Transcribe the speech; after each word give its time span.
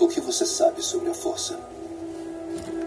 O 0.00 0.08
que 0.08 0.18
você 0.18 0.46
sabe 0.46 0.82
sobre 0.82 1.10
a 1.10 1.14
força? 1.14 1.60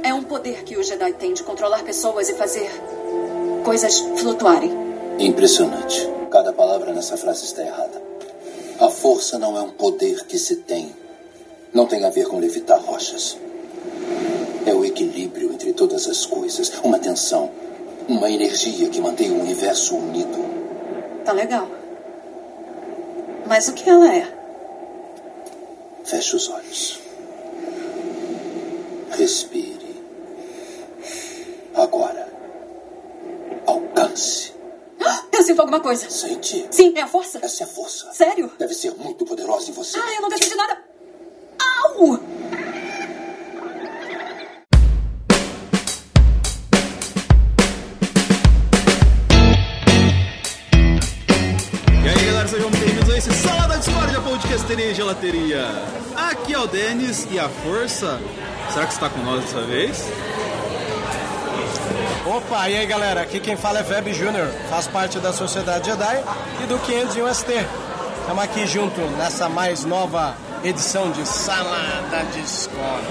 É 0.01 0.11
um 0.11 0.23
poder 0.23 0.63
que 0.63 0.75
o 0.75 0.83
Jedi 0.83 1.13
tem 1.13 1.31
de 1.31 1.43
controlar 1.43 1.83
pessoas 1.83 2.27
e 2.27 2.33
fazer 2.33 2.67
coisas 3.63 3.99
flutuarem. 4.17 4.71
Impressionante. 5.19 6.09
Cada 6.31 6.51
palavra 6.51 6.91
nessa 6.91 7.15
frase 7.15 7.45
está 7.45 7.61
errada. 7.61 8.01
A 8.79 8.89
força 8.89 9.37
não 9.37 9.55
é 9.55 9.61
um 9.61 9.69
poder 9.69 10.25
que 10.25 10.39
se 10.39 10.55
tem. 10.55 10.95
Não 11.71 11.85
tem 11.85 12.03
a 12.03 12.09
ver 12.09 12.25
com 12.27 12.39
levitar 12.39 12.81
rochas. 12.81 13.37
É 14.65 14.73
o 14.73 14.83
equilíbrio 14.83 15.53
entre 15.53 15.71
todas 15.71 16.07
as 16.07 16.25
coisas. 16.25 16.71
Uma 16.83 16.97
tensão. 16.97 17.51
Uma 18.09 18.31
energia 18.31 18.89
que 18.89 18.99
mantém 18.99 19.29
o 19.29 19.39
universo 19.39 19.95
unido. 19.95 20.43
Tá 21.23 21.31
legal. 21.31 21.67
Mas 23.45 23.67
o 23.67 23.73
que 23.73 23.87
ela 23.87 24.11
é? 24.11 24.27
Feche 26.03 26.35
os 26.35 26.49
olhos. 26.49 27.02
Respire. 29.17 30.01
Agora. 31.75 32.27
Alcance. 33.65 34.53
Eu 35.31 35.43
sinto 35.43 35.59
alguma 35.61 35.79
coisa. 35.79 36.09
Sente. 36.09 36.67
Sim, 36.71 36.93
é 36.95 37.01
a 37.01 37.07
força? 37.07 37.39
Essa 37.41 37.63
é 37.63 37.65
a 37.65 37.69
força. 37.69 38.11
Sério? 38.13 38.51
Deve 38.57 38.73
ser 38.73 38.93
muito 38.95 39.25
poderosa 39.25 39.69
em 39.69 39.73
você. 39.73 39.99
Ah, 39.99 40.15
eu 40.15 40.21
não 40.21 40.29
decidi 40.29 40.55
nada. 40.55 40.77
Au! 41.59 42.19
E 52.03 52.09
aí 52.09 52.25
galera, 52.25 52.47
sejam 52.47 52.69
muito 52.69 52.85
bem-vindos 52.85 53.09
a 53.09 53.17
esse 53.17 53.33
Sala 53.33 53.67
da 53.67 53.77
Discordia 53.77 54.21
Podcasteria 54.21 54.91
e 54.91 54.93
Gelateria. 54.93 55.65
Aqui 56.15 56.53
é 56.53 56.59
o 56.59 56.67
Denis 56.67 57.27
e 57.31 57.39
a 57.39 57.49
Força. 57.49 58.19
Será 58.73 58.87
que 58.87 58.93
está 58.93 59.07
com 59.07 59.19
nós 59.19 59.43
dessa 59.43 59.61
vez? 59.61 60.03
Opa, 62.25 62.67
e 62.69 62.75
aí 62.75 62.87
galera, 62.87 63.21
aqui 63.21 63.39
quem 63.39 63.55
fala 63.55 63.81
é 63.81 63.83
Web 63.87 64.11
Júnior, 64.15 64.47
faz 64.67 64.87
parte 64.87 65.19
da 65.19 65.31
Sociedade 65.31 65.91
Jedi 65.91 66.23
e 66.63 66.65
do 66.65 66.79
501 66.79 67.33
ST. 67.35 67.51
Estamos 68.21 68.43
aqui 68.43 68.65
junto 68.65 68.99
nessa 69.11 69.47
mais 69.47 69.85
nova 69.85 70.35
edição 70.63 71.11
de 71.11 71.23
Sala 71.27 72.01
da 72.09 72.23
Discord. 72.23 73.05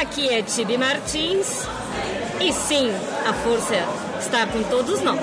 Aqui 0.00 0.30
é 0.30 0.40
Tibi 0.40 0.78
Martins. 0.78 1.66
E 2.40 2.50
sim, 2.50 2.90
a 3.28 3.34
força 3.34 3.74
está 4.18 4.46
com 4.46 4.62
todos 4.62 5.02
nós. 5.02 5.20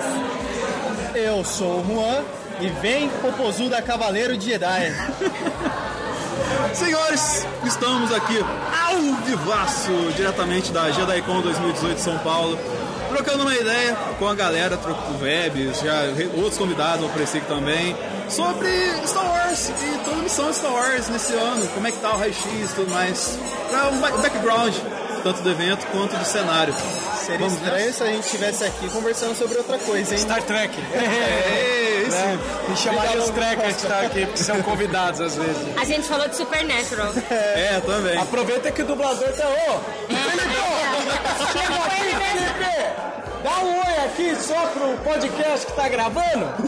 Eu 1.15 1.43
sou 1.43 1.79
o 1.79 1.85
Juan 1.87 2.23
e 2.61 2.67
vem 2.67 3.09
Popozuda 3.09 3.81
Cavaleiro 3.81 4.37
de 4.37 4.51
Jedi. 4.51 4.93
Senhores, 6.73 7.45
estamos 7.65 8.11
aqui 8.13 8.37
ao 8.39 8.97
vivaço, 9.25 9.91
diretamente 10.15 10.71
da 10.71 10.89
JediCon 10.89 11.41
2018 11.41 11.95
de 11.95 12.01
São 12.01 12.17
Paulo, 12.19 12.57
trocando 13.09 13.43
uma 13.43 13.55
ideia 13.55 13.95
com 14.17 14.27
a 14.27 14.35
galera, 14.35 14.77
trocando 14.77 15.21
webs, 15.23 15.79
já 15.81 16.01
outros 16.37 16.57
convidados 16.57 17.01
vão 17.01 17.09
aparecer 17.09 17.39
aqui 17.39 17.47
também, 17.47 17.95
sobre 18.29 18.69
Star 19.05 19.25
Wars 19.29 19.69
e 19.69 19.97
transmissão 20.09 20.49
de 20.51 20.55
Star 20.55 20.73
Wars 20.73 21.09
nesse 21.09 21.33
ano, 21.33 21.67
como 21.69 21.87
é 21.87 21.91
que 21.91 21.97
tá 21.97 22.13
o 22.13 22.17
raio-x 22.17 22.43
e 22.71 22.75
tudo 22.75 22.91
mais, 22.93 23.37
para 23.69 23.87
um 23.89 23.97
ba- 23.99 24.11
background, 24.11 24.73
tanto 25.23 25.41
do 25.41 25.49
evento 25.51 25.85
quanto 25.87 26.15
do 26.15 26.25
cenário. 26.25 26.73
Seria 27.25 27.39
Vamos 27.47 27.53
estranho 27.61 27.85
nessa? 27.85 27.97
se 27.97 28.03
a 28.03 28.07
gente 28.07 28.23
estivesse 28.25 28.63
aqui 28.63 28.89
conversando 28.89 29.35
sobre 29.35 29.57
outra 29.57 29.77
coisa, 29.79 30.13
hein? 30.13 30.19
Star 30.19 30.41
Trek. 30.43 30.73
É. 30.93 31.88
né? 32.09 32.39
Me 32.67 32.75
chamaria 32.75 33.17
os 33.17 33.29
trekkers 33.29 33.75
que 33.75 33.81
estão 33.81 33.99
aqui, 33.99 34.25
porque 34.25 34.43
são 34.43 34.61
convidados 34.61 35.21
às 35.21 35.35
vezes. 35.35 35.77
A 35.77 35.85
gente 35.85 36.07
falou 36.07 36.27
de 36.27 36.35
Supernatural. 36.35 37.13
É, 37.29 37.79
também. 37.85 38.17
Aproveita 38.17 38.71
que 38.71 38.81
o 38.81 38.85
dublador 38.85 39.29
tá. 39.33 39.47
Ô! 39.47 39.79
Chega 41.51 41.75
aqui, 41.75 42.15
Felipe! 42.15 42.89
Dá 43.43 43.57
um 43.59 43.77
oi 43.77 43.97
aqui 44.05 44.35
só 44.35 44.65
pro 44.67 44.97
podcast 44.97 45.65
que 45.65 45.71
tá 45.73 45.87
gravando. 45.87 46.45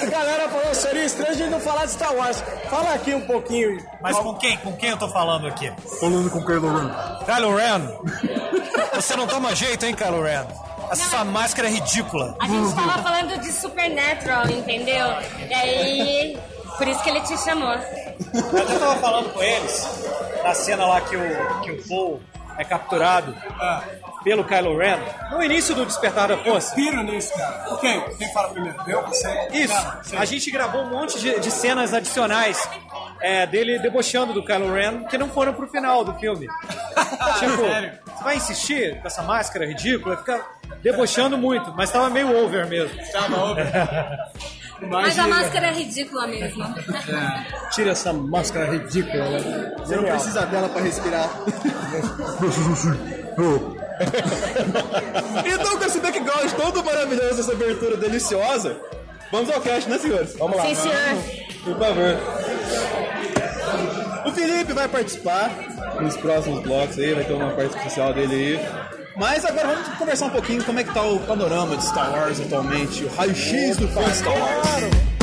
A 0.00 0.06
galera 0.06 0.48
falou, 0.48 0.74
seria 0.74 1.04
estranho 1.04 1.32
a 1.32 1.34
gente 1.34 1.50
não 1.50 1.60
falar 1.60 1.84
de 1.84 1.92
Star 1.92 2.14
Wars. 2.14 2.42
Fala 2.70 2.94
aqui 2.94 3.14
um 3.14 3.20
pouquinho. 3.20 3.78
Mas 4.00 4.16
com 4.18 4.34
quem? 4.34 4.56
Com 4.58 4.72
quem 4.76 4.90
eu 4.90 4.96
tô 4.96 5.08
falando 5.08 5.46
aqui? 5.46 5.70
Falando 6.00 6.30
com 6.30 6.38
o 6.38 6.46
Kylo 6.46 6.78
Ren. 6.78 6.90
Kylo 7.26 7.56
Ren? 7.56 7.98
Você 8.94 9.16
não 9.16 9.26
toma 9.26 9.54
jeito, 9.54 9.84
hein, 9.84 9.94
Kylo 9.94 10.22
Ren? 10.22 10.46
Essa 10.90 11.24
máscara 11.24 11.68
é 11.68 11.72
ridícula. 11.72 12.36
A 12.40 12.46
gente 12.46 12.74
tava 12.74 13.02
falando 13.02 13.40
de 13.40 13.52
Supernatural, 13.52 14.48
entendeu? 14.48 15.06
E 15.48 15.54
aí, 15.54 16.38
por 16.76 16.88
isso 16.88 17.02
que 17.02 17.10
ele 17.10 17.20
te 17.22 17.36
chamou. 17.38 17.72
Eu 17.72 18.80
tava 18.80 18.96
falando 18.96 19.32
com 19.32 19.42
eles 19.42 19.86
na 20.42 20.54
cena 20.54 20.86
lá 20.86 21.00
que 21.00 21.16
o, 21.16 21.60
que 21.62 21.70
o 21.72 21.88
Paul 21.88 22.20
é 22.58 22.64
capturado 22.64 23.34
pelo 24.24 24.44
Kylo 24.44 24.76
Ren 24.76 24.98
no 25.30 25.42
início 25.42 25.74
do 25.74 25.86
Despertar 25.86 26.28
da 26.28 26.36
Força. 26.36 26.74
Piro 26.74 27.02
nisso, 27.02 27.32
cara. 27.34 27.72
Ok, 27.72 28.02
quem 28.18 28.32
fala 28.32 28.48
primeiro? 28.50 28.76
Eu? 28.86 29.02
Você? 29.06 29.48
Isso. 29.52 30.16
A 30.16 30.24
gente 30.24 30.50
gravou 30.50 30.82
um 30.82 30.90
monte 30.90 31.18
de, 31.20 31.38
de 31.38 31.50
cenas 31.50 31.94
adicionais 31.94 32.68
é, 33.20 33.46
dele 33.46 33.78
debochando 33.78 34.32
do 34.32 34.44
Kylo 34.44 34.72
Ren 34.74 35.04
que 35.04 35.16
não 35.16 35.28
foram 35.30 35.54
pro 35.54 35.68
final 35.68 36.04
do 36.04 36.12
filme. 36.14 36.46
tipo, 37.38 37.56
você 37.56 38.24
vai 38.24 38.36
insistir 38.36 39.00
com 39.00 39.06
essa 39.06 39.22
máscara 39.22 39.64
ridícula? 39.64 40.16
Fica 40.16 40.44
debochando 40.82 41.38
muito, 41.38 41.72
mas 41.76 41.90
tava 41.90 42.10
meio 42.10 42.44
over 42.44 42.66
mesmo. 42.66 42.98
Tava 43.12 43.44
over. 43.44 43.66
Mas 44.80 45.18
a 45.18 45.26
máscara 45.26 45.68
é 45.68 45.72
ridícula 45.72 46.26
mesmo. 46.26 46.64
Tira 47.72 47.90
essa 47.92 48.12
máscara 48.12 48.70
ridícula, 48.70 49.30
né? 49.30 49.72
Você 49.78 49.96
não 49.96 50.04
precisa 50.04 50.46
dela 50.46 50.68
pra 50.68 50.82
respirar. 50.82 51.28
então, 55.44 55.78
com 55.78 55.84
esse 55.84 56.00
background 56.00 56.52
todo 56.52 56.84
maravilhoso, 56.84 57.40
essa 57.40 57.52
abertura 57.52 57.96
deliciosa, 57.96 58.80
vamos 59.32 59.50
ao 59.50 59.60
cast, 59.60 59.90
né, 59.90 59.98
senhores? 59.98 60.36
Vamos 60.38 60.56
lá. 60.56 60.66
Sim, 60.66 60.74
senhor. 60.74 60.94
Por 61.64 61.78
favor. 61.78 62.16
O 64.26 64.30
Felipe 64.32 64.72
vai 64.72 64.88
participar 64.88 65.50
nos 66.00 66.16
próximos 66.16 66.62
blocos 66.62 66.98
aí, 66.98 67.14
vai 67.14 67.24
ter 67.24 67.32
uma 67.32 67.50
parte 67.50 67.76
especial 67.76 68.12
dele 68.14 68.34
aí. 68.34 68.87
Mas 69.18 69.44
agora 69.44 69.74
vamos 69.74 69.88
conversar 69.98 70.26
um 70.26 70.30
pouquinho 70.30 70.62
como 70.62 70.78
é 70.78 70.84
que 70.84 70.94
tá 70.94 71.02
o 71.02 71.18
panorama 71.18 71.76
de 71.76 71.84
Star 71.84 72.12
Wars 72.12 72.40
atualmente, 72.40 73.04
o 73.04 73.08
raio-x 73.08 73.76
do 73.76 73.88
fã 73.88 74.08
Star 74.14 74.32
Wars. 74.32 75.17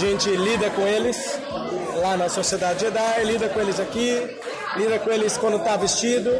Gente 0.00 0.30
lida 0.30 0.70
com 0.70 0.86
eles 0.86 1.38
lá 2.00 2.16
na 2.16 2.30
Sociedade 2.30 2.80
Jedi, 2.80 3.24
lida 3.24 3.50
com 3.50 3.60
eles 3.60 3.78
aqui, 3.78 4.34
lida 4.74 4.98
com 4.98 5.10
eles 5.10 5.36
quando 5.36 5.62
tá 5.62 5.76
vestido. 5.76 6.30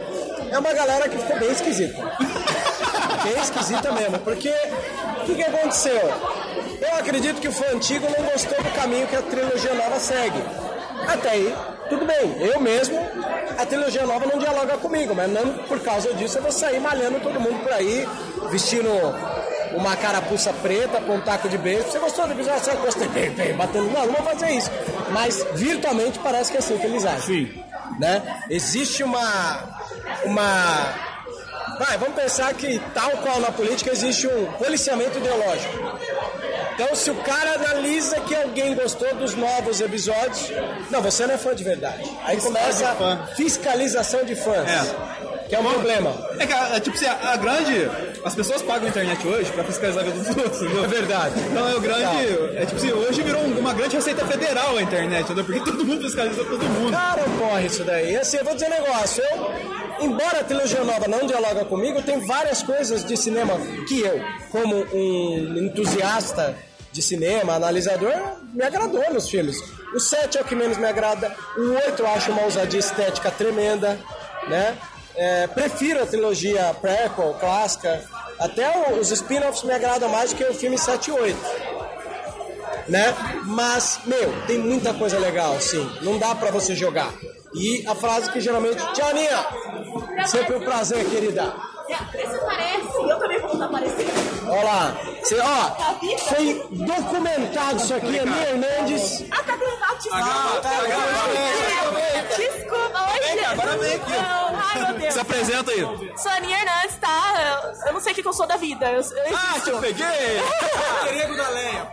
É 0.51 0.59
uma 0.59 0.73
galera 0.73 1.07
que 1.11 1.19
ficou 1.19 1.39
bem 1.39 1.53
esquisita. 1.53 1.95
bem 3.23 3.39
esquisita 3.43 3.93
mesmo, 3.93 4.19
porque 4.21 4.49
o 4.49 5.25
que, 5.27 5.35
que 5.35 5.43
aconteceu? 5.43 6.01
Eu 6.81 6.95
acredito 6.99 7.39
que 7.39 7.49
o 7.49 7.53
fã 7.53 7.67
antigo 7.75 8.07
não 8.07 8.31
gostou 8.31 8.57
do 8.63 8.71
caminho 8.73 9.07
que 9.07 9.17
a 9.17 9.21
trilogia 9.21 9.75
nova 9.75 10.01
segue. 10.01 10.43
Até 11.07 11.29
aí, 11.29 11.55
tudo 11.91 12.07
bem. 12.07 12.41
Eu 12.41 12.59
mesmo, 12.61 12.99
a 13.59 13.67
trilogia 13.67 14.07
nova 14.07 14.25
não 14.25 14.39
dialoga 14.39 14.79
comigo, 14.79 15.15
mas 15.15 15.31
não 15.31 15.53
por 15.65 15.81
causa 15.81 16.15
disso 16.15 16.39
eu 16.39 16.43
vou 16.43 16.53
sair 16.53 16.81
malhando 16.81 17.21
todo 17.21 17.39
mundo 17.39 17.63
por 17.63 17.73
aí, 17.73 18.09
vestindo 18.51 18.89
uma 19.75 19.97
carapuça 19.97 20.53
preta 20.55 21.01
com 21.01 21.15
um 21.17 21.21
taco 21.21 21.49
de 21.49 21.57
beijo. 21.59 21.85
Você 21.85 21.99
gostou 21.99 22.27
do 22.27 22.33
episódio? 22.33 22.61
Você 22.65 22.73
gostei, 22.77 23.09
bem, 23.09 23.31
bem, 23.31 23.55
batendo. 23.55 23.91
Não, 23.91 24.07
não 24.07 24.13
vou 24.15 24.23
fazer 24.25 24.51
isso. 24.51 24.71
Mas 25.11 25.45
virtualmente 25.55 26.19
parece 26.19 26.51
que 26.51 26.57
é 26.57 26.61
assim 26.61 26.77
que 26.79 26.87
eles 26.87 27.05
agem. 27.05 27.21
Sim. 27.47 27.65
Né? 27.99 28.23
Existe 28.49 29.03
uma. 29.03 29.81
Uma. 30.25 31.11
Vai, 31.79 31.97
vamos 31.97 32.15
pensar 32.15 32.53
que, 32.55 32.79
tal 32.93 33.11
qual 33.19 33.41
na 33.41 33.51
política, 33.53 33.91
existe 33.91 34.27
um 34.27 34.47
policiamento 34.53 35.17
ideológico. 35.19 35.99
Então, 36.75 36.95
se 36.95 37.11
o 37.11 37.15
cara 37.17 37.55
analisa 37.55 38.21
que 38.21 38.35
alguém 38.35 38.75
gostou 38.75 39.15
dos 39.15 39.35
novos 39.35 39.81
episódios, 39.81 40.51
não, 40.91 41.01
você 41.03 41.27
não 41.27 41.35
é 41.35 41.39
fã 41.39 41.55
de 41.55 41.63
verdade. 41.65 42.03
Aí 42.25 42.39
começa 42.39 42.87
a 42.89 43.27
fiscalização 43.35 44.25
de 44.25 44.35
fãs, 44.35 44.69
É. 44.69 45.47
que 45.49 45.55
é 45.55 45.59
um 45.59 45.65
problema. 45.71 46.15
É 46.39 46.47
que, 46.47 46.53
é, 46.53 46.81
tipo 46.81 46.97
assim, 46.97 47.07
a, 47.07 47.33
a 47.33 47.37
grande. 47.37 47.91
As 48.25 48.35
pessoas 48.35 48.61
pagam 48.63 48.87
a 48.87 48.89
internet 48.91 49.27
hoje 49.27 49.51
pra 49.53 49.65
fiscalizar 49.65 50.05
a 50.05 50.07
vida 50.11 50.19
dos 50.19 50.37
outros, 50.37 50.63
entendeu? 50.63 50.85
É 50.85 50.89
verdade. 50.89 51.35
Então 51.41 51.69
é 51.69 51.75
o 51.75 51.81
grande. 51.81 52.57
É 52.57 52.65
tipo 52.67 52.77
assim, 52.77 52.93
hoje 52.93 53.23
virou 53.23 53.41
um- 53.43 53.59
uma 53.59 53.73
grande 53.73 53.97
receita 53.97 54.27
federal 54.27 54.77
a 54.77 54.83
internet, 54.83 55.25
entendeu? 55.25 55.45
Porque 55.45 55.61
todo 55.61 55.85
mundo 55.85 56.03
fiscaliza 56.05 56.45
todo 56.45 56.63
mundo. 56.65 56.93
Cara, 56.93 57.23
ocorre 57.25 57.67
isso 57.67 57.83
daí. 57.85 58.13
E 58.13 58.17
assim, 58.17 58.37
eu 58.37 58.45
vou 58.45 58.55
dizer 58.55 58.67
um 58.67 58.71
negócio. 58.71 59.23
Eu, 59.25 60.05
embora 60.07 60.41
a 60.41 60.45
trilogia 60.45 60.85
nova 60.85 61.09
não 61.09 61.27
dialoga 61.27 61.65
comigo, 61.65 62.03
tem 62.03 62.21
várias 62.27 62.63
coisas 62.63 63.05
de 63.05 63.17
cinema 63.17 63.55
que 63.89 64.01
eu, 64.01 64.21
como 64.51 64.77
um 64.93 65.57
entusiasta 65.59 66.55
de 66.93 67.01
cinema, 67.03 67.55
analisador, 67.55 68.13
me 68.53 68.63
agradou 68.65 69.13
nos 69.15 69.29
filmes. 69.31 69.57
O 69.95 70.01
7 70.01 70.39
é 70.39 70.41
o 70.41 70.45
que 70.45 70.55
menos 70.55 70.77
me 70.77 70.87
agrada. 70.87 71.35
O 71.57 71.73
8 71.75 72.01
eu 72.03 72.07
acho 72.09 72.31
uma 72.33 72.43
ousadia 72.43 72.81
estética 72.81 73.31
tremenda, 73.31 73.99
né? 74.49 74.77
É, 75.23 75.47
prefiro 75.49 76.03
a 76.03 76.07
trilogia 76.07 76.75
prequel, 76.81 77.37
clássica. 77.39 78.03
Até 78.39 78.95
os 78.99 79.11
spin-offs 79.11 79.63
me 79.65 79.73
agradam 79.73 80.09
mais 80.09 80.33
do 80.33 80.37
que 80.37 80.45
o 80.45 80.55
filme 80.55 80.79
7 80.79 81.11
e 81.11 81.13
8 81.13 81.71
né? 82.91 83.15
Mas, 83.45 84.01
meu, 84.05 84.33
tem 84.47 84.59
muita 84.59 84.93
coisa 84.93 85.19
legal, 85.19 85.59
sim. 85.61 85.89
Não 86.03 86.19
dá 86.19 86.35
pra 86.35 86.51
você 86.51 86.75
jogar. 86.75 87.13
E 87.55 87.87
a 87.87 87.95
frase 87.95 88.31
que 88.31 88.41
geralmente, 88.41 88.85
Tia 88.93 89.07
Aninha, 89.07 89.47
sempre 90.27 90.57
um 90.57 90.61
prazer, 90.61 91.05
querida. 91.09 91.55
Você 91.89 92.39
parece, 92.39 92.97
eu 92.97 93.19
também 93.19 93.41
vou 93.41 93.63
aparecer. 93.63 94.07
Olha 94.47 94.63
lá, 94.63 94.97
você, 95.23 95.37
ó, 95.41 95.99
foi 96.19 96.69
documentado 96.71 97.77
isso 97.79 97.95
aqui, 97.95 98.19
Aninha 98.19 98.51
Hernandes. 98.51 99.25
Ah, 99.31 99.43
tá 99.43 99.57
gravado, 99.57 99.90
desculpa. 100.03 100.61
Tá 100.63 100.83
gravado. 100.87 102.31
Desculpa, 102.37 103.13
oi, 103.13 103.23
gente. 103.29 103.45
agora 103.45 103.79
vem 103.79 103.95
aqui. 103.95 104.11
Não, 104.13 104.57
ai, 104.57 104.83
meu 104.87 104.99
Deus. 104.99 105.15
Se 105.15 105.21
apresenta 105.21 105.71
aí. 105.71 105.81
Sou 106.17 106.31
a 106.31 106.35
Aninha 106.37 106.59
Hernandes, 106.59 106.97
tá? 107.01 107.73
Eu- 107.87 107.93
não 107.93 108.01
sei 108.01 108.13
o 108.13 108.15
que 108.15 108.23
que 108.23 108.29
eu 108.29 108.33
sou 108.33 108.47
da 108.47 108.57
vida. 108.57 108.87
Eu, 108.91 109.01
eu 109.01 109.37
Ah, 109.37 109.61
te 109.61 109.71
peguei! 109.81 110.41
Alter 111.01 111.21
ego 111.23 111.37
da 111.37 111.49
Leia. 111.51 111.91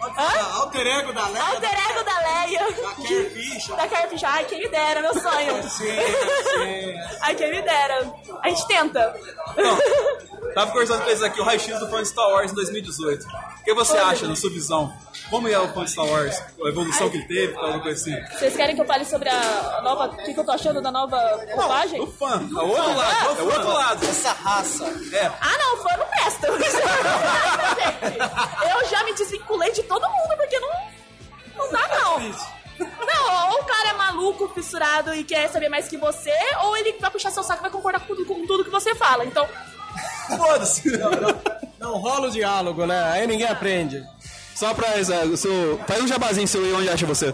Alter 0.55 0.87
ego 0.87 1.13
da 1.13 1.27
Leia. 1.27 1.43
Alter 1.45 1.89
ego 1.89 2.03
da 2.03 2.19
Leia. 2.19 2.59
Carrie 2.97 3.29
Fisher. 3.29 3.75
Da 3.75 3.87
Fisher. 4.07 4.29
Ai, 4.29 4.45
quem 4.45 4.59
me 4.59 4.67
dera, 4.69 5.01
meu 5.01 5.13
sonho. 5.13 5.61
Ai, 7.21 7.35
quem 7.35 7.51
me 7.51 7.61
dera. 7.61 8.13
A 8.41 8.49
gente 8.49 8.67
tenta. 8.67 9.15
Tava 10.53 10.71
conversando 10.71 11.03
com 11.03 11.09
eles 11.09 11.21
aqui, 11.23 11.39
o 11.41 11.43
raio-x 11.43 11.79
do 11.79 11.89
fã 11.89 12.01
de 12.01 12.07
Star 12.09 12.27
Wars 12.29 12.51
em 12.51 12.55
2018. 12.55 13.25
O 13.25 13.63
que 13.63 13.73
você 13.73 13.97
acha, 13.97 14.27
na 14.27 14.35
sua 14.35 14.49
visão? 14.49 14.93
Como 15.29 15.47
é 15.47 15.59
o 15.59 15.87
Star 15.87 16.05
Wars? 16.05 16.41
A 16.63 16.69
evolução 16.69 17.09
que 17.09 17.17
ele 17.17 17.27
teve, 17.27 17.55
alguma 17.57 17.81
coisa 17.81 17.99
assim? 17.99 18.15
Vocês 18.37 18.55
querem 18.55 18.75
que 18.75 18.81
eu 18.81 18.85
fale 18.85 19.03
sobre 19.05 19.29
a 19.29 19.81
nova. 19.83 20.05
O 20.05 20.15
que, 20.17 20.33
que 20.33 20.39
eu 20.39 20.45
tô 20.45 20.51
achando 20.51 20.81
da 20.81 20.91
nova 20.91 21.17
roupagem? 21.53 21.99
O 22.01 22.07
fã, 22.07 22.41
é 22.41 22.63
o 22.63 22.67
outro 22.67 22.95
lado, 22.95 23.39
é 23.39 23.41
o 23.41 23.45
outro 23.45 23.73
lado. 23.73 24.05
Essa 24.05 24.31
raça. 24.31 24.85
É. 25.13 25.25
Ah, 25.25 25.57
não, 25.57 25.77
fã 25.77 25.97
não 25.97 26.05
presta. 26.07 26.47
eu 28.71 28.89
já 28.89 29.03
me 29.03 29.13
desvinculei 29.13 29.71
de 29.73 29.83
todo 29.83 30.07
mundo, 30.07 30.37
porque 30.37 30.59
não. 30.59 30.69
Não 31.57 31.71
dá, 31.71 31.87
não. 31.87 32.19
Não, 32.79 33.51
ou 33.51 33.61
o 33.61 33.65
cara 33.65 33.89
é 33.89 33.93
maluco, 33.93 34.47
fissurado 34.49 35.13
e 35.13 35.23
quer 35.23 35.49
saber 35.49 35.67
mais 35.67 35.87
que 35.87 35.97
você, 35.97 36.31
ou 36.63 36.77
ele 36.77 36.93
vai 36.99 37.09
puxar 37.09 37.31
seu 37.31 37.43
saco 37.43 37.61
e 37.61 37.63
vai 37.63 37.71
concordar 37.71 37.99
com 38.01 38.15
tudo, 38.15 38.25
com 38.25 38.45
tudo 38.45 38.63
que 38.63 38.69
você 38.69 38.93
fala. 38.93 39.25
Então, 39.25 39.47
Foda-se. 40.35 40.91
Não 41.79 41.97
rola 41.97 42.27
o 42.27 42.31
diálogo, 42.31 42.85
né? 42.85 43.01
Aí 43.11 43.27
ninguém 43.27 43.47
aprende. 43.47 44.03
Só 44.57 44.73
pra 44.73 44.97
Isa, 44.97 45.23
o 45.25 45.37
seu. 45.37 45.79
Faz 45.87 46.01
um 46.01 46.07
jabazinho 46.07 46.47
seu 46.47 46.63
aí 46.63 46.73
onde 46.73 46.89
acha 46.89 47.05
você. 47.05 47.31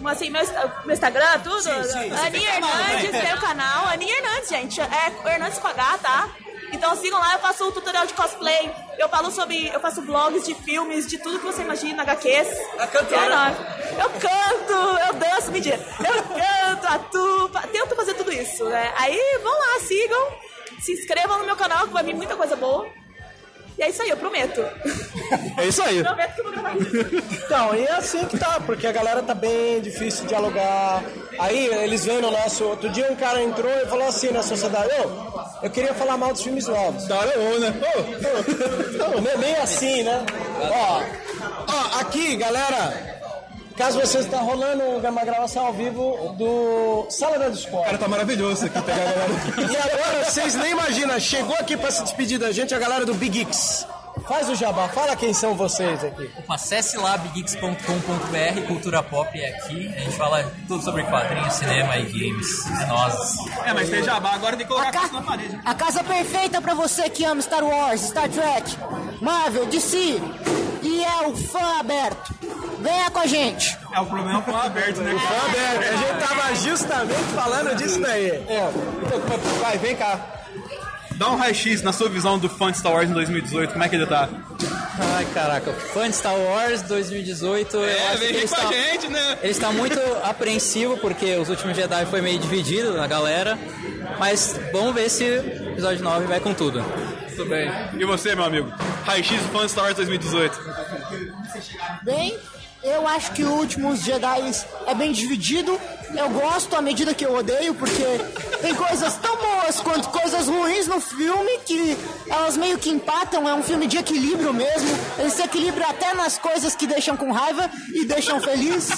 Mas, 0.00 0.16
assim, 0.16 0.28
meu, 0.28 0.42
meu 0.84 0.92
Instagram, 0.92 1.38
tudo. 1.38 1.62
sim, 1.62 2.10
Aninha 2.10 2.56
Hernandes, 2.56 3.10
tem 3.12 3.34
o 3.34 3.40
canal. 3.40 3.86
Aninha 3.86 4.16
Hernandes, 4.16 4.48
gente. 4.48 4.80
É 4.80 5.32
Hernandes 5.32 5.60
com 5.60 5.68
H, 5.68 5.98
tá? 5.98 6.28
Então 6.72 6.96
sigam 6.96 7.20
lá, 7.20 7.34
eu 7.34 7.38
faço 7.38 7.68
o 7.68 7.70
tutorial 7.70 8.06
de 8.08 8.14
cosplay. 8.14 8.74
Eu 8.98 9.08
falo 9.08 9.30
sobre. 9.30 9.68
Eu 9.68 9.78
faço 9.78 10.02
vlogs 10.02 10.44
de 10.44 10.52
filmes, 10.52 11.06
de 11.06 11.18
tudo 11.18 11.38
que 11.38 11.46
você 11.46 11.62
imagina, 11.62 12.02
HQs. 12.02 12.48
A 12.76 12.86
cantora. 12.88 13.56
É. 13.96 14.02
Eu 14.02 14.10
canto, 14.10 14.98
eu 15.06 15.12
danço, 15.12 15.52
mentira. 15.52 15.78
Eu 16.00 16.22
canto, 16.24 16.86
atuo, 16.88 17.48
tento 17.70 17.94
fazer 17.94 18.14
tudo 18.14 18.32
isso, 18.32 18.64
né? 18.64 18.92
Aí 18.96 19.38
vão 19.40 19.52
lá, 19.52 19.78
sigam, 19.86 20.28
se 20.80 20.92
inscrevam 20.92 21.38
no 21.38 21.44
meu 21.44 21.54
canal 21.54 21.86
que 21.86 21.92
vai 21.92 22.02
vir 22.02 22.16
muita 22.16 22.34
coisa 22.34 22.56
boa. 22.56 22.90
E 23.82 23.84
é 23.84 23.88
isso 23.88 24.00
aí, 24.02 24.10
eu 24.10 24.16
prometo. 24.16 24.64
É 25.58 25.66
isso 25.66 25.82
aí. 25.82 26.04
Prometo 26.04 26.34
que 26.34 26.40
eu 26.40 26.44
vou 26.44 26.52
gravar 26.52 26.76
isso. 26.76 26.96
Então, 27.44 27.74
e 27.74 27.84
é 27.84 27.90
assim 27.92 28.24
que 28.26 28.38
tá, 28.38 28.60
porque 28.64 28.86
a 28.86 28.92
galera 28.92 29.20
tá 29.24 29.34
bem 29.34 29.80
difícil 29.80 30.22
de 30.22 30.28
dialogar. 30.28 31.02
Aí 31.36 31.66
eles 31.66 32.04
vêm 32.04 32.20
no 32.20 32.30
nosso. 32.30 32.62
Outro 32.62 32.88
dia 32.90 33.10
um 33.10 33.16
cara 33.16 33.42
entrou 33.42 33.68
e 33.72 33.86
falou 33.86 34.06
assim 34.06 34.30
na 34.30 34.40
sociedade: 34.40 34.88
Ô, 35.04 35.64
eu 35.64 35.70
queria 35.70 35.92
falar 35.94 36.16
mal 36.16 36.32
dos 36.32 36.42
filmes 36.44 36.68
novos. 36.68 37.08
Da 37.08 37.16
hora 37.18 37.30
é 37.32 37.58
né? 37.58 37.74
Não, 38.98 39.20
me- 39.20 39.36
meio 39.38 39.60
assim, 39.60 40.04
né? 40.04 40.24
Ó, 40.70 41.02
ó, 41.68 42.00
aqui, 42.00 42.36
galera. 42.36 43.20
Caso 43.76 44.00
você 44.00 44.18
está 44.18 44.38
rolando 44.38 44.82
uma 45.08 45.24
gravação 45.24 45.66
ao 45.66 45.72
vivo 45.72 46.34
do 46.38 47.06
Sala 47.10 47.38
da 47.38 47.48
Discord. 47.48 47.84
Cara, 47.86 47.98
tá 47.98 48.08
maravilhoso 48.08 48.66
aqui 48.66 48.80
pegar 48.82 48.94
a 49.02 49.12
galera. 49.12 49.32
E 49.72 49.76
agora, 49.76 50.24
vocês 50.24 50.54
nem 50.54 50.72
imaginam, 50.72 51.18
chegou 51.18 51.54
aqui 51.56 51.76
pra 51.76 51.90
se 51.90 52.02
despedir 52.02 52.38
da 52.38 52.52
gente 52.52 52.74
a 52.74 52.78
galera 52.78 53.04
do 53.06 53.14
Big 53.14 53.40
X. 53.40 53.86
Faz 54.28 54.48
o 54.50 54.54
jabá, 54.54 54.88
fala 54.88 55.16
quem 55.16 55.32
são 55.32 55.54
vocês 55.54 56.04
aqui. 56.04 56.30
Acesse 56.48 56.96
lá 56.98 57.16
biggeeks.com.br, 57.16 58.66
cultura 58.68 59.02
pop 59.02 59.40
é 59.40 59.48
aqui. 59.56 59.88
A 59.96 60.00
gente 60.00 60.16
fala 60.16 60.52
tudo 60.68 60.84
sobre 60.84 61.02
quadrinhos, 61.04 61.54
cinema 61.54 61.96
e 61.96 62.04
games. 62.04 62.46
É 62.82 62.86
nós. 62.86 63.14
É, 63.64 63.72
mas 63.72 63.88
tem 63.88 64.04
jabá, 64.04 64.32
agora 64.34 64.56
tem 64.56 64.66
que 64.66 64.72
colocar 64.72 64.90
A, 64.90 64.92
ca- 64.92 65.04
isso 65.06 65.14
na 65.14 65.22
parede. 65.22 65.60
a 65.64 65.74
casa 65.74 66.04
perfeita 66.04 66.60
pra 66.60 66.74
você 66.74 67.08
que 67.08 67.24
ama 67.24 67.40
Star 67.40 67.64
Wars, 67.64 68.02
Star 68.02 68.28
Trek, 68.28 68.76
Marvel, 69.20 69.66
DC 69.66 70.20
e 70.82 71.04
é 71.04 71.26
o 71.26 71.34
fã 71.36 71.80
aberto. 71.80 72.34
Venha 72.82 73.10
com 73.10 73.18
a 73.20 73.26
gente. 73.26 73.78
É, 73.94 74.00
o 74.00 74.06
problema 74.06 74.32
é 74.34 74.38
o 74.38 74.42
fã 74.42 74.58
aberto, 74.66 75.00
né? 75.00 75.14
Fã 75.18 75.46
aberto, 75.46 75.92
a 75.92 75.96
gente 75.96 76.26
tava 76.26 76.54
justamente 76.54 77.24
falando 77.34 77.76
disso 77.76 78.00
daí. 78.00 78.26
É, 78.30 78.70
vai, 79.60 79.78
vem 79.78 79.96
cá. 79.96 80.18
Dá 81.12 81.28
um 81.30 81.36
raio-x 81.36 81.82
na 81.82 81.92
sua 81.92 82.08
visão 82.08 82.38
do 82.38 82.48
fã 82.48 82.72
de 82.72 82.78
Star 82.78 82.92
Wars 82.92 83.08
em 83.08 83.12
2018, 83.12 83.72
como 83.72 83.84
é 83.84 83.88
que 83.88 83.94
ele 83.96 84.06
tá? 84.06 84.28
Ai, 85.16 85.24
caraca, 85.32 85.72
fã 85.72 86.08
de 86.08 86.16
Star 86.16 86.34
Wars 86.36 86.82
2018. 86.82 87.76
eu 87.76 87.84
É, 87.84 88.08
acho 88.08 88.18
vem 88.18 88.28
que 88.28 88.36
ele 88.38 88.48
com 88.48 88.54
a 88.54 88.58
está, 88.58 88.72
gente, 88.72 89.08
né? 89.08 89.38
ele 89.42 89.52
está 89.52 89.70
muito 89.70 90.00
apreensivo 90.24 90.96
porque 90.96 91.36
os 91.36 91.48
últimos 91.48 91.76
Jedi 91.76 92.06
foi 92.06 92.20
meio 92.22 92.38
dividido 92.38 92.94
na 92.94 93.06
galera. 93.06 93.58
Mas 94.18 94.58
vamos 94.72 94.94
ver 94.94 95.08
se 95.10 95.24
o 95.24 95.70
episódio 95.72 96.02
9 96.02 96.26
vai 96.26 96.40
com 96.40 96.52
tudo. 96.54 96.84
Tudo 97.36 97.48
bem. 97.48 97.70
E 97.98 98.04
você, 98.04 98.34
meu 98.34 98.44
amigo? 98.44 98.72
Raio-x 99.04 99.40
do 99.42 99.48
fã 99.50 99.64
de 99.64 99.70
Star 99.70 99.84
Wars 99.84 99.96
2018. 99.96 100.60
Bem, 102.02 102.38
eu 102.82 103.06
acho 103.06 103.32
que 103.32 103.44
o 103.44 103.52
Últimos 103.52 104.00
Jedi 104.00 104.50
é 104.86 104.94
bem 104.94 105.12
dividido. 105.12 105.78
Eu 106.16 106.28
gosto 106.30 106.74
à 106.76 106.82
medida 106.82 107.14
que 107.14 107.24
eu 107.24 107.34
odeio, 107.34 107.74
porque 107.74 108.04
tem 108.60 108.74
coisas 108.74 109.14
tão 109.16 109.36
boas 109.36 109.80
quanto 109.80 110.08
coisas 110.10 110.48
ruins 110.48 110.86
no 110.86 111.00
filme 111.00 111.58
que 111.64 111.96
elas 112.28 112.56
meio 112.56 112.78
que 112.78 112.90
empatam. 112.90 113.48
É 113.48 113.54
um 113.54 113.62
filme 113.62 113.86
de 113.86 113.98
equilíbrio 113.98 114.52
mesmo. 114.52 114.90
Ele 115.18 115.30
se 115.30 115.42
equilibra 115.42 115.86
até 115.86 116.12
nas 116.14 116.36
coisas 116.38 116.74
que 116.74 116.86
deixam 116.86 117.16
com 117.16 117.30
raiva 117.32 117.70
e 117.94 118.04
deixam 118.04 118.40
feliz. 118.40 118.90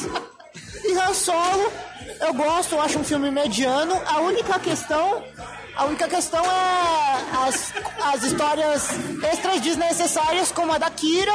E 0.85 0.93
Han 0.93 1.14
Solo, 1.14 1.73
eu 2.21 2.35
gosto, 2.35 2.75
eu 2.75 2.83
acho 2.83 2.99
um 2.99 3.05
filme 3.05 3.31
mediano. 3.31 4.00
A 4.07 4.21
única 4.21 4.59
questão. 4.59 5.23
A 5.76 5.87
única 5.87 6.07
questão 6.07 6.45
é 6.45 7.49
as, 7.49 7.73
as 8.14 8.23
histórias 8.23 8.88
extras 9.25 9.61
desnecessárias, 9.61 10.53
como 10.53 10.73
a 10.73 10.79
da 10.79 10.88
Kira. 10.88 11.35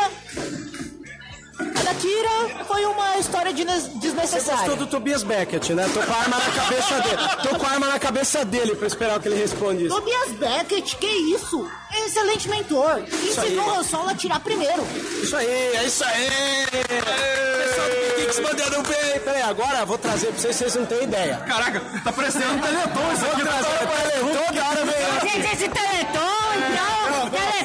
A 1.59 1.83
da 1.83 1.93
Kira 1.95 2.63
foi 2.65 2.85
uma 2.85 3.17
história 3.17 3.51
Você 3.51 3.89
desnecessária. 3.99 4.57
gostou 4.59 4.75
do 4.77 4.87
Tobias 4.87 5.23
Beckett, 5.23 5.73
né? 5.73 5.89
Tô 5.93 5.99
com 6.01 6.13
a 6.13 6.17
arma 6.17 6.37
na 6.37 6.51
cabeça 6.51 7.01
dele. 7.01 7.17
Tô 7.43 7.55
com 7.59 7.65
a 7.65 7.69
arma 7.71 7.87
na 7.87 7.99
cabeça 7.99 8.45
dele 8.45 8.75
pra 8.75 8.87
esperar 8.87 9.17
o 9.17 9.21
que 9.21 9.27
ele 9.27 9.39
responde 9.41 9.85
isso. 9.85 9.95
Tobias 9.95 10.29
Beckett, 10.31 10.95
que 10.95 11.05
isso? 11.07 11.69
É 11.91 12.05
excelente 12.05 12.47
mentor. 12.47 13.03
Ensinou 13.11 13.65
o 13.67 13.79
Han 13.79 13.83
Solo 13.83 14.09
a 14.09 14.15
tirar 14.15 14.39
primeiro. 14.39 14.85
Isso 15.21 15.35
aí, 15.35 15.47
é 15.47 15.83
isso 15.83 16.03
aí! 16.05 16.29
Pessoal 16.71 17.89
do 17.89 18.15
Geeks 18.21 18.39
mandando 18.39 18.81
bem! 18.87 19.19
Peraí, 19.19 19.41
agora 19.41 19.79
eu 19.79 19.85
vou 19.85 19.97
trazer 19.97 20.27
pra 20.27 20.39
vocês, 20.39 20.55
vocês 20.55 20.75
não 20.75 20.85
têm 20.85 21.03
ideia. 21.03 21.37
Caraca, 21.47 21.81
tá 22.03 22.11
parecendo 22.13 22.53
um 22.53 22.59
teleton 22.59 23.13
isso 23.13 23.21
Vou 23.25 23.31
aqui. 23.33 23.41
trazer, 23.41 24.47
toda 24.47 24.65
hora 24.65 24.85
vem. 24.85 25.29
Gente, 25.29 25.53
esse 25.53 25.67
Teleton, 25.69 26.53
então, 26.57 27.29
Teleton 27.31 27.58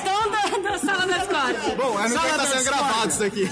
Sala 0.79 1.07
da 1.07 1.19
Discord. 1.19 1.59
Bom, 1.77 2.01
eu 2.01 2.09
não 2.09 2.19
quero 2.23 2.43
estar 2.43 2.47
sendo 2.47 2.65
gravado 2.65 3.09
isso 3.09 3.25
aqui. 3.25 3.51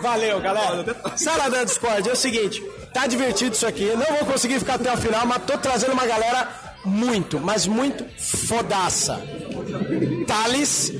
Valeu, 0.00 0.40
galera. 0.40 0.96
Sala 1.16 1.48
da 1.50 1.64
Discord, 1.64 2.08
é 2.08 2.12
o 2.12 2.16
seguinte, 2.16 2.62
tá 2.92 3.06
divertido 3.06 3.54
isso 3.54 3.66
aqui. 3.66 3.86
Não 3.86 4.16
vou 4.16 4.26
conseguir 4.26 4.58
ficar 4.58 4.74
até 4.74 4.92
o 4.92 4.96
final, 4.96 5.26
mas 5.26 5.42
tô 5.44 5.56
trazendo 5.58 5.92
uma 5.92 6.06
galera 6.06 6.48
muito, 6.84 7.40
mas 7.40 7.66
muito 7.66 8.04
fodaça. 8.18 9.20
Thales, 10.26 10.92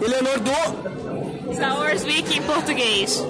Eleanor 0.00 0.38
do 0.40 1.54
Star 1.54 1.78
Wars 1.78 2.04
Week 2.04 2.38
em 2.38 2.42
português. 2.42 3.22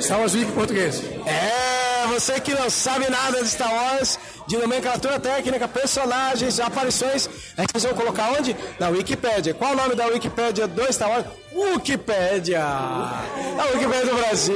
Star 0.00 0.18
Wars 0.20 0.34
Week 0.34 0.50
em 0.50 0.54
português. 0.54 1.02
É, 1.26 1.73
você 2.14 2.40
que 2.40 2.52
não 2.54 2.68
sabe 2.70 3.08
nada 3.10 3.42
de 3.42 3.48
Star 3.48 3.72
Wars, 3.72 4.18
de 4.46 4.56
nomenclatura 4.56 5.18
técnica, 5.20 5.66
personagens, 5.68 6.60
aparições, 6.60 7.28
a 7.56 7.62
gente 7.62 7.78
vão 7.86 7.94
colocar 7.94 8.32
onde? 8.38 8.56
Na 8.78 8.88
Wikipédia. 8.88 9.54
Qual 9.54 9.72
o 9.72 9.76
nome 9.76 9.94
da 9.94 10.06
Wikipédia 10.06 10.66
do 10.66 10.92
Star 10.92 11.10
Wars? 11.10 11.24
Wikipédia! 11.52 12.62
A 12.64 13.64
Wikipédia 13.72 14.06
do 14.06 14.16
Brasil! 14.16 14.54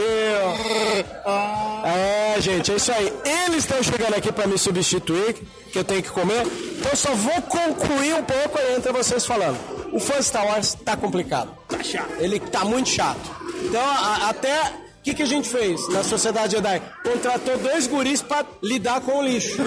É, 1.84 2.40
gente, 2.40 2.72
é 2.72 2.76
isso 2.76 2.92
aí. 2.92 3.12
Eles 3.46 3.58
estão 3.58 3.82
chegando 3.82 4.14
aqui 4.14 4.32
para 4.32 4.46
me 4.46 4.58
substituir, 4.58 5.34
que 5.72 5.78
eu 5.78 5.84
tenho 5.84 6.02
que 6.02 6.10
comer. 6.10 6.42
Então 6.78 6.90
eu 6.90 6.96
só 6.96 7.14
vou 7.14 7.40
concluir 7.42 8.14
um 8.14 8.22
pouco 8.22 8.58
aí 8.58 8.76
entre 8.76 8.92
vocês 8.92 9.24
falando. 9.24 9.58
O 9.92 10.00
fã 10.00 10.20
Star 10.20 10.46
Wars 10.46 10.74
tá 10.84 10.96
complicado. 10.96 11.50
Tá 11.68 11.82
chato. 11.82 12.10
Ele 12.18 12.38
tá 12.40 12.64
muito 12.64 12.88
chato. 12.88 13.20
Então, 13.64 13.80
a- 13.82 14.28
até 14.28 14.72
que, 15.10 15.14
que 15.14 15.22
a 15.22 15.26
gente 15.26 15.48
fez 15.48 15.88
na 15.88 16.02
Sociedade 16.04 16.52
Jedi? 16.56 16.82
Contratou 17.02 17.56
dois 17.58 17.86
guris 17.86 18.20
pra 18.22 18.44
lidar 18.62 19.00
com 19.00 19.18
o 19.18 19.22
lixo. 19.22 19.56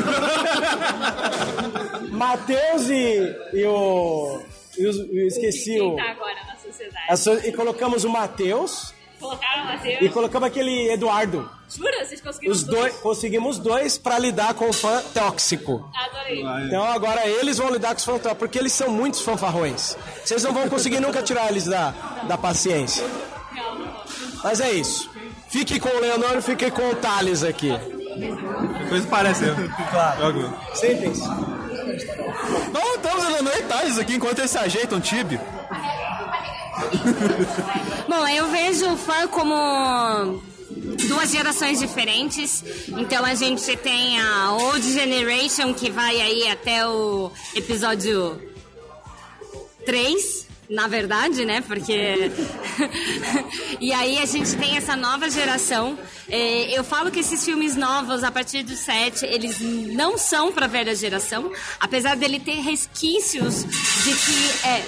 Matheus 2.12 2.90
e, 2.90 3.36
e 3.54 3.66
o. 3.66 4.42
E 4.78 4.88
os- 4.88 4.98
eu 5.00 5.28
esqueci 5.28 5.80
o. 5.82 5.96
Quem 5.96 6.06
tá 6.06 6.12
agora 6.12 6.36
na 6.48 6.56
sociedade? 6.58 7.20
so- 7.20 7.48
E 7.48 7.52
colocamos 7.52 8.04
o 8.04 8.10
Matheus 8.10 8.94
Colocaram 9.20 9.64
o 9.64 9.66
Matheus. 9.68 10.02
e 10.02 10.10
colocamos 10.10 10.48
aquele 10.48 10.92
Eduardo. 10.92 11.50
Jura? 11.70 12.06
Vocês 12.06 12.22
conseguiram 12.22 12.54
Os 12.54 12.64
dois, 12.64 12.96
conseguimos 12.98 13.60
dois 13.60 13.98
pra 13.98 14.18
lidar 14.18 14.54
com 14.56 14.70
o 14.70 14.74
fã 14.74 15.02
tóxico. 15.14 15.90
Adorei. 15.96 16.42
Então 16.68 16.84
agora 16.84 17.28
eles 17.28 17.58
vão 17.58 17.70
lidar 17.72 17.90
com 17.90 17.98
os 17.98 18.06
fantasmas, 18.06 18.38
porque 18.38 18.58
eles 18.58 18.74
são 18.74 18.90
muitos 18.90 19.22
fanfarrões. 19.22 19.96
Vocês 20.26 20.44
não 20.44 20.54
vão 20.54 20.68
conseguir 20.70 21.00
nunca 21.00 21.22
tirar 21.22 21.50
eles 21.50 21.66
da, 21.66 21.92
da 22.28 22.38
paciência. 22.38 23.06
Mas 24.44 24.60
é 24.60 24.72
isso. 24.72 25.11
Fique 25.52 25.80
com 25.82 25.90
o 25.90 26.00
Leonardo, 26.00 26.42
fique 26.42 26.72
com 26.72 26.90
o 26.90 26.96
Thales 26.96 27.44
aqui. 27.44 27.70
Coisa 28.88 29.06
parece? 29.08 29.44
Claro. 29.92 30.58
Sentem-se. 30.74 31.28
Não, 32.72 32.96
estamos 32.96 33.26
andando 33.26 33.52
detalhes 33.52 34.00
aqui 34.00 34.16
enquanto 34.16 34.40
eles 34.40 34.52
se 34.52 34.58
ajeitam, 34.58 35.02
Tibi. 35.02 35.38
Bom, 38.08 38.26
eu 38.28 38.50
vejo 38.50 38.94
o 38.94 38.98
fã 38.98 39.28
como 39.28 40.42
duas 41.08 41.30
gerações 41.30 41.80
diferentes. 41.80 42.64
Então 42.88 43.26
a 43.26 43.36
gente 43.36 43.76
tem 43.76 44.22
a 44.22 44.54
Old 44.54 44.90
Generation 44.90 45.74
que 45.74 45.90
vai 45.90 46.22
aí 46.22 46.48
até 46.48 46.88
o 46.88 47.30
episódio 47.56 48.42
3, 49.86 50.48
na 50.72 50.88
verdade, 50.88 51.44
né? 51.46 51.62
Porque. 51.62 52.32
e 53.80 53.92
aí 53.92 54.18
a 54.20 54.26
gente 54.26 54.56
tem 54.56 54.78
essa 54.78 54.96
nova 54.96 55.30
geração. 55.30 56.00
É, 56.30 56.78
eu 56.78 56.84
falo 56.84 57.12
que 57.12 57.20
esses 57.20 57.44
filmes 57.44 57.76
novos, 57.76 58.24
a 58.24 58.32
partir 58.32 58.64
do 58.64 58.76
7, 58.76 59.26
eles 59.26 59.60
não 59.60 60.18
são 60.18 60.52
pra 60.52 60.68
velha 60.68 60.96
geração, 60.96 61.52
apesar 61.80 62.16
dele 62.16 62.40
ter 62.40 62.62
resquícios 62.62 63.66
de 63.66 64.16
que. 64.16 64.68
É, 64.68 64.86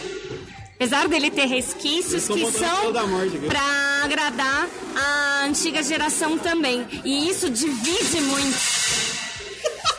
apesar 0.76 1.08
dele 1.10 1.30
ter 1.30 1.46
resquícios 1.46 2.28
que 2.28 2.52
são 2.52 2.82
toda 2.84 3.02
a 3.02 3.08
morte 3.08 3.36
aqui. 3.36 3.48
pra 3.48 4.04
agradar 4.04 4.68
a 4.96 5.46
antiga 5.46 5.84
geração 5.84 6.38
também. 6.38 6.88
E 7.04 7.30
isso 7.30 7.50
divide 7.50 8.22
muito. 8.22 8.58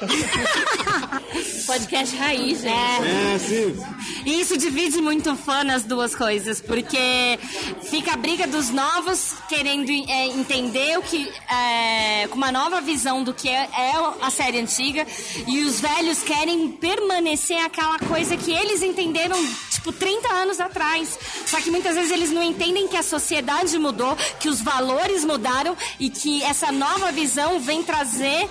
Podcast 1.66 2.16
raiz, 2.16 2.60
gente. 2.60 2.74
É. 2.74 3.38
Sim. 3.38 3.76
E 4.24 4.40
isso 4.40 4.56
divide 4.56 5.00
muito 5.00 5.34
fã 5.36 5.64
nas 5.64 5.82
duas 5.82 6.14
coisas, 6.14 6.60
porque 6.60 7.38
fica 7.82 8.12
a 8.14 8.16
briga 8.16 8.46
dos 8.46 8.70
novos 8.70 9.34
querendo 9.48 9.90
é, 9.90 10.26
entender 10.26 10.98
o 10.98 11.02
que. 11.02 11.30
É, 11.50 12.28
com 12.28 12.36
uma 12.36 12.52
nova 12.52 12.80
visão 12.80 13.22
do 13.22 13.32
que 13.32 13.48
é, 13.48 13.68
é 13.76 13.92
a 14.20 14.30
série 14.30 14.60
antiga, 14.60 15.06
e 15.46 15.62
os 15.62 15.80
velhos 15.80 16.22
querem 16.22 16.68
permanecer 16.72 17.58
aquela 17.64 17.98
coisa 17.98 18.36
que 18.36 18.52
eles 18.52 18.82
entenderam, 18.82 19.36
tipo, 19.70 19.92
30 19.92 20.28
anos 20.32 20.60
atrás. 20.60 21.18
Só 21.46 21.60
que 21.60 21.70
muitas 21.70 21.94
vezes 21.94 22.10
eles 22.10 22.30
não 22.30 22.42
entendem 22.42 22.88
que 22.88 22.96
a 22.96 23.02
sociedade 23.02 23.76
mudou, 23.78 24.16
que 24.38 24.48
os 24.48 24.60
valores 24.60 25.24
mudaram 25.24 25.76
e 25.98 26.10
que 26.10 26.42
essa 26.42 26.70
nova 26.72 27.12
visão 27.12 27.60
vem 27.60 27.82
trazer 27.82 28.48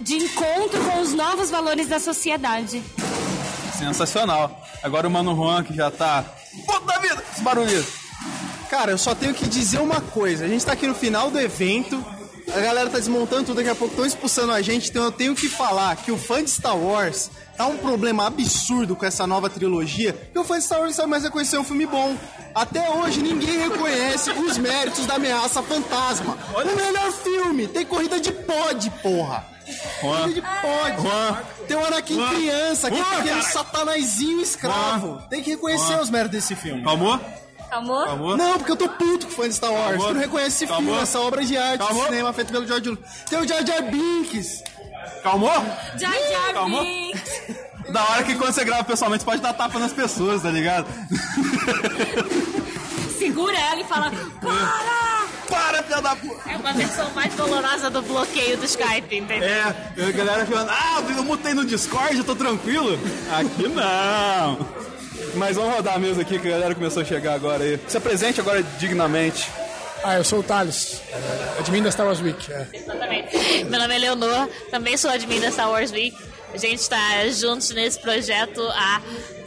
de 0.00 0.14
encontro 0.16 0.82
com 0.84 1.00
os 1.00 1.12
novos 1.12 1.50
valores 1.50 1.88
da 1.88 1.98
sociedade. 1.98 2.82
Sensacional. 3.78 4.64
Agora 4.82 5.06
o 5.06 5.10
Mano 5.10 5.34
Juan 5.34 5.62
que 5.62 5.74
já 5.74 5.90
tá. 5.90 6.24
Puta 6.66 6.98
vida! 7.00 7.22
Esse 7.32 7.42
barulho. 7.42 7.86
Cara, 8.70 8.90
eu 8.90 8.98
só 8.98 9.14
tenho 9.14 9.34
que 9.34 9.46
dizer 9.46 9.78
uma 9.80 10.00
coisa. 10.00 10.44
A 10.44 10.48
gente 10.48 10.64
tá 10.64 10.72
aqui 10.72 10.86
no 10.86 10.94
final 10.94 11.30
do 11.30 11.38
evento. 11.38 12.04
A 12.54 12.60
galera 12.60 12.88
tá 12.88 12.98
desmontando 12.98 13.46
tudo, 13.46 13.56
daqui 13.56 13.68
a 13.68 13.74
pouco 13.74 13.92
estão 13.92 14.06
expulsando 14.06 14.52
a 14.52 14.62
gente, 14.62 14.88
então 14.88 15.02
eu 15.02 15.10
tenho 15.10 15.34
que 15.34 15.48
falar 15.48 15.96
que 15.96 16.12
o 16.12 16.16
fã 16.16 16.44
de 16.44 16.48
Star 16.48 16.78
Wars 16.78 17.28
tá 17.56 17.66
um 17.66 17.76
problema 17.76 18.24
absurdo 18.24 18.94
com 18.94 19.04
essa 19.04 19.26
nova 19.26 19.50
trilogia, 19.50 20.12
que 20.32 20.38
o 20.38 20.44
fã 20.44 20.56
de 20.56 20.64
Star 20.64 20.80
Wars 20.80 20.94
sabe 20.94 21.08
mais 21.08 21.24
reconhecer 21.24 21.58
um 21.58 21.64
filme 21.64 21.86
bom. 21.86 22.16
Até 22.54 22.88
hoje 22.88 23.20
ninguém 23.20 23.58
reconhece 23.58 24.30
os 24.30 24.58
méritos 24.58 25.06
da 25.06 25.16
ameaça 25.16 25.60
fantasma. 25.60 26.38
Olha 26.54 26.72
o 26.72 26.76
melhor 26.76 27.10
filme, 27.10 27.66
tem 27.66 27.84
corrida 27.84 28.20
de 28.20 28.30
pod, 28.30 28.90
porra. 29.02 29.55
Corrida 30.00 30.32
de 30.34 30.42
pod. 30.42 31.02
Juan. 31.02 31.38
Tem 31.66 31.76
o 31.76 31.84
Anakin 31.84 32.14
Juan. 32.14 32.28
criança, 32.34 32.90
que 32.90 32.96
é 32.96 33.04
Juan, 33.04 33.18
aquele 33.18 33.42
satanazinho 33.42 34.40
escravo. 34.40 35.22
Tem 35.28 35.42
que 35.42 35.50
reconhecer 35.50 35.92
Juan. 35.94 36.00
os 36.02 36.10
méritos 36.10 36.32
desse 36.40 36.54
filme. 36.54 36.82
Calmou? 36.84 37.20
Calmou? 37.68 38.04
Calmou? 38.04 38.36
Não, 38.36 38.58
porque 38.58 38.70
eu 38.72 38.76
tô 38.76 38.88
puto 38.88 39.26
com 39.26 39.32
fã 39.32 39.48
de 39.48 39.54
Star 39.54 39.72
Wars. 39.72 39.88
Calmou? 39.88 40.06
Tu 40.08 40.14
não 40.14 40.20
reconhece 40.20 40.48
esse 40.56 40.66
Calmou? 40.66 40.92
filme, 40.94 41.02
essa 41.02 41.18
obra 41.20 41.44
de 41.44 41.56
arte 41.56 41.78
Calmou? 41.78 42.02
de 42.04 42.08
cinema 42.10 42.32
feito 42.32 42.52
pelo 42.52 42.66
George 42.66 42.88
Lucas. 42.90 43.10
Tem 43.28 43.38
o 43.40 43.46
Jar 43.48 43.66
Jar 43.66 43.82
Binks. 43.82 44.62
Calmou? 45.22 45.50
Jar 45.98 46.12
Jar 46.30 46.52
Calmou? 46.54 46.82
Binks. 46.84 47.42
Da 47.90 48.02
hora 48.04 48.22
que 48.24 48.34
quando 48.36 48.52
você 48.52 48.64
grava 48.64 48.84
pessoalmente, 48.84 49.22
você 49.24 49.30
pode 49.30 49.42
dar 49.42 49.52
tapa 49.52 49.78
nas 49.78 49.92
pessoas, 49.92 50.42
tá 50.42 50.50
ligado? 50.50 50.86
Segura 53.18 53.56
ela 53.58 53.80
e 53.80 53.84
fala: 53.84 54.10
Para! 54.40 55.25
Para, 55.48 55.82
filha 55.82 56.00
da 56.00 56.16
puta! 56.16 56.50
É 56.50 56.56
uma 56.56 56.72
versão 56.72 57.10
mais 57.10 57.34
dolorosa 57.34 57.90
do 57.90 58.02
bloqueio 58.02 58.56
do 58.56 58.64
Skype, 58.64 59.16
entendeu? 59.16 59.48
É, 59.48 59.62
a 60.08 60.10
galera 60.12 60.46
falando, 60.46 60.70
ah, 60.70 61.02
eu 61.16 61.22
mutei 61.24 61.54
no 61.54 61.64
Discord, 61.64 62.16
eu 62.16 62.24
tô 62.24 62.34
tranquilo. 62.34 62.98
Aqui 63.32 63.68
não. 63.68 64.66
Mas 65.34 65.56
vamos 65.56 65.74
rodar 65.74 65.94
a 65.94 65.98
mesa 65.98 66.22
aqui 66.22 66.38
que 66.38 66.48
a 66.48 66.52
galera 66.52 66.74
começou 66.74 67.02
a 67.02 67.04
chegar 67.04 67.34
agora 67.34 67.62
aí. 67.62 67.78
Se 67.88 67.96
apresente 67.96 68.40
agora 68.40 68.62
dignamente. 68.78 69.48
Ah, 70.04 70.16
eu 70.16 70.24
sou 70.24 70.40
o 70.40 70.42
Thales, 70.42 71.00
admin 71.58 71.82
da 71.82 71.90
Star 71.90 72.06
Wars 72.06 72.20
Week. 72.20 72.52
é. 72.52 72.66
Exatamente. 72.72 73.64
Meu 73.64 73.80
nome 73.80 73.94
é 73.96 73.98
Leonor, 73.98 74.48
também 74.70 74.96
sou 74.96 75.10
admin 75.10 75.40
da 75.40 75.50
Star 75.50 75.70
Wars 75.70 75.90
Week. 75.90 76.16
A 76.54 76.58
gente 76.58 76.80
está 76.80 77.26
juntos 77.28 77.70
nesse 77.70 77.98
projeto 77.98 78.62
há 78.68 79.00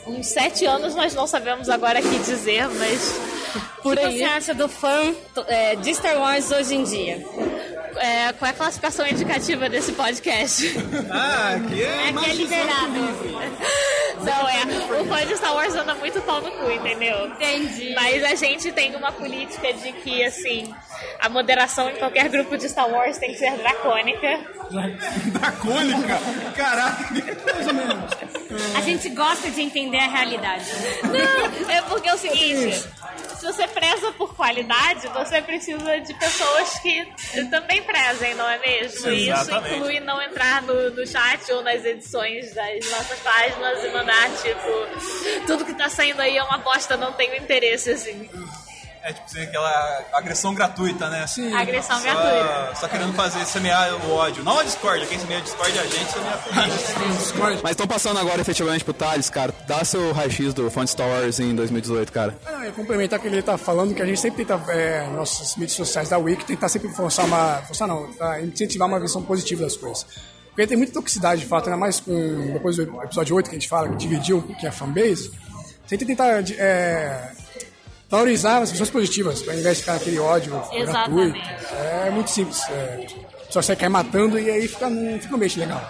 uns 0.09 0.27
sete 0.27 0.65
anos, 0.65 0.95
nós 0.95 1.13
não 1.13 1.27
sabemos 1.27 1.69
agora 1.69 1.99
o 1.99 2.03
que 2.03 2.19
dizer, 2.19 2.67
mas 2.69 3.19
por 3.81 3.93
o 3.93 3.99
que 3.99 4.05
aí. 4.05 4.17
você 4.17 4.23
acha 4.23 4.53
do 4.53 4.67
fã 4.67 5.13
é, 5.47 5.75
de 5.75 5.93
Star 5.93 6.17
Wars 6.19 6.51
hoje 6.51 6.75
em 6.75 6.83
dia? 6.83 7.25
É, 7.97 8.31
qual 8.33 8.47
é 8.47 8.51
a 8.51 8.57
classificação 8.57 9.05
indicativa 9.07 9.67
desse 9.67 9.91
podcast? 9.91 10.73
Ah, 11.11 11.55
aqui 11.55 11.83
É 11.83 12.13
que 12.13 12.29
é 12.29 12.33
liberado. 12.33 12.93
Não, 14.23 14.49
é. 14.49 15.01
O 15.01 15.05
fã 15.05 15.25
de 15.25 15.35
Star 15.35 15.55
Wars 15.55 15.75
anda 15.75 15.95
muito 15.95 16.21
pau 16.21 16.41
no 16.41 16.51
cu, 16.51 16.71
entendeu? 16.71 17.27
Entendi. 17.27 17.93
Mas 17.95 18.23
a 18.23 18.35
gente 18.35 18.71
tem 18.71 18.95
uma 18.95 19.11
política 19.11 19.73
de 19.73 19.91
que, 19.93 20.23
assim, 20.23 20.73
a 21.19 21.29
moderação 21.29 21.89
em 21.89 21.95
qualquer 21.95 22.29
grupo 22.29 22.57
de 22.57 22.69
Star 22.69 22.89
Wars 22.89 23.17
tem 23.17 23.31
que 23.31 23.37
ser 23.37 23.51
dracônica. 23.57 24.39
Dracônica? 25.33 26.19
Caraca. 26.55 27.09
A 28.75 28.81
gente 28.81 29.09
gosta 29.09 29.49
de 29.51 29.61
entender 29.61 29.99
a 29.99 30.07
realidade. 30.07 30.65
Não, 31.03 31.69
é 31.69 31.81
porque 31.83 32.09
é 32.09 32.13
o 32.13 32.17
seguinte. 32.17 32.83
Se 33.37 33.45
você 33.45 33.67
preza 33.67 34.11
por 34.13 34.35
qualidade, 34.35 35.07
você 35.09 35.41
precisa 35.41 35.99
de 36.01 36.13
pessoas 36.15 36.79
que 36.79 37.05
também 37.49 37.81
prezem, 37.83 38.35
não 38.35 38.49
é 38.49 38.57
mesmo? 38.59 39.09
E 39.09 39.29
isso 39.29 39.51
inclui 39.51 39.99
não 40.01 40.21
entrar 40.21 40.61
no, 40.63 40.91
no 40.91 41.07
chat 41.07 41.49
ou 41.51 41.61
nas 41.61 41.85
edições 41.85 42.53
das 42.53 42.89
nossas 42.89 43.19
páginas 43.19 43.83
e 43.83 43.89
mandar, 43.89 44.29
tipo, 44.41 45.45
tudo 45.45 45.63
que 45.63 45.73
tá 45.73 45.87
saindo 45.89 46.19
aí 46.19 46.35
é 46.37 46.43
uma 46.43 46.57
bosta, 46.57 46.97
não 46.97 47.13
tenho 47.13 47.35
interesse, 47.35 47.91
assim. 47.91 48.29
É 49.01 49.13
tipo 49.13 49.25
assim, 49.25 49.41
aquela 49.41 50.05
agressão 50.13 50.53
gratuita, 50.53 51.09
né? 51.09 51.25
Sim. 51.25 51.53
Agressão 51.53 51.97
só, 51.97 52.03
gratuita. 52.03 52.75
Só 52.75 52.87
querendo 52.87 53.13
fazer, 53.13 53.45
semear 53.45 53.93
o 54.05 54.11
ódio. 54.11 54.43
Não 54.43 54.59
a 54.59 54.63
Discord, 54.63 55.05
quem 55.07 55.17
semeia 55.17 55.39
a 55.39 55.43
Discord 55.43 55.77
é 55.77 55.81
a 55.81 55.85
gente, 55.85 56.11
semeia 56.11 56.33
a. 56.33 57.61
Mas 57.63 57.71
estão 57.71 57.87
passando 57.87 58.19
agora 58.19 58.41
efetivamente 58.41 58.83
pro 58.83 58.93
Thales, 58.93 59.29
cara. 59.29 59.53
Dá 59.65 59.83
seu 59.85 60.11
raio-x 60.11 60.53
do 60.53 60.69
Font 60.69 60.89
Star 60.89 61.07
Wars 61.07 61.39
em 61.39 61.55
2018, 61.55 62.11
cara. 62.11 62.37
Ah, 62.45 62.51
não, 62.51 62.63
eu 62.63 62.73
complementar 62.73 63.19
o 63.19 63.21
que 63.21 63.27
ele 63.27 63.41
tá 63.41 63.57
falando, 63.57 63.95
que 63.95 64.01
a 64.01 64.05
gente 64.05 64.19
sempre 64.19 64.43
tenta, 64.43 64.61
é, 64.71 65.07
nossas 65.07 65.55
mídias 65.55 65.77
sociais 65.77 66.09
da 66.09 66.17
Wiki, 66.17 66.45
tentar 66.45 66.67
sempre 66.67 66.89
forçar 66.89 67.25
uma. 67.25 67.61
Forçar 67.63 67.87
não, 67.87 68.11
tá, 68.13 68.41
incentivar 68.41 68.87
uma 68.87 68.99
visão 68.99 69.21
positiva 69.21 69.63
das 69.63 69.77
coisas. 69.77 70.05
Porque 70.49 70.67
tem 70.67 70.77
muita 70.77 70.91
toxicidade, 70.91 71.41
de 71.41 71.47
fato, 71.47 71.67
ainda 71.67 71.77
mais 71.77 72.01
com. 72.01 72.51
Depois 72.51 72.75
do 72.75 72.83
episódio 73.01 73.35
8 73.35 73.49
que 73.49 73.55
a 73.55 73.59
gente 73.59 73.69
fala, 73.69 73.87
que 73.89 73.95
dividiu 73.95 74.41
que 74.41 74.65
é 74.65 74.69
a 74.69 74.73
fanbase. 74.73 75.31
Sempre 75.87 76.05
tentar 76.05 76.43
é, 76.59 77.31
valorizar 78.09 78.57
as 78.59 78.71
visões 78.71 78.89
positivas, 78.89 79.47
ao 79.47 79.53
invés 79.53 79.77
de 79.77 79.83
ficar 79.83 79.95
aquele 79.95 80.19
ódio 80.19 80.51
gratuito. 80.51 80.77
Exatamente. 80.83 81.41
É 82.05 82.09
muito 82.09 82.29
simples. 82.29 82.61
É, 82.69 83.07
só 83.49 83.61
você 83.61 83.75
cai 83.75 83.89
matando 83.89 84.39
e 84.39 84.49
aí 84.49 84.67
fica, 84.67 84.87
fica 85.19 85.33
um 85.33 85.35
ambiente 85.35 85.59
legal. 85.59 85.81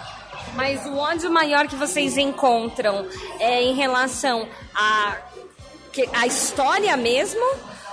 Mas 0.54 0.84
o 0.86 0.96
ódio 0.96 1.30
maior 1.30 1.66
que 1.68 1.76
vocês 1.76 2.16
encontram 2.16 3.06
é 3.38 3.62
em 3.62 3.74
relação 3.74 4.46
a, 4.74 5.16
que- 5.92 6.08
a 6.12 6.26
história 6.26 6.96
mesmo? 6.96 7.40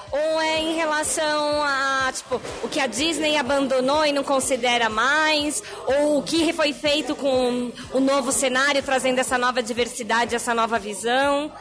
Ou 0.09 0.39
é 0.41 0.59
em 0.61 0.73
relação 0.75 1.61
a, 1.63 2.09
tipo, 2.13 2.41
o 2.63 2.69
que 2.69 2.79
a 2.79 2.87
Disney 2.87 3.35
abandonou 3.35 4.05
e 4.05 4.13
não 4.13 4.23
considera 4.23 4.89
mais? 4.89 5.61
Ou 5.85 6.19
o 6.19 6.23
que 6.23 6.53
foi 6.53 6.71
feito 6.71 7.13
com 7.13 7.71
o 7.91 7.99
novo 7.99 8.31
cenário, 8.31 8.81
trazendo 8.81 9.19
essa 9.19 9.37
nova 9.37 9.61
diversidade, 9.61 10.33
essa 10.33 10.53
nova 10.53 10.79
visão? 10.79 11.51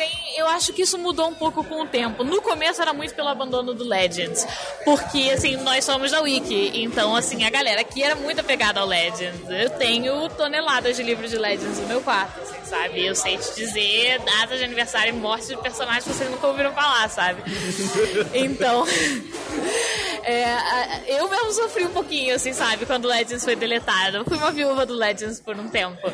Tem- 0.00 0.38
eu 0.38 0.48
acho 0.48 0.72
que 0.72 0.80
isso 0.80 0.96
mudou 0.96 1.28
um 1.28 1.34
pouco 1.34 1.62
com 1.62 1.82
o 1.82 1.86
tempo. 1.86 2.24
No 2.24 2.40
começo 2.40 2.80
era 2.80 2.94
muito 2.94 3.12
pelo 3.14 3.28
abandono 3.28 3.74
do 3.74 3.84
Legends, 3.84 4.46
porque 4.82 5.30
assim, 5.30 5.56
nós 5.58 5.84
somos 5.84 6.10
da 6.10 6.22
Wiki, 6.22 6.72
então 6.82 7.14
assim, 7.14 7.44
a 7.44 7.50
galera 7.50 7.82
aqui 7.82 8.02
era 8.02 8.14
muito 8.14 8.40
apegada 8.40 8.80
ao 8.80 8.86
Legends. 8.86 9.42
Eu 9.50 9.68
tenho 9.68 10.26
toneladas 10.30 10.96
de 10.96 11.02
livros 11.02 11.30
de 11.30 11.36
Legends 11.36 11.78
no 11.80 11.86
meu 11.86 12.00
quarto, 12.00 12.40
assim, 12.40 12.64
sabe? 12.64 13.04
Eu 13.04 13.14
sei 13.14 13.36
te 13.36 13.54
dizer 13.54 14.20
data 14.20 14.56
de 14.56 14.64
aniversário 14.64 15.10
e 15.10 15.12
morte 15.12 15.48
de 15.48 15.56
personagens 15.58 16.04
que 16.04 16.14
vocês 16.14 16.30
nunca 16.30 16.46
ouviram 16.46 16.72
falar, 16.72 17.06
sabe? 17.10 17.42
Então, 18.32 18.86
é, 20.24 21.02
eu 21.08 21.28
mesmo 21.28 21.52
sofri 21.52 21.84
um 21.84 21.90
pouquinho, 21.90 22.34
assim, 22.34 22.52
sabe, 22.54 22.86
quando 22.86 23.04
o 23.04 23.08
Legends 23.08 23.44
foi 23.44 23.54
deletado. 23.56 24.18
Eu 24.18 24.24
fui 24.24 24.36
uma 24.38 24.50
viúva 24.50 24.86
do 24.86 24.94
Legends 24.94 25.40
por 25.40 25.56
um 25.58 25.68
tempo. 25.68 26.10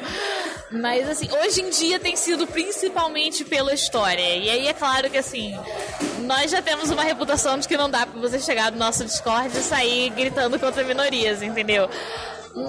Mas, 0.71 1.09
assim, 1.09 1.29
hoje 1.31 1.63
em 1.63 1.71
dia 1.71 2.01
tem 2.01 2.17
sido 2.17 2.47
principalmente 2.47 3.45
pela 3.45 3.73
história. 3.73 4.37
E 4.37 4.51
aí 4.51 4.67
é 4.67 4.73
claro 4.73 5.09
que, 5.09 5.17
assim, 5.17 5.57
nós 6.21 6.51
já 6.51 6.61
temos 6.61 6.91
uma 6.91 7.03
reputação 7.03 7.59
de 7.59 7.69
que 7.69 7.77
não 7.77 7.89
dá 7.89 8.05
pra 8.07 8.21
você 8.21 8.39
chegar 8.41 8.73
no 8.73 8.79
nosso 8.79 9.05
Discord 9.05 9.57
e 9.57 9.63
sair 9.63 10.11
gritando 10.11 10.59
contra 10.59 10.83
minorias, 10.83 11.43
entendeu? 11.43 11.89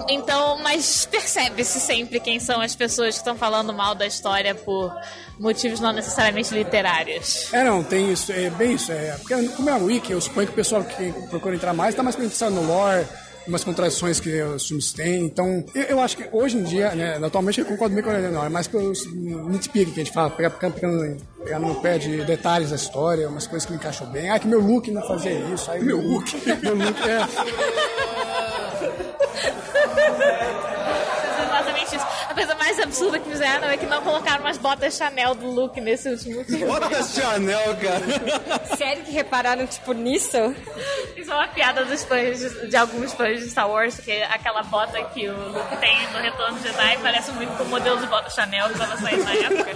Então, 0.08 0.58
mas 0.62 1.06
percebe-se 1.06 1.80
sempre 1.80 2.20
quem 2.20 2.38
são 2.38 2.60
as 2.60 2.74
pessoas 2.74 3.14
que 3.14 3.20
estão 3.20 3.36
falando 3.36 3.72
mal 3.72 3.94
da 3.94 4.06
história 4.06 4.54
por 4.54 4.94
motivos 5.40 5.80
não 5.80 5.92
necessariamente 5.92 6.52
literários. 6.52 7.52
É, 7.54 7.64
não, 7.64 7.82
tem 7.82 8.12
isso, 8.12 8.30
é 8.30 8.50
bem 8.50 8.74
isso. 8.74 8.92
É, 8.92 9.16
porque 9.18 9.48
como 9.48 9.70
é 9.70 9.74
uma 9.74 9.86
wiki, 9.86 10.12
eu 10.12 10.20
suponho 10.20 10.46
que 10.46 10.52
o 10.52 10.56
pessoal 10.56 10.84
que 10.84 11.10
procura 11.30 11.54
entrar 11.54 11.72
mais 11.72 11.90
está 11.90 12.02
mais 12.02 12.16
interessado 12.16 12.52
no 12.52 12.66
lore, 12.66 13.06
umas 13.48 13.64
contradições 13.64 14.20
que 14.20 14.42
os 14.42 14.68
filmes 14.68 14.92
têm. 14.92 15.24
Então, 15.24 15.64
eu, 15.74 15.82
eu 15.82 16.00
acho 16.00 16.16
que 16.16 16.28
hoje 16.30 16.56
em 16.56 16.62
dia, 16.62 16.94
né, 16.94 17.18
atualmente 17.22 17.60
eu 17.60 17.66
concordo 17.66 17.94
bem 17.94 18.04
com 18.04 18.10
ele, 18.10 18.28
não, 18.28 18.44
é 18.44 18.48
mais 18.48 18.68
pelos 18.68 19.06
nitpick 19.12 19.92
que 19.92 20.00
a 20.00 20.04
gente 20.04 20.12
fala, 20.12 20.30
pegar, 20.30 20.50
pegar, 20.50 20.72
pegar 21.42 21.58
no 21.58 21.74
pé 21.76 21.98
de 21.98 22.24
detalhes 22.24 22.70
da 22.70 22.76
história, 22.76 23.28
umas 23.28 23.46
coisas 23.46 23.66
que 23.66 23.72
me 23.72 23.78
encaixam 23.78 24.06
bem. 24.08 24.30
Ah, 24.30 24.38
que 24.38 24.46
meu 24.46 24.60
look 24.60 24.90
não 24.90 25.02
fazia 25.06 25.32
isso, 25.32 25.70
aí 25.70 25.82
meu 25.82 26.00
look, 26.00 26.30
meu 26.62 26.74
look 26.74 27.00
é... 27.08 28.17
mais 32.78 32.80
absurda 32.80 33.18
que 33.18 33.28
fizeram 33.28 33.68
é 33.68 33.76
que 33.76 33.86
não 33.86 34.00
colocaram 34.02 34.40
umas 34.44 34.56
botas 34.56 34.96
Chanel 34.96 35.34
do 35.34 35.50
look 35.50 35.80
nesse 35.80 36.08
último 36.08 36.44
filme. 36.44 36.64
Botas 36.64 37.12
Chanel, 37.14 37.76
cara. 37.76 38.76
Sério 38.76 39.04
que 39.04 39.10
repararam, 39.10 39.66
tipo, 39.66 39.92
nisso? 39.92 40.54
Isso 41.16 41.30
é 41.30 41.34
uma 41.34 41.48
piada 41.48 41.84
dos 41.84 42.04
fãs 42.04 42.38
de, 42.38 42.68
de 42.68 42.76
alguns 42.76 43.12
fãs 43.12 43.40
de 43.40 43.50
Star 43.50 43.68
Wars, 43.68 43.98
que 43.98 44.12
aquela 44.22 44.62
bota 44.62 45.02
que 45.04 45.28
o 45.28 45.48
Luke 45.48 45.76
tem 45.78 45.96
no 46.12 46.18
Retorno 46.18 46.58
de 46.58 46.68
Jedi 46.68 46.98
parece 47.02 47.32
muito 47.32 47.56
com 47.56 47.64
o 47.64 47.68
modelo 47.68 47.98
de 47.98 48.06
bota 48.06 48.30
Chanel 48.30 48.68
que 48.68 48.78
tava 48.78 48.96
saindo 48.96 49.24
na 49.24 49.34
época. 49.34 49.70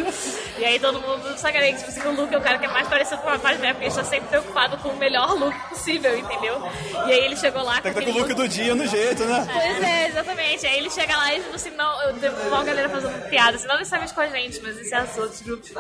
E 0.59 0.65
aí 0.65 0.79
todo 0.79 1.01
mundo 1.01 1.37
sacaneia 1.39 1.73
que 1.73 1.79
tipo, 1.79 1.91
assim, 1.91 2.09
o 2.09 2.13
Luke 2.13 2.35
é 2.35 2.39
o 2.39 2.41
cara 2.41 2.59
que 2.59 2.67
é 2.67 2.69
mais 2.69 2.87
parecido 2.87 3.21
com 3.23 3.29
a 3.29 3.33
rapaz 3.33 3.59
da 3.59 3.69
época, 3.69 3.85
ele 3.85 3.91
está 3.91 4.05
sempre 4.05 4.29
preocupado 4.29 4.77
com 4.79 4.91
o 4.91 4.97
melhor 4.97 5.35
look 5.35 5.55
possível, 5.69 6.17
entendeu? 6.17 6.63
E 7.07 7.13
aí 7.13 7.25
ele 7.25 7.37
chegou 7.37 7.63
lá 7.63 7.77
com 7.77 7.83
Tem 7.83 7.93
que 7.93 7.99
estar 7.99 8.11
aquele 8.11 8.13
com 8.13 8.19
o 8.19 8.29
look 8.29 8.35
do 8.35 8.49
dia 8.49 8.75
no 8.75 8.87
jeito, 8.87 9.25
né? 9.25 9.49
Pois 9.53 9.83
é, 9.83 10.09
exatamente. 10.09 10.67
Aí 10.67 10.79
ele 10.79 10.91
chega 10.91 11.17
lá 11.17 11.35
e 11.35 11.41
tipo 11.41 11.57
assim, 11.57 11.71
não, 11.71 12.03
eu 12.03 12.13
uma 12.49 12.65
galera 12.65 12.89
fazendo 12.93 13.29
piada, 13.29 13.57
assim, 13.57 13.67
não 13.67 13.77
necessariamente 13.79 14.15
com 14.15 14.21
a 14.21 14.29
gente, 14.29 14.61
mas 14.63 14.77
isso 14.79 14.95
é 14.95 15.03
os 15.03 15.19
outros 15.19 15.43
grupos. 15.43 15.71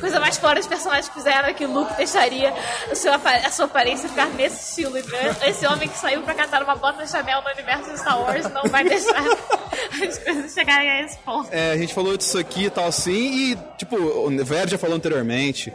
Coisa 0.00 0.20
mais 0.20 0.36
fora 0.38 0.58
os 0.60 0.66
personagens 0.66 1.08
fizeram 1.12 1.48
é 1.48 1.52
que 1.54 1.64
o 1.64 1.70
Luke 1.72 1.94
deixaria 1.96 2.52
seu, 2.94 3.12
apa- 3.12 3.30
a 3.36 3.50
sua 3.50 3.66
aparência 3.66 4.08
ficar 4.08 4.26
nesse 4.30 4.68
estilo. 4.70 4.96
Então, 4.98 5.18
esse 5.46 5.66
homem 5.66 5.88
que 5.88 5.98
saiu 5.98 6.22
pra 6.22 6.34
catar 6.34 6.62
uma 6.62 6.74
bota 6.76 7.06
Chanel 7.06 7.42
no 7.42 7.50
universo 7.50 7.90
de 7.90 7.98
Star 7.98 8.20
Wars 8.20 8.50
não 8.52 8.62
vai 8.64 8.84
deixar 8.84 9.22
as 10.08 10.18
coisas 10.18 10.52
chegarem 10.54 10.90
a 10.90 11.02
esse 11.04 11.18
ponto. 11.18 11.48
É, 11.52 11.72
a 11.72 11.76
gente 11.76 11.92
falou 11.92 12.16
disso 12.16 12.38
aqui 12.38 12.64
e 12.66 12.70
tal 12.70 12.86
assim, 12.86 13.52
e, 13.52 13.58
tipo, 13.76 13.96
o 13.96 14.44
Ver 14.44 14.68
já 14.68 14.78
falou 14.78 14.96
anteriormente, 14.96 15.72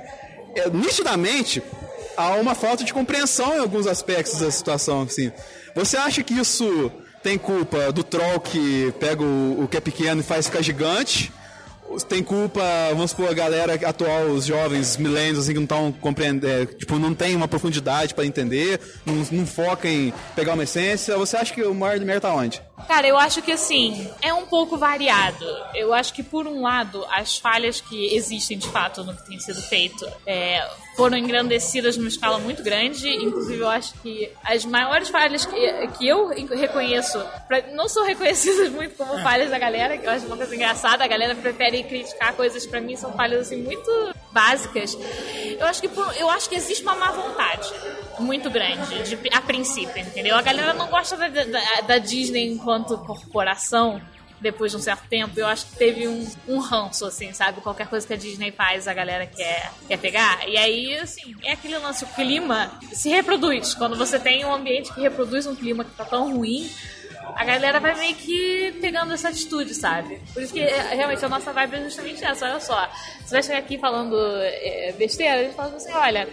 é, 0.56 0.70
nitidamente 0.70 1.62
há 2.18 2.32
uma 2.36 2.56
falta 2.56 2.84
de 2.84 2.94
compreensão 2.94 3.56
em 3.56 3.60
alguns 3.60 3.88
aspectos 3.88 4.40
da 4.40 4.50
situação, 4.52 5.02
assim. 5.04 5.32
Você 5.76 5.96
acha 5.98 6.22
que 6.24 6.34
isso 6.34 6.92
tem 7.24 7.38
culpa 7.38 7.92
do 7.92 8.04
troll 8.04 8.40
que 8.40 8.94
pega 9.00 9.24
o, 9.24 9.64
o 9.64 9.68
que 9.68 9.78
é 9.78 9.82
pequeno 9.82 10.22
e 10.22 10.24
faz 10.24 10.48
ficar 10.48 10.62
gigante? 10.62 11.32
Tem 12.08 12.24
culpa, 12.24 12.62
vamos 12.92 13.12
supor, 13.12 13.30
a 13.30 13.34
galera 13.34 13.74
atual, 13.74 14.28
os 14.28 14.46
jovens, 14.46 14.96
milênios, 14.96 15.40
assim, 15.40 15.50
que 15.52 15.58
não 15.58 15.64
estão 15.64 15.92
compreendendo, 15.92 16.48
é, 16.48 16.66
tipo, 16.66 16.98
não 16.98 17.14
tem 17.14 17.36
uma 17.36 17.50
profundidade 17.50 18.14
para 18.14 18.26
entender, 18.26 18.80
não, 19.06 19.16
não 19.30 19.46
foca 19.46 19.90
em 19.90 20.14
pegar 20.34 20.54
uma 20.54 20.64
essência. 20.64 21.18
Você 21.18 21.36
acha 21.36 21.54
que 21.54 21.62
o 21.62 21.76
maior 21.76 22.00
merda 22.00 22.22
tá 22.22 22.34
onde? 22.34 22.62
Cara, 22.88 23.08
eu 23.08 23.18
acho 23.18 23.42
que 23.42 23.52
assim, 23.52 24.10
é 24.22 24.34
um 24.34 24.46
pouco 24.46 24.78
variado. 24.78 25.46
Eu 25.74 25.94
acho 25.94 26.14
que, 26.14 26.22
por 26.24 26.46
um 26.48 26.62
lado, 26.62 27.06
as 27.10 27.38
falhas 27.38 27.80
que 27.82 28.14
existem 28.16 28.58
de 28.58 28.68
fato 28.68 29.04
no 29.04 29.16
que 29.16 29.26
tem 29.28 29.40
sido 29.40 29.62
feito 29.62 30.06
é, 30.26 30.66
foram 30.96 31.18
engrandecidas 31.18 31.96
numa 31.98 32.10
escala 32.10 32.38
muito 32.40 32.62
grande. 32.64 33.08
Inclusive, 33.10 33.60
eu 33.62 33.70
acho 33.70 33.94
que 34.02 34.32
as 34.44 34.66
maiores 34.66 35.10
falhas 35.10 35.46
que, 35.46 35.88
que 35.98 36.08
eu 36.08 36.28
reconheço, 36.28 37.24
pra- 37.48 37.64
não 37.74 37.88
são 37.88 38.06
reconhecidas 38.06 38.70
muito 38.74 38.96
como 38.96 39.18
falhas 39.22 39.50
da 39.50 39.58
galera, 39.60 39.98
que 39.98 40.06
eu 40.06 40.12
acho 40.12 40.26
uma 40.26 40.38
coisa 40.38 40.54
engraçada. 40.56 41.04
A 41.04 41.08
galera 41.08 41.34
prefere 41.36 41.84
criticar 41.84 42.34
coisas, 42.34 42.66
pra 42.66 42.82
mim, 42.82 42.96
são 42.96 43.14
falhas 43.14 43.42
assim, 43.48 43.58
muito 43.64 44.14
básicas. 44.32 44.98
Eu 45.60 45.66
acho 45.66 45.82
que, 45.82 45.88
por- 45.88 46.14
eu 46.18 46.30
acho 46.30 46.48
que 46.50 46.56
existe 46.56 46.84
uma 46.84 46.96
má 46.96 47.12
vontade 47.12 47.68
muito 48.20 48.50
grande, 48.50 49.04
de- 49.04 49.30
a 49.34 49.42
princípio, 49.42 49.98
entendeu? 49.98 50.36
A 50.38 50.42
galera 50.42 50.74
não 50.74 50.88
gosta 50.88 51.18
da, 51.18 51.28
da- 51.28 51.82
da 51.88 51.98
Disney 51.98 52.48
enquanto 52.52 52.71
corporação. 52.80 54.02
Depois 54.40 54.72
de 54.72 54.78
um 54.78 54.82
certo 54.82 55.08
tempo, 55.08 55.40
eu 55.40 55.46
acho 55.46 55.68
que 55.68 55.76
teve 55.76 56.08
um, 56.08 56.28
um 56.48 56.58
ranço, 56.58 57.06
assim, 57.06 57.32
sabe? 57.32 57.62
Qualquer 57.62 57.88
coisa 57.88 58.08
que 58.08 58.14
a 58.14 58.18
Disney 58.18 58.52
faz, 58.52 58.88
a 58.88 58.94
galera 58.94 59.28
quer, 59.28 59.72
quer 59.88 59.98
pegar. 59.98 60.50
E 60.50 60.58
aí, 60.58 60.98
assim, 60.98 61.36
é 61.44 61.52
aquele 61.52 61.78
lance, 61.78 62.04
o 62.04 62.08
clima 62.08 62.72
se 62.92 63.10
reproduz. 63.10 63.76
Quando 63.76 63.96
você 63.96 64.18
tem 64.18 64.44
um 64.44 64.52
ambiente 64.52 64.92
que 64.92 65.00
reproduz 65.00 65.46
um 65.46 65.56
clima 65.56 65.84
que 65.86 65.92
tá 65.92 66.04
tão 66.04 66.36
ruim, 66.36 66.68
a 67.36 67.46
galera 67.46 67.80
vai 67.80 67.96
meio 67.96 68.16
que 68.16 68.74
pegando 68.82 69.14
essa 69.14 69.30
atitude, 69.30 69.74
sabe? 69.74 70.20
Por 70.34 70.42
isso 70.42 70.54
que 70.54 70.60
é, 70.60 70.94
realmente 70.94 71.24
a 71.24 71.30
nossa 71.30 71.54
vibe 71.54 71.76
é 71.76 71.84
justamente 71.84 72.24
essa. 72.24 72.46
Olha 72.46 72.60
só, 72.60 72.90
você 73.24 73.36
vai 73.36 73.44
chegar 73.44 73.60
aqui 73.60 73.78
falando 73.78 74.16
é, 74.42 74.94
besteira, 74.98 75.42
a 75.42 75.44
gente 75.44 75.56
fala 75.56 75.76
assim: 75.76 75.92
olha, 75.92 76.28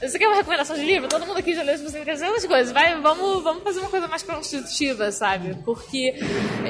você 0.00 0.18
quer 0.18 0.28
uma 0.28 0.36
recomendação 0.36 0.76
de 0.76 0.84
livro? 0.84 1.08
Todo 1.08 1.26
mundo 1.26 1.38
aqui 1.38 1.54
já 1.54 1.62
leu 1.62 1.74
as 1.74 1.80
300 1.80 2.46
coisas. 2.46 2.72
Vai, 2.72 3.00
vamos, 3.00 3.42
vamos 3.42 3.62
fazer 3.64 3.80
uma 3.80 3.90
coisa 3.90 4.06
mais 4.06 4.22
construtiva, 4.22 5.10
sabe? 5.10 5.56
Porque 5.64 6.14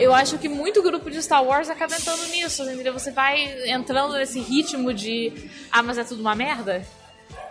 eu 0.00 0.14
acho 0.14 0.38
que 0.38 0.48
muito 0.48 0.82
grupo 0.82 1.10
de 1.10 1.22
Star 1.22 1.44
Wars 1.44 1.68
acaba 1.68 1.94
entrando 1.94 2.26
nisso, 2.28 2.62
entendeu? 2.62 2.92
Você 2.94 3.10
vai 3.10 3.68
entrando 3.68 4.14
nesse 4.14 4.40
ritmo 4.40 4.94
de 4.94 5.32
ah, 5.70 5.82
mas 5.82 5.98
é 5.98 6.04
tudo 6.04 6.20
uma 6.20 6.34
merda. 6.34 6.82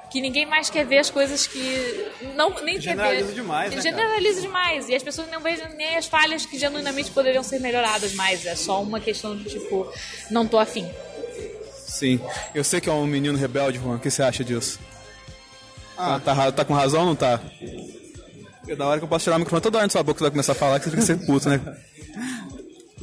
Que 0.09 0.21
ninguém 0.21 0.45
mais 0.45 0.69
quer 0.69 0.85
ver 0.85 0.99
as 0.99 1.09
coisas 1.09 1.45
que. 1.45 2.07
Não, 2.35 2.49
nem 2.63 2.79
quer 2.79 2.95
ver. 2.95 3.03
Generaliza 3.19 3.33
demais, 3.33 3.69
né, 3.69 3.81
cara? 3.81 3.81
Generaliza 3.81 4.41
demais. 4.41 4.89
E 4.89 4.95
as 4.95 5.03
pessoas 5.03 5.29
não 5.29 5.41
veem 5.41 5.57
nem 5.75 5.97
as 5.97 6.07
falhas 6.07 6.45
que 6.45 6.57
genuinamente 6.57 7.11
poderiam 7.11 7.43
ser 7.43 7.59
melhoradas 7.59 8.13
mais. 8.13 8.45
É 8.45 8.55
só 8.55 8.81
uma 8.81 9.01
questão 9.01 9.35
de 9.35 9.43
tipo, 9.49 9.91
não 10.31 10.47
tô 10.47 10.57
afim. 10.57 10.89
Sim. 11.85 12.21
Eu 12.55 12.63
sei 12.63 12.79
que 12.79 12.89
é 12.89 12.91
um 12.91 13.05
menino 13.05 13.37
rebelde, 13.37 13.79
Juan. 13.79 13.97
O 13.97 13.99
que 13.99 14.09
você 14.09 14.23
acha 14.23 14.45
disso? 14.45 14.79
Ah. 15.97 16.19
Tá, 16.23 16.51
tá 16.51 16.65
com 16.65 16.73
razão 16.73 17.01
ou 17.01 17.05
não 17.07 17.15
tá? 17.15 17.39
É 18.67 18.75
da 18.75 18.85
hora 18.85 18.99
que 18.99 19.05
eu 19.05 19.09
posso 19.09 19.23
tirar 19.23 19.37
o 19.37 19.39
microfone 19.39 19.61
toda 19.61 19.77
hora 19.77 19.87
na 19.87 19.91
sua 19.91 20.03
boca, 20.03 20.19
você 20.19 20.23
vai 20.25 20.31
começar 20.31 20.51
a 20.51 20.55
falar 20.55 20.79
que 20.79 20.85
você 20.85 20.91
fica 20.91 21.01
ser 21.01 21.25
puto, 21.25 21.49
né? 21.49 21.61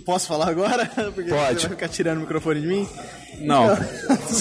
Posso 0.04 0.26
falar 0.26 0.48
agora? 0.48 0.84
Porque 1.14 1.30
Pode. 1.30 1.60
Você 1.60 1.66
vai 1.66 1.76
ficar 1.76 1.88
tirando 1.88 2.18
o 2.18 2.20
microfone 2.20 2.60
de 2.60 2.66
mim? 2.66 2.88
Não. 3.40 3.68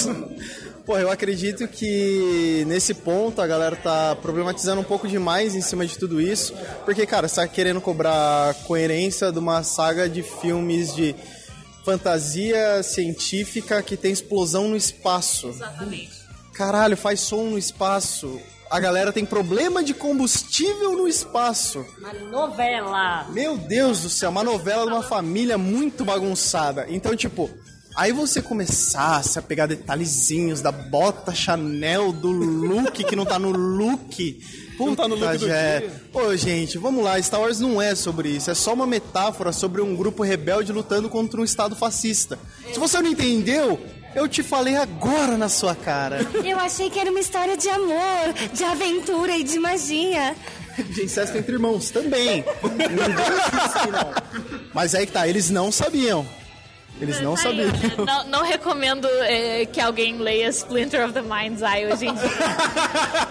Pô, 0.86 0.98
eu 0.98 1.10
acredito 1.10 1.66
que 1.66 2.66
nesse 2.68 2.94
ponto 2.94 3.42
a 3.42 3.48
galera 3.48 3.74
tá 3.74 4.18
problematizando 4.18 4.82
um 4.82 4.84
pouco 4.84 5.08
demais 5.08 5.56
em 5.56 5.62
cima 5.62 5.88
de 5.88 5.98
tudo 5.98 6.20
isso, 6.20 6.54
porque, 6.84 7.06
cara, 7.06 7.30
você 7.30 7.36
tá 7.36 7.48
querendo 7.48 7.80
cobrar 7.80 8.54
coerência 8.66 9.32
de 9.32 9.40
uma 9.40 9.64
saga 9.64 10.10
de 10.10 10.22
filmes 10.22 10.94
de 10.94 11.16
fantasia 11.86 12.84
científica 12.84 13.82
que 13.82 13.96
tem 13.96 14.12
explosão 14.12 14.68
no 14.68 14.76
espaço. 14.76 15.48
Exatamente. 15.48 16.23
Caralho, 16.54 16.96
faz 16.96 17.20
som 17.20 17.46
no 17.50 17.58
espaço. 17.58 18.40
A 18.70 18.80
galera 18.80 19.12
tem 19.14 19.26
problema 19.26 19.84
de 19.84 19.94
combustível 19.94 20.94
no 20.94 21.08
espaço. 21.08 21.86
Uma 22.00 22.14
novela. 22.14 23.28
Meu 23.30 23.58
Deus 23.58 24.02
do 24.02 24.10
céu, 24.10 24.30
uma 24.32 24.44
novela 24.44 24.86
de 24.86 24.92
uma 24.94 25.04
família 25.04 25.58
muito 25.58 26.04
bagunçada. 26.04 26.88
Então, 26.90 27.16
tipo, 27.16 27.50
aí 27.96 28.12
você 28.12 28.42
começasse 28.42 29.38
a 29.38 29.42
pegar 29.44 29.68
detalhezinhos 29.68 30.60
da 30.62 30.72
bota 30.72 31.36
Chanel, 31.36 32.12
do 32.12 32.32
look 32.32 33.04
que 33.04 33.16
não 33.16 33.26
tá 33.26 33.38
no 33.38 33.52
look. 33.52 34.40
Puta, 34.76 34.86
Não 34.90 34.96
tá 34.96 35.08
no 35.08 35.16
look 35.16 35.38
do 35.38 35.48
já- 35.48 35.80
dia. 35.80 36.02
Ô, 36.12 36.36
gente, 36.36 36.80
vamos 36.80 37.04
lá. 37.04 37.22
Star 37.22 37.42
Wars 37.42 37.60
não 37.60 37.80
é 37.80 37.94
sobre 37.94 38.30
isso. 38.30 38.50
É 38.50 38.56
só 38.56 38.74
uma 38.74 38.88
metáfora 38.88 39.52
sobre 39.52 39.82
um 39.84 39.96
grupo 39.96 40.24
rebelde 40.24 40.72
lutando 40.72 41.10
contra 41.10 41.40
um 41.40 41.44
estado 41.44 41.76
fascista. 41.76 42.40
Se 42.74 42.80
você 42.80 43.00
não 43.00 43.12
entendeu, 43.12 43.80
eu 44.16 44.28
te 44.28 44.44
falei 44.44 44.76
agora 44.76 45.38
na 45.38 45.50
sua 45.50 45.76
cara. 45.76 46.20
Eu 46.44 46.60
achei 46.60 46.90
que 46.90 47.00
era 47.00 47.10
uma 47.10 47.20
história 47.20 47.58
de 47.58 47.70
amor, 47.70 48.34
de 48.54 48.64
aventura 48.64 49.38
e 49.38 49.44
de 49.44 49.60
magia. 49.60 50.36
De 50.78 51.04
incesto 51.04 51.38
entre 51.38 51.54
irmãos 51.54 51.92
também. 51.92 52.44
Ninguém 52.64 53.16
disse 53.16 53.80
que 53.80 53.92
não. 53.92 54.14
Mas 54.74 54.96
aí 54.96 55.06
que 55.06 55.12
tá, 55.12 55.28
eles 55.28 55.50
não 55.50 55.72
sabiam. 55.72 56.26
Eles 57.04 57.22
não 57.22 57.36
sabiam. 57.36 57.72
Não, 58.06 58.24
não 58.28 58.44
recomendo 58.44 59.08
é, 59.24 59.66
que 59.66 59.80
alguém 59.80 60.18
leia 60.18 60.48
Splinter 60.50 61.06
of 61.06 61.14
the 61.14 61.22
Mind's 61.22 61.62
Eye 61.62 61.92
hoje 61.92 62.08
em 62.08 62.14
dia. 62.14 62.30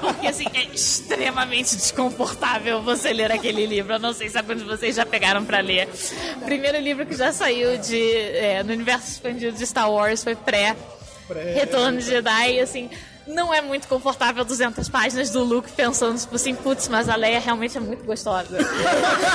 Porque, 0.00 0.26
assim, 0.26 0.46
é 0.54 0.64
extremamente 0.64 1.74
desconfortável 1.74 2.82
você 2.82 3.12
ler 3.12 3.32
aquele 3.32 3.64
livro. 3.66 3.94
Eu 3.94 3.98
não 3.98 4.12
sei 4.12 4.28
se 4.28 4.36
alguns 4.36 4.58
de 4.58 4.64
vocês 4.64 4.96
já 4.96 5.06
pegaram 5.06 5.44
pra 5.44 5.60
ler. 5.60 5.88
O 6.36 6.44
primeiro 6.44 6.78
livro 6.78 7.06
que 7.06 7.14
já 7.16 7.32
saiu 7.32 7.78
de, 7.78 8.12
é, 8.14 8.62
no 8.62 8.72
universo 8.72 9.10
expandido 9.10 9.56
de 9.56 9.66
Star 9.66 9.90
Wars 9.90 10.22
foi 10.22 10.36
pré. 10.36 10.76
Retorno 11.54 11.98
de 11.98 12.04
Jedi, 12.04 12.56
e, 12.56 12.60
assim, 12.60 12.90
não 13.26 13.52
é 13.52 13.60
muito 13.60 13.88
confortável 13.88 14.44
200 14.44 14.88
páginas 14.88 15.30
do 15.30 15.42
Luke 15.42 15.70
pensando, 15.72 16.18
tipo 16.18 16.34
assim, 16.34 16.54
putz, 16.54 16.88
mas 16.88 17.08
a 17.08 17.16
Leia 17.16 17.38
realmente 17.38 17.76
é 17.76 17.80
muito 17.80 18.04
gostosa. 18.04 18.58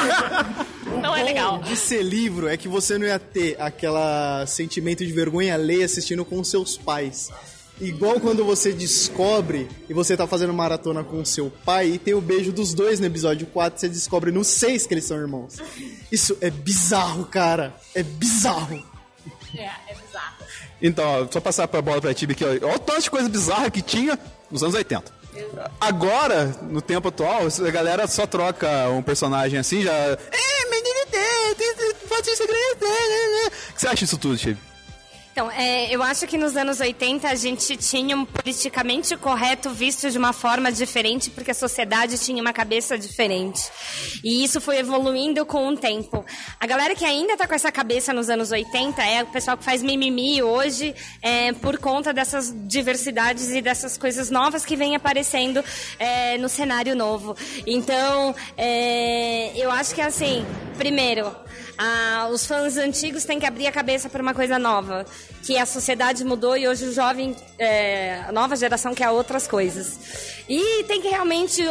não 1.01 1.15
é 1.15 1.23
legal. 1.23 1.59
de 1.59 1.75
ser 1.75 2.03
livro 2.03 2.47
é 2.47 2.57
que 2.57 2.67
você 2.67 2.97
não 2.97 3.05
ia 3.05 3.19
ter 3.19 3.55
aquela 3.59 4.45
sentimento 4.45 5.05
de 5.05 5.11
vergonha 5.11 5.53
alheia 5.53 5.85
assistindo 5.85 6.25
com 6.25 6.43
seus 6.43 6.77
pais. 6.77 7.29
Igual 7.79 8.19
quando 8.19 8.43
você 8.43 8.73
descobre 8.73 9.67
e 9.87 9.93
você 9.93 10.17
tá 10.17 10.25
fazendo 10.25 10.51
maratona 10.51 11.03
com 11.03 11.23
seu 11.23 11.51
pai 11.63 11.89
e 11.89 11.97
tem 11.99 12.15
o 12.15 12.21
beijo 12.21 12.51
dos 12.51 12.73
dois 12.73 12.99
no 12.99 13.05
episódio 13.05 13.45
4, 13.47 13.79
você 13.79 13.87
descobre 13.87 14.31
no 14.31 14.43
6 14.43 14.87
que 14.87 14.93
eles 14.95 15.05
são 15.05 15.17
irmãos. 15.17 15.57
Isso 16.11 16.35
é 16.41 16.49
bizarro, 16.49 17.25
cara. 17.25 17.75
É 17.93 18.01
bizarro. 18.01 18.83
É, 19.55 19.65
é 19.65 19.93
bizarro. 19.93 20.06
Então, 20.81 21.05
ó, 21.23 21.27
só 21.31 21.39
passar 21.39 21.67
pra 21.67 21.81
bola 21.81 22.01
pra 22.01 22.13
Tibi 22.13 22.33
aqui. 22.33 22.43
Olha 22.43 22.75
o 22.75 22.79
tanto 22.79 23.01
de 23.01 23.09
coisa 23.11 23.29
bizarra 23.29 23.69
que 23.69 23.81
tinha 23.81 24.17
nos 24.51 24.63
anos 24.63 24.75
80. 24.75 25.17
Agora, 25.79 26.45
no 26.63 26.81
tempo 26.81 27.09
atual, 27.09 27.41
a 27.45 27.71
galera 27.71 28.07
só 28.07 28.25
troca 28.25 28.89
um 28.89 29.01
personagem 29.03 29.59
assim, 29.59 29.83
já. 29.83 29.93
É, 29.93 30.69
menino, 30.69 32.07
pode 32.07 32.35
segredo. 32.35 32.85
O 32.85 33.73
que 33.73 33.81
você 33.81 33.87
acha 33.87 33.95
disso 33.97 34.17
tudo, 34.17 34.37
Tibi? 34.37 34.66
Então, 35.37 35.51
é, 35.51 35.93
eu 35.93 36.01
acho 36.01 36.25
que 36.25 36.35
nos 36.35 36.57
anos 36.57 36.79
80 36.79 37.29
a 37.29 37.35
gente 37.35 37.77
tinha 37.77 38.17
um 38.17 38.25
politicamente 38.25 39.15
correto 39.15 39.69
visto 39.69 40.09
de 40.09 40.17
uma 40.17 40.33
forma 40.33 40.71
diferente, 40.71 41.29
porque 41.29 41.51
a 41.51 41.53
sociedade 41.53 42.17
tinha 42.17 42.41
uma 42.41 42.51
cabeça 42.51 42.97
diferente. 42.97 43.61
E 44.23 44.43
isso 44.43 44.59
foi 44.59 44.79
evoluindo 44.79 45.45
com 45.45 45.67
o 45.67 45.77
tempo. 45.77 46.25
A 46.59 46.65
galera 46.65 46.95
que 46.95 47.05
ainda 47.05 47.37
tá 47.37 47.47
com 47.47 47.53
essa 47.53 47.71
cabeça 47.71 48.11
nos 48.11 48.31
anos 48.31 48.51
80 48.51 48.99
é 49.03 49.21
o 49.21 49.27
pessoal 49.27 49.55
que 49.55 49.63
faz 49.63 49.83
mimimi 49.83 50.41
hoje 50.41 50.95
é, 51.21 51.53
por 51.53 51.77
conta 51.77 52.11
dessas 52.11 52.51
diversidades 52.65 53.51
e 53.51 53.61
dessas 53.61 53.95
coisas 53.95 54.31
novas 54.31 54.65
que 54.65 54.75
vêm 54.75 54.95
aparecendo 54.95 55.63
é, 55.99 56.39
no 56.39 56.49
cenário 56.49 56.95
novo. 56.95 57.37
Então, 57.67 58.33
é, 58.57 59.51
eu 59.55 59.69
acho 59.69 59.93
que 59.93 60.01
assim, 60.01 60.43
primeiro, 60.79 61.31
ah, 61.77 62.27
os 62.31 62.45
fãs 62.45 62.75
antigos 62.77 63.23
têm 63.23 63.39
que 63.39 63.45
abrir 63.45 63.67
a 63.67 63.71
cabeça 63.71 64.09
para 64.09 64.21
uma 64.21 64.33
coisa 64.33 64.57
nova, 64.57 65.05
que 65.43 65.57
a 65.57 65.65
sociedade 65.65 66.23
mudou 66.23 66.57
e 66.57 66.67
hoje 66.67 66.85
o 66.85 66.93
jovem, 66.93 67.35
é, 67.59 68.23
a 68.27 68.31
nova 68.31 68.55
geração 68.55 68.95
quer 68.95 69.09
outras 69.09 69.47
coisas. 69.47 70.43
E 70.49 70.83
tem 70.85 71.01
que 71.01 71.09
realmente 71.09 71.61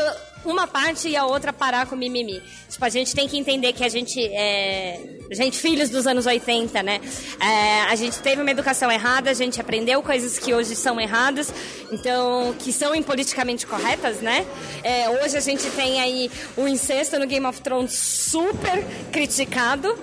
uma 0.45 0.67
parte 0.67 1.09
e 1.09 1.17
a 1.17 1.25
outra 1.25 1.53
parar 1.53 1.87
com 1.87 1.97
mimimi. 1.97 2.43
Tipo, 2.69 2.85
a 2.85 2.89
gente 2.89 3.15
tem 3.15 3.27
que 3.29 3.39
entender 3.39 3.73
que 3.73 3.85
a 3.85 3.89
gente 3.89 4.23
é. 4.23 5.19
Gente, 5.31 5.59
filhos 5.59 5.91
dos 5.91 6.07
anos 6.07 6.27
80, 6.27 6.83
né? 6.83 7.01
É, 7.41 7.83
a 7.91 7.97
gente 7.97 8.19
teve 8.21 8.41
uma 8.41 8.51
educação 8.51 8.91
errada, 8.91 9.31
a 9.31 9.35
gente 9.35 9.61
aprendeu 9.61 10.03
coisas 10.03 10.39
que 10.39 10.55
hoje 10.55 10.77
são 10.77 11.01
erradas, 11.01 11.53
então, 11.91 12.55
que 12.59 12.73
são 12.73 12.95
impoliticamente 12.95 13.67
corretas, 13.67 14.21
né? 14.21 14.47
É, 14.85 15.09
hoje 15.11 15.37
a 15.37 15.41
gente 15.41 15.69
tem 15.71 16.01
aí 16.01 16.31
o 16.57 16.69
incesto 16.69 17.19
no 17.19 17.27
Game 17.27 17.45
of 17.47 17.61
Thrones 17.61 17.93
super 17.93 18.85
criticado. 19.11 19.99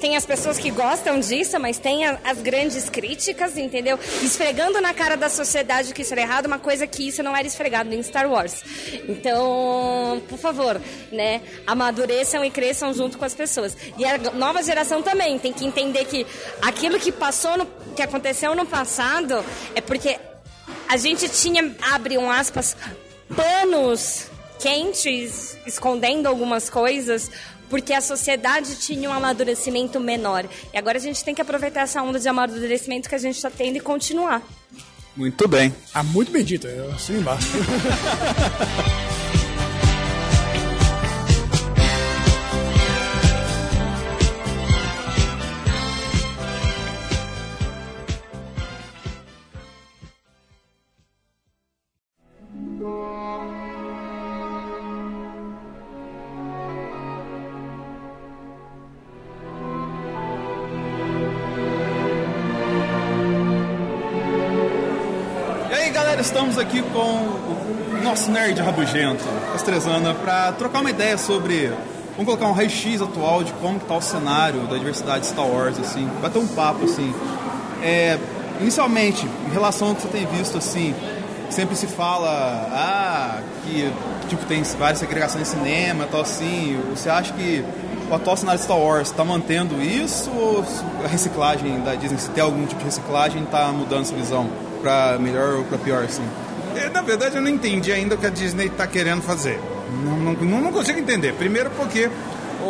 Tem 0.00 0.16
as 0.16 0.24
pessoas 0.26 0.58
que 0.58 0.70
gostam 0.70 1.18
disso, 1.18 1.58
mas 1.58 1.78
tem 1.78 2.04
a- 2.06 2.18
as 2.24 2.38
grandes 2.38 2.88
críticas, 2.88 3.56
entendeu? 3.56 3.98
Esfregando 4.22 4.80
na 4.80 4.92
cara 4.94 5.16
da 5.16 5.28
sociedade 5.28 5.92
que 5.94 6.02
isso 6.02 6.12
era 6.14 6.20
errado, 6.22 6.46
uma 6.46 6.58
coisa 6.58 6.86
que 6.86 7.08
isso 7.08 7.22
não 7.22 7.36
era 7.36 7.46
esfregado 7.46 7.92
em 7.94 8.02
Star 8.02 8.30
Wars. 8.30 8.62
Então, 9.08 10.22
por 10.28 10.38
favor, 10.38 10.80
né? 11.10 11.40
Amadureçam 11.66 12.44
e 12.44 12.50
cresçam 12.50 12.92
junto 12.92 13.18
com 13.18 13.24
as 13.24 13.34
pessoas. 13.34 13.76
E 13.98 14.04
a 14.04 14.18
nova 14.32 14.62
geração 14.62 15.02
também 15.02 15.38
tem 15.38 15.52
que 15.52 15.64
entender 15.64 16.04
que 16.04 16.26
aquilo 16.62 16.98
que 16.98 17.10
passou, 17.10 17.56
no, 17.56 17.66
que 17.94 18.02
aconteceu 18.02 18.54
no 18.54 18.66
passado, 18.66 19.44
é 19.74 19.80
porque 19.80 20.18
a 20.88 20.96
gente 20.96 21.28
tinha, 21.28 21.74
abre 21.92 22.18
um 22.18 22.30
aspas, 22.30 22.76
panos 23.34 24.30
quentes, 24.58 25.58
escondendo 25.66 26.26
algumas 26.26 26.70
coisas, 26.70 27.30
porque 27.68 27.92
a 27.92 28.00
sociedade 28.00 28.76
tinha 28.76 29.08
um 29.08 29.12
amadurecimento 29.12 30.00
menor. 30.00 30.46
E 30.72 30.78
agora 30.78 30.98
a 30.98 31.00
gente 31.00 31.24
tem 31.24 31.34
que 31.34 31.42
aproveitar 31.42 31.82
essa 31.82 32.02
onda 32.02 32.18
de 32.18 32.28
amadurecimento 32.28 33.08
que 33.08 33.14
a 33.14 33.18
gente 33.18 33.36
está 33.36 33.50
tendo 33.50 33.76
e 33.76 33.80
continuar. 33.80 34.42
Muito 35.16 35.48
bem. 35.48 35.74
Ah, 35.94 36.02
muito 36.02 36.30
bem 36.30 36.44
dito, 36.44 36.66
eu 36.66 36.92
assino 36.92 37.20
embaixo. 37.20 37.48
nosso 68.16 68.30
nerd 68.30 68.58
rabugento, 68.62 69.22
Castrezana, 69.52 70.14
para 70.14 70.50
trocar 70.52 70.80
uma 70.80 70.88
ideia 70.88 71.18
sobre. 71.18 71.70
Vamos 72.16 72.24
colocar 72.24 72.46
um 72.46 72.52
raio-x 72.52 73.02
atual 73.02 73.44
de 73.44 73.52
como 73.54 73.78
que 73.78 73.84
tá 73.84 73.94
o 73.94 74.00
cenário 74.00 74.62
da 74.62 74.78
diversidade 74.78 75.20
de 75.20 75.26
Star 75.26 75.46
Wars, 75.46 75.78
assim, 75.78 76.08
bater 76.22 76.38
um 76.38 76.46
papo, 76.46 76.86
assim. 76.86 77.14
É, 77.82 78.18
inicialmente, 78.58 79.28
em 79.46 79.52
relação 79.52 79.88
ao 79.88 79.94
que 79.94 80.00
você 80.00 80.08
tem 80.08 80.26
visto, 80.28 80.56
assim, 80.56 80.94
sempre 81.50 81.76
se 81.76 81.86
fala, 81.86 82.30
ah, 82.72 83.40
que 83.62 83.92
tipo, 84.30 84.46
tem 84.46 84.62
várias 84.62 84.98
segregações 84.98 85.46
em 85.46 85.58
cinema 85.58 86.04
e 86.04 86.08
tal, 86.08 86.22
assim. 86.22 86.80
Você 86.94 87.10
acha 87.10 87.34
que 87.34 87.62
o 88.10 88.14
atual 88.14 88.34
cenário 88.34 88.58
de 88.58 88.64
Star 88.64 88.78
Wars 88.78 89.10
está 89.10 89.26
mantendo 89.26 89.82
isso 89.82 90.30
ou 90.30 90.64
a 91.04 91.06
reciclagem 91.06 91.80
da 91.80 91.94
Disney, 91.94 92.16
se 92.16 92.30
tem 92.30 92.42
algum 92.42 92.64
tipo 92.64 92.78
de 92.78 92.86
reciclagem, 92.86 93.42
está 93.42 93.70
mudando 93.72 94.04
essa 94.04 94.14
visão 94.14 94.48
para 94.80 95.18
melhor 95.18 95.56
ou 95.56 95.64
para 95.64 95.76
pior, 95.76 96.02
assim? 96.04 96.24
É, 96.78 96.88
Na 96.90 97.02
verdade, 97.02 97.36
eu 97.36 97.42
não 97.42 97.50
entendi 97.50 97.92
ainda 97.92 98.14
o 98.14 98.18
que 98.18 98.26
a 98.26 98.30
Disney 98.30 98.66
está 98.66 98.86
querendo 98.86 99.22
fazer. 99.22 99.58
Não, 100.04 100.16
não, 100.34 100.60
não- 100.60 100.72
consigo 100.72 100.98
entender. 100.98 101.32
Primeiro 101.34 101.70
porque 101.70 102.10
o- 102.62 102.64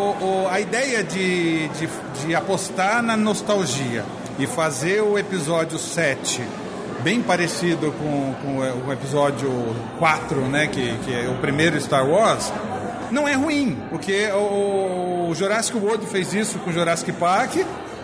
o- 0.44 0.48
a 0.50 0.60
ideia 0.60 1.02
de, 1.02 1.68
de, 1.68 1.88
de 2.26 2.34
apostar 2.34 3.02
na 3.02 3.16
nostalgia 3.16 4.04
e 4.38 4.46
fazer 4.46 5.00
o 5.02 5.18
episódio 5.18 5.78
7 5.78 6.42
bem 7.02 7.22
parecido 7.22 7.92
com, 7.92 8.34
com 8.42 8.88
o 8.88 8.92
episódio 8.92 9.48
4, 9.98 10.40
né, 10.48 10.66
que, 10.66 10.94
que 11.04 11.14
é 11.14 11.28
o 11.28 11.36
primeiro 11.40 11.80
Star 11.80 12.04
Wars, 12.08 12.52
não 13.12 13.28
é 13.28 13.34
ruim, 13.34 13.78
porque 13.90 14.26
o, 14.32 15.28
o 15.30 15.34
Jurassic 15.34 15.76
World 15.78 16.04
fez 16.06 16.32
isso 16.34 16.58
com 16.58 16.72
Jurassic 16.72 17.12
Park 17.12 17.54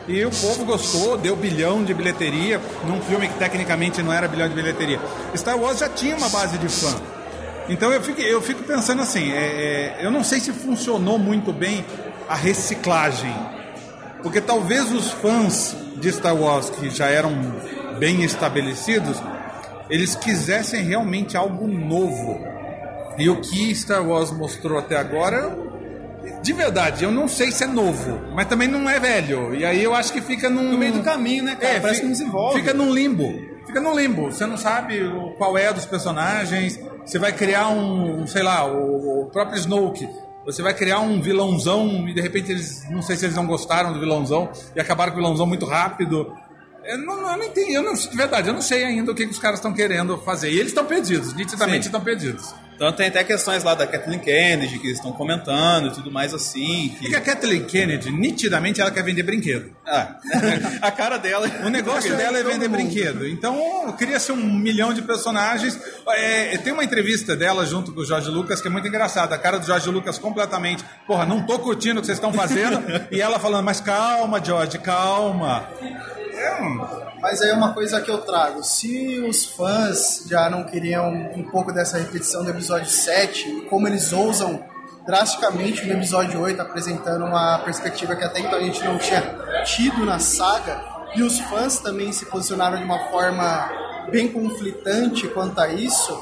E 0.08 0.24
o 0.24 0.30
povo 0.30 0.64
gostou, 0.64 1.16
deu 1.16 1.36
bilhão 1.36 1.84
de 1.84 1.94
bilheteria, 1.94 2.60
num 2.86 3.00
filme 3.02 3.28
que 3.28 3.38
tecnicamente 3.38 4.02
não 4.02 4.12
era 4.12 4.26
bilhão 4.26 4.48
de 4.48 4.54
bilheteria. 4.54 5.00
Star 5.36 5.56
Wars 5.56 5.78
já 5.78 5.88
tinha 5.88 6.16
uma 6.16 6.28
base 6.28 6.58
de 6.58 6.68
fã. 6.68 7.00
Então 7.68 7.92
eu 7.92 8.02
fico, 8.02 8.20
eu 8.20 8.42
fico 8.42 8.64
pensando 8.64 9.02
assim, 9.02 9.30
é, 9.32 9.36
é, 9.36 9.98
eu 10.00 10.10
não 10.10 10.24
sei 10.24 10.40
se 10.40 10.52
funcionou 10.52 11.18
muito 11.18 11.52
bem 11.52 11.84
a 12.28 12.34
reciclagem. 12.34 13.34
Porque 14.22 14.40
talvez 14.40 14.92
os 14.92 15.10
fãs 15.12 15.76
de 15.96 16.10
Star 16.12 16.34
Wars, 16.34 16.70
que 16.70 16.90
já 16.90 17.06
eram 17.06 17.32
bem 17.98 18.24
estabelecidos, 18.24 19.22
eles 19.88 20.14
quisessem 20.16 20.82
realmente 20.82 21.36
algo 21.36 21.68
novo. 21.68 22.40
E 23.18 23.28
o 23.28 23.40
que 23.40 23.74
Star 23.74 24.06
Wars 24.06 24.30
mostrou 24.30 24.78
até 24.78 24.96
agora, 24.96 25.56
de 26.42 26.52
verdade, 26.52 27.04
eu 27.04 27.10
não 27.10 27.28
sei 27.28 27.50
se 27.52 27.64
é 27.64 27.66
novo, 27.66 28.20
mas 28.34 28.46
também 28.46 28.68
não 28.68 28.88
é 28.88 28.98
velho. 28.98 29.54
E 29.54 29.64
aí 29.64 29.82
eu 29.82 29.94
acho 29.94 30.12
que 30.12 30.20
fica 30.20 30.48
num. 30.50 30.72
No 30.72 30.78
meio 30.78 30.92
do 30.92 31.02
caminho, 31.02 31.44
né, 31.44 31.54
cara? 31.54 31.74
É, 31.74 31.80
Parece 31.80 32.00
fica, 32.00 32.00
que 32.00 32.04
não 32.04 32.12
desenvolve. 32.12 32.60
Fica 32.60 32.74
num 32.74 32.92
limbo. 32.92 33.32
Fica 33.66 33.80
num 33.80 33.96
limbo. 33.96 34.30
Você 34.30 34.46
não 34.46 34.56
sabe 34.56 35.00
qual 35.38 35.56
é 35.56 35.72
dos 35.72 35.86
personagens. 35.86 36.78
Você 37.04 37.18
vai 37.18 37.32
criar 37.32 37.68
um, 37.68 38.26
sei 38.26 38.42
lá, 38.42 38.66
o, 38.66 39.22
o 39.22 39.26
próprio 39.26 39.58
Snoke. 39.58 40.08
Você 40.44 40.60
vai 40.60 40.74
criar 40.74 41.00
um 41.00 41.20
vilãozão 41.20 42.08
e 42.08 42.14
de 42.14 42.20
repente 42.20 42.50
eles. 42.50 42.88
Não 42.90 43.02
sei 43.02 43.16
se 43.16 43.26
eles 43.26 43.36
não 43.36 43.46
gostaram 43.46 43.92
do 43.92 44.00
vilãozão 44.00 44.50
e 44.74 44.80
acabaram 44.80 45.12
com 45.12 45.18
o 45.18 45.22
vilãozão 45.22 45.46
muito 45.46 45.66
rápido. 45.66 46.36
Eu 46.84 46.98
não, 46.98 47.30
eu 47.30 47.36
não 47.36 47.44
entendi, 47.44 47.74
eu 47.74 47.82
não, 47.82 47.94
de 47.94 48.16
verdade, 48.16 48.48
eu 48.48 48.54
não 48.54 48.60
sei 48.60 48.82
ainda 48.82 49.12
o 49.12 49.14
que, 49.14 49.24
que 49.24 49.30
os 49.30 49.38
caras 49.38 49.60
estão 49.60 49.72
querendo 49.72 50.18
fazer. 50.18 50.50
E 50.50 50.58
eles 50.58 50.72
estão 50.72 50.84
perdidos, 50.84 51.32
nitidamente 51.32 51.86
estão 51.86 52.00
perdidos. 52.00 52.52
Então 52.82 52.92
tem 52.92 53.06
até 53.06 53.22
questões 53.22 53.62
lá 53.62 53.76
da 53.76 53.86
Kathleen 53.86 54.18
Kennedy 54.18 54.76
que 54.80 54.90
estão 54.90 55.12
comentando 55.12 55.86
e 55.86 55.90
tudo 55.92 56.10
mais 56.10 56.34
assim. 56.34 56.88
Que... 56.88 57.02
Porque 57.02 57.14
a 57.14 57.20
Kathleen 57.20 57.62
Kennedy, 57.62 58.10
nitidamente, 58.10 58.80
ela 58.80 58.90
quer 58.90 59.04
vender 59.04 59.22
brinquedo. 59.22 59.70
Ah, 59.86 60.16
a 60.82 60.90
cara 60.90 61.16
dela. 61.16 61.48
O 61.64 61.68
negócio 61.68 62.16
dela 62.16 62.38
é 62.38 62.42
vender 62.42 62.66
mundo. 62.66 62.78
brinquedo. 62.78 63.28
Então, 63.28 63.94
cria-se 63.96 64.32
um 64.32 64.36
milhão 64.36 64.92
de 64.92 65.00
personagens. 65.00 65.78
É, 66.08 66.58
tem 66.58 66.72
uma 66.72 66.82
entrevista 66.82 67.36
dela 67.36 67.64
junto 67.64 67.92
com 67.92 68.00
o 68.00 68.04
Jorge 68.04 68.28
Lucas 68.30 68.60
que 68.60 68.66
é 68.66 68.70
muito 68.70 68.88
engraçada. 68.88 69.32
A 69.36 69.38
cara 69.38 69.60
do 69.60 69.64
Jorge 69.64 69.88
Lucas 69.88 70.18
completamente, 70.18 70.84
porra, 71.06 71.24
não 71.24 71.46
tô 71.46 71.60
curtindo 71.60 71.98
o 71.98 72.00
que 72.00 72.06
vocês 72.06 72.18
estão 72.18 72.32
fazendo. 72.32 72.82
e 73.12 73.20
ela 73.20 73.38
falando, 73.38 73.64
mas 73.64 73.80
calma, 73.80 74.44
Jorge, 74.44 74.78
calma. 74.78 75.68
É 76.42 77.20
Mas 77.20 77.40
aí 77.40 77.52
uma 77.52 77.72
coisa 77.72 78.00
que 78.00 78.10
eu 78.10 78.18
trago, 78.18 78.62
se 78.64 79.20
os 79.20 79.46
fãs 79.46 80.24
já 80.26 80.50
não 80.50 80.64
queriam 80.64 81.08
um 81.36 81.44
pouco 81.44 81.72
dessa 81.72 81.98
repetição 81.98 82.42
do 82.44 82.50
episódio 82.50 82.90
7, 82.90 83.48
e 83.48 83.60
como 83.62 83.86
eles 83.86 84.12
ousam 84.12 84.64
drasticamente 85.06 85.86
no 85.86 85.92
episódio 85.92 86.40
8, 86.40 86.60
apresentando 86.60 87.24
uma 87.24 87.58
perspectiva 87.60 88.16
que 88.16 88.24
até 88.24 88.40
então 88.40 88.58
a 88.58 88.62
gente 88.62 88.82
não 88.84 88.98
tinha 88.98 89.22
tido 89.64 90.04
na 90.04 90.18
saga, 90.18 90.82
e 91.14 91.22
os 91.22 91.38
fãs 91.40 91.78
também 91.78 92.10
se 92.12 92.26
posicionaram 92.26 92.78
de 92.78 92.84
uma 92.84 92.98
forma 93.10 93.70
bem 94.10 94.28
conflitante 94.28 95.28
quanto 95.28 95.60
a 95.60 95.68
isso, 95.68 96.20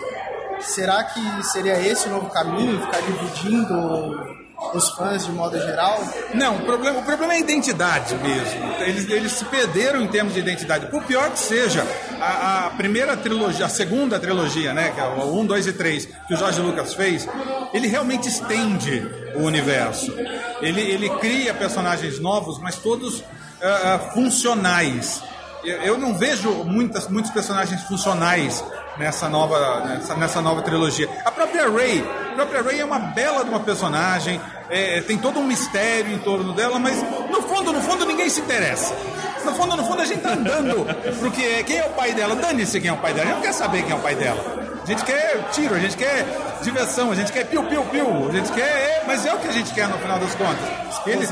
será 0.61 1.03
que 1.05 1.43
seria 1.45 1.81
esse 1.81 2.09
o 2.09 2.11
novo 2.11 2.29
caminho, 2.29 2.81
ficar 2.81 3.01
dividindo 3.01 4.40
os 4.75 4.91
fãs 4.91 5.25
de 5.25 5.33
modo 5.33 5.59
geral? 5.59 6.03
Não, 6.35 6.57
o 6.57 6.61
problema, 6.65 6.99
o 6.99 7.03
problema 7.03 7.35
é 7.35 7.37
a 7.37 7.41
identidade 7.41 8.15
mesmo. 8.17 8.73
Eles, 8.81 9.09
eles 9.09 9.33
se 9.33 9.45
perderam 9.45 10.03
em 10.03 10.09
termos 10.09 10.35
de 10.35 10.41
identidade. 10.41 10.87
Por 10.87 11.03
pior 11.05 11.31
que 11.31 11.39
seja, 11.39 11.87
a, 12.21 12.67
a 12.67 12.71
primeira 12.71 13.17
trilogia, 13.17 13.67
a 13.67 13.69
segunda 13.69 14.19
trilogia, 14.19 14.73
né, 14.73 14.93
que 14.95 15.01
é 15.01 15.05
o 15.05 15.39
1, 15.41 15.47
2 15.47 15.67
e 15.67 15.73
3, 15.73 16.09
que 16.27 16.35
o 16.35 16.37
Jorge 16.37 16.61
Lucas 16.61 16.95
fez, 16.95 17.29
ele 17.73 17.87
realmente 17.87 18.29
estende 18.29 19.07
o 19.35 19.41
universo. 19.41 20.13
Ele, 20.61 20.81
ele 20.81 21.09
cria 21.19 21.55
personagens 21.55 22.19
novos, 22.19 22.59
mas 22.59 22.77
todos 22.77 23.23
ah, 23.63 24.11
funcionais. 24.15 25.23
Eu, 25.63 25.83
eu 25.83 25.99
não 25.99 26.15
vejo 26.15 26.51
muitas, 26.65 27.09
muitos 27.09 27.31
personagens 27.31 27.83
funcionais 27.83 28.65
nessa 29.01 29.31
nova, 29.31 29.81
nessa, 29.87 30.15
nessa 30.15 30.43
nova 30.43 30.61
trilogia. 30.61 31.09
A 31.25 31.31
própria 31.31 31.69
Rey, 31.69 32.05
a 32.33 32.35
própria 32.35 32.63
Rey 32.63 32.81
é 32.81 32.85
uma 32.85 32.99
bela 32.99 33.43
de 33.43 33.49
uma 33.49 33.61
personagem, 33.61 34.39
é, 34.69 35.01
tem 35.01 35.17
todo 35.17 35.41
um 35.41 35.45
mistério 35.45 36.13
em 36.13 36.19
torno 36.19 36.53
dela, 36.53 36.79
mas 36.79 37.03
no 37.31 37.43
fundo, 37.43 37.73
no 37.73 37.81
fundo 37.81 38.05
ninguém 38.05 38.29
se 38.29 38.43
interessa. 38.43 38.95
No 39.43 39.55
fundo, 39.55 39.75
no 39.75 39.85
fundo 39.85 40.03
a 40.03 40.05
gente 40.05 40.21
tá 40.21 40.35
andando 40.35 40.85
pro 41.19 41.31
que 41.31 41.43
é, 41.43 41.63
quem 41.63 41.79
é 41.79 41.85
o 41.85 41.91
pai 41.91 42.13
dela, 42.13 42.37
dane-se 42.37 42.79
quem 42.79 42.91
é 42.91 42.93
o 42.93 42.99
pai 42.99 43.15
dela, 43.15 43.25
a 43.25 43.29
gente 43.29 43.37
não 43.37 43.43
quer 43.43 43.55
saber 43.55 43.83
quem 43.83 43.93
é 43.93 43.95
o 43.95 44.01
pai 44.01 44.15
dela. 44.15 44.71
A 44.83 44.87
gente 44.87 45.05
quer 45.05 45.49
tiro, 45.53 45.75
a 45.75 45.79
gente 45.79 45.97
quer 45.97 46.27
diversão, 46.63 47.11
a 47.11 47.15
gente 47.15 47.33
quer 47.33 47.47
piu-piu-piu, 47.47 48.29
a 48.29 48.33
gente 48.33 48.53
quer. 48.53 48.63
é, 48.63 49.05
mas 49.07 49.25
é 49.25 49.33
o 49.33 49.39
que 49.39 49.49
a 49.49 49.53
gente 49.53 49.73
quer 49.73 49.89
no 49.89 49.99
final 49.99 50.19
das 50.19 50.35
contas. 50.35 50.81
Eles, 51.07 51.31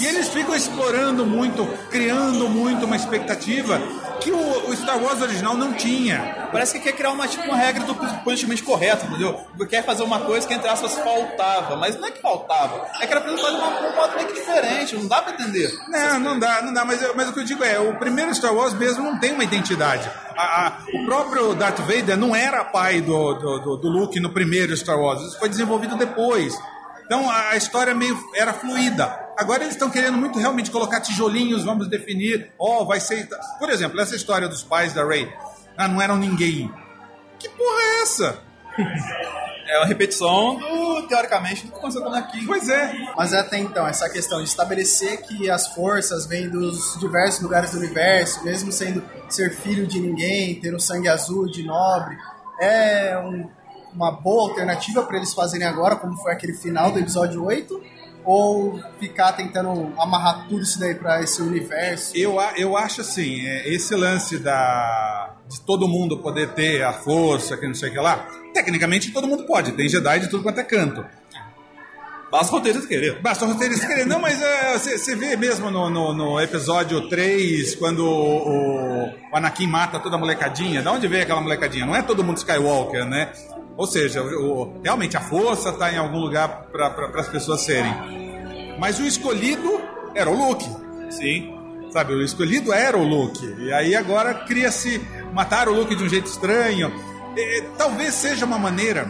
e 0.00 0.06
eles 0.06 0.28
ficam 0.28 0.54
explorando 0.54 1.26
muito, 1.26 1.66
criando 1.90 2.48
muito 2.48 2.86
uma 2.86 2.96
expectativa 2.96 3.78
que 4.20 4.30
o, 4.30 4.70
o 4.70 4.76
Star 4.76 5.02
Wars 5.02 5.20
original 5.20 5.56
não 5.56 5.72
tinha. 5.72 6.39
Parece 6.50 6.74
que 6.74 6.80
quer 6.80 6.92
criar 6.92 7.10
uma, 7.12 7.28
tipo, 7.28 7.44
uma 7.44 7.56
regra 7.56 7.84
do 7.84 7.94
politicamente 7.94 8.62
correto, 8.62 9.06
entendeu? 9.06 9.38
Quer 9.68 9.84
fazer 9.84 10.02
uma 10.02 10.20
coisa 10.20 10.46
que, 10.46 10.52
entre 10.54 10.68
aspas, 10.68 10.94
faltava. 10.94 11.76
Mas 11.76 11.96
não 11.98 12.08
é 12.08 12.10
que 12.10 12.20
faltava. 12.20 12.86
É 13.00 13.06
que 13.06 13.12
era 13.12 13.20
apresentado 13.20 13.52
de 13.54 13.58
uma- 13.60 13.88
um 13.90 13.96
modo 13.96 14.16
meio 14.16 14.28
que 14.28 14.34
diferente. 14.34 14.96
Não 14.96 15.06
dá 15.06 15.22
pra 15.22 15.32
entender. 15.34 15.70
Não, 15.88 16.18
não 16.20 16.38
dá, 16.38 16.62
não 16.62 16.72
dá. 16.72 16.84
Mas, 16.84 17.00
mas 17.14 17.28
o 17.28 17.32
que 17.32 17.40
eu 17.40 17.44
digo 17.44 17.62
é, 17.64 17.78
o 17.78 17.94
primeiro 17.98 18.34
Star 18.34 18.54
Wars 18.54 18.72
mesmo 18.74 19.04
não 19.04 19.18
tem 19.20 19.32
uma 19.32 19.44
identidade. 19.44 20.10
A- 20.36 20.66
a- 20.66 20.78
o 20.94 21.04
próprio 21.04 21.54
Darth 21.54 21.78
Vader 21.80 22.16
não 22.16 22.34
era 22.34 22.64
pai 22.64 23.00
do, 23.00 23.34
do, 23.34 23.58
do- 23.60 23.76
do 23.76 23.88
Luke 23.88 24.18
no 24.20 24.30
primeiro 24.30 24.76
Star 24.76 24.98
Wars. 24.98 25.20
Isso 25.22 25.38
foi 25.38 25.48
desenvolvido 25.48 25.96
depois. 25.96 26.54
Então 27.04 27.28
a, 27.28 27.56
história 27.56 27.92
meio 27.94 28.16
era 28.36 28.52
fluida. 28.52 29.18
Agora 29.36 29.62
eles 29.64 29.74
estão 29.74 29.90
querendo 29.90 30.16
muito 30.16 30.38
realmente 30.38 30.70
colocar 30.70 31.00
tijolinhos, 31.00 31.64
vamos 31.64 31.88
definir. 31.88 32.52
Ó, 32.58 32.84
vai 32.84 33.00
ser. 33.00 33.28
Por 33.58 33.68
exemplo, 33.68 34.00
essa 34.00 34.14
história 34.14 34.48
dos 34.48 34.62
pais 34.62 34.92
da 34.92 35.04
Rey. 35.04 35.28
Ah, 35.80 35.88
não 35.88 36.00
eram 36.00 36.16
ninguém. 36.16 36.70
Que 37.38 37.48
porra 37.48 37.80
é 37.82 38.02
essa? 38.02 38.38
É 39.68 39.78
uma 39.78 39.86
repetição 39.86 40.56
do, 40.56 41.02
teoricamente, 41.06 41.64
do 41.64 41.72
que 41.72 41.78
aconteceu 41.78 42.02
com 42.02 42.08
o 42.08 42.12
Anakin. 42.12 42.44
Pois 42.46 42.68
é. 42.68 42.92
Mas 43.16 43.32
até 43.32 43.58
então, 43.58 43.86
essa 43.86 44.08
questão 44.10 44.38
de 44.42 44.48
estabelecer 44.48 45.22
que 45.22 45.48
as 45.48 45.68
forças 45.68 46.26
vêm 46.26 46.48
dos 46.48 46.98
diversos 46.98 47.40
lugares 47.40 47.70
do 47.70 47.78
universo, 47.78 48.44
mesmo 48.44 48.72
sendo 48.72 49.02
ser 49.28 49.54
filho 49.56 49.86
de 49.86 50.00
ninguém, 50.00 50.60
ter 50.60 50.74
o 50.74 50.80
sangue 50.80 51.08
azul 51.08 51.46
de 51.46 51.62
nobre, 51.62 52.16
é 52.60 53.16
um- 53.24 53.48
uma 53.94 54.10
boa 54.10 54.50
alternativa 54.50 55.02
para 55.04 55.16
eles 55.16 55.32
fazerem 55.32 55.66
agora, 55.66 55.96
como 55.96 56.16
foi 56.18 56.32
aquele 56.32 56.54
final 56.54 56.90
do 56.92 56.98
episódio 56.98 57.44
8? 57.44 57.80
Ou 58.24 58.78
ficar 58.98 59.32
tentando 59.32 59.94
amarrar 59.98 60.46
tudo 60.48 60.62
isso 60.62 60.78
daí 60.78 60.94
para 60.94 61.22
esse 61.22 61.40
universo? 61.40 62.12
Eu, 62.14 62.36
eu 62.56 62.76
acho 62.76 63.00
assim, 63.00 63.46
é, 63.46 63.72
esse 63.72 63.94
lance 63.96 64.38
da, 64.38 65.19
de 65.50 65.60
todo 65.62 65.88
mundo 65.88 66.16
poder 66.18 66.50
ter 66.50 66.82
a 66.84 66.92
força, 66.92 67.56
que 67.56 67.66
não 67.66 67.74
sei 67.74 67.90
o 67.90 67.92
que 67.92 67.98
lá, 67.98 68.26
tecnicamente 68.54 69.10
todo 69.12 69.26
mundo 69.26 69.42
pode, 69.44 69.72
tem 69.72 69.88
Jedi 69.88 70.20
de 70.20 70.30
tudo 70.30 70.42
quanto 70.44 70.60
é 70.60 70.62
canto. 70.64 71.04
Basta 72.30 72.52
o 72.54 72.58
roteirista 72.58 72.86
querer. 72.86 73.20
Basta 73.20 73.44
o 73.44 73.48
roteirista 73.48 73.88
querer. 73.88 74.06
Não, 74.06 74.20
mas 74.20 74.38
você 74.80 75.16
vê 75.16 75.36
mesmo 75.36 75.68
no, 75.68 75.90
no, 75.90 76.14
no 76.14 76.40
episódio 76.40 77.08
3, 77.08 77.74
quando 77.74 78.06
o, 78.06 79.06
o 79.06 79.36
Anakin 79.36 79.66
mata 79.66 79.98
toda 79.98 80.14
a 80.14 80.18
molecadinha. 80.18 80.80
Da 80.80 80.92
onde 80.92 81.08
veio 81.08 81.24
aquela 81.24 81.40
molecadinha? 81.40 81.84
Não 81.84 81.96
é 81.96 82.02
todo 82.02 82.22
mundo 82.22 82.36
Skywalker, 82.36 83.04
né? 83.04 83.32
Ou 83.76 83.84
seja, 83.84 84.22
o- 84.22 84.80
realmente 84.84 85.16
a 85.16 85.20
força 85.20 85.70
está 85.70 85.92
em 85.92 85.96
algum 85.98 86.18
lugar 86.20 86.66
para 86.70 87.10
as 87.16 87.28
pessoas 87.28 87.62
serem. 87.62 87.92
Mas 88.78 89.00
o 89.00 89.04
escolhido 89.04 89.80
era 90.14 90.30
o 90.30 90.34
Luke. 90.50 90.68
Sim. 91.10 91.56
Sabe, 91.92 92.14
o 92.14 92.22
escolhido 92.22 92.72
era 92.72 92.96
o 92.96 93.02
Luke. 93.02 93.44
E 93.58 93.72
aí 93.72 93.96
agora 93.96 94.32
cria-se. 94.34 95.00
Matar 95.32 95.68
o 95.68 95.74
Luke 95.74 95.94
de 95.94 96.04
um 96.04 96.08
jeito 96.08 96.26
estranho. 96.26 96.92
E, 97.36 97.62
talvez 97.78 98.14
seja 98.14 98.44
uma 98.44 98.58
maneira 98.58 99.08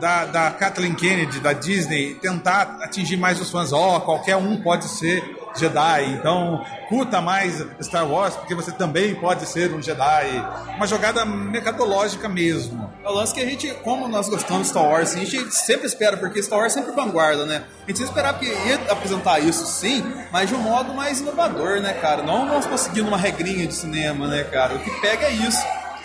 da, 0.00 0.24
da 0.26 0.50
Kathleen 0.50 0.94
Kennedy, 0.94 1.40
da 1.40 1.52
Disney, 1.52 2.14
tentar 2.14 2.78
atingir 2.82 3.16
mais 3.16 3.40
os 3.40 3.50
fãs. 3.50 3.72
Ó, 3.72 4.00
qualquer 4.00 4.36
um 4.36 4.60
pode 4.60 4.88
ser 4.88 5.22
Jedi, 5.54 6.04
então 6.12 6.64
curta 6.88 7.20
mais 7.20 7.64
Star 7.80 8.08
Wars, 8.08 8.34
porque 8.36 8.54
você 8.54 8.72
também 8.72 9.14
pode 9.14 9.46
ser 9.46 9.72
um 9.72 9.82
Jedi. 9.82 10.44
Uma 10.76 10.86
jogada 10.86 11.24
mercadológica 11.24 12.28
mesmo. 12.28 12.90
É 13.04 13.08
o 13.08 13.12
lance 13.12 13.32
que 13.32 13.40
a 13.40 13.46
gente, 13.46 13.72
como 13.82 14.08
nós 14.08 14.28
gostamos 14.28 14.62
de 14.62 14.68
Star 14.68 14.84
Wars, 14.84 15.14
a 15.14 15.18
gente 15.18 15.54
sempre 15.54 15.86
espera, 15.86 16.16
porque 16.16 16.42
Star 16.42 16.58
Wars 16.58 16.76
é 16.76 16.80
sempre 16.80 16.92
vanguarda, 16.92 17.46
né? 17.46 17.64
A 17.84 17.90
gente 17.90 18.02
esperava 18.02 18.38
que 18.38 18.46
ia 18.46 18.76
apresentar 18.90 19.38
isso 19.38 19.66
sim, 19.66 20.04
mas 20.32 20.48
de 20.48 20.54
um 20.54 20.58
modo 20.58 20.92
mais 20.94 21.20
inovador, 21.20 21.80
né, 21.80 21.94
cara? 21.94 22.22
Não 22.22 22.48
vamos 22.48 22.66
conseguir 22.66 23.02
uma 23.02 23.16
regrinha 23.16 23.66
de 23.66 23.74
cinema, 23.74 24.26
né, 24.26 24.44
cara? 24.44 24.74
O 24.74 24.78
que 24.78 24.90
pega 25.00 25.26
é 25.26 25.32
isso. 25.32 25.62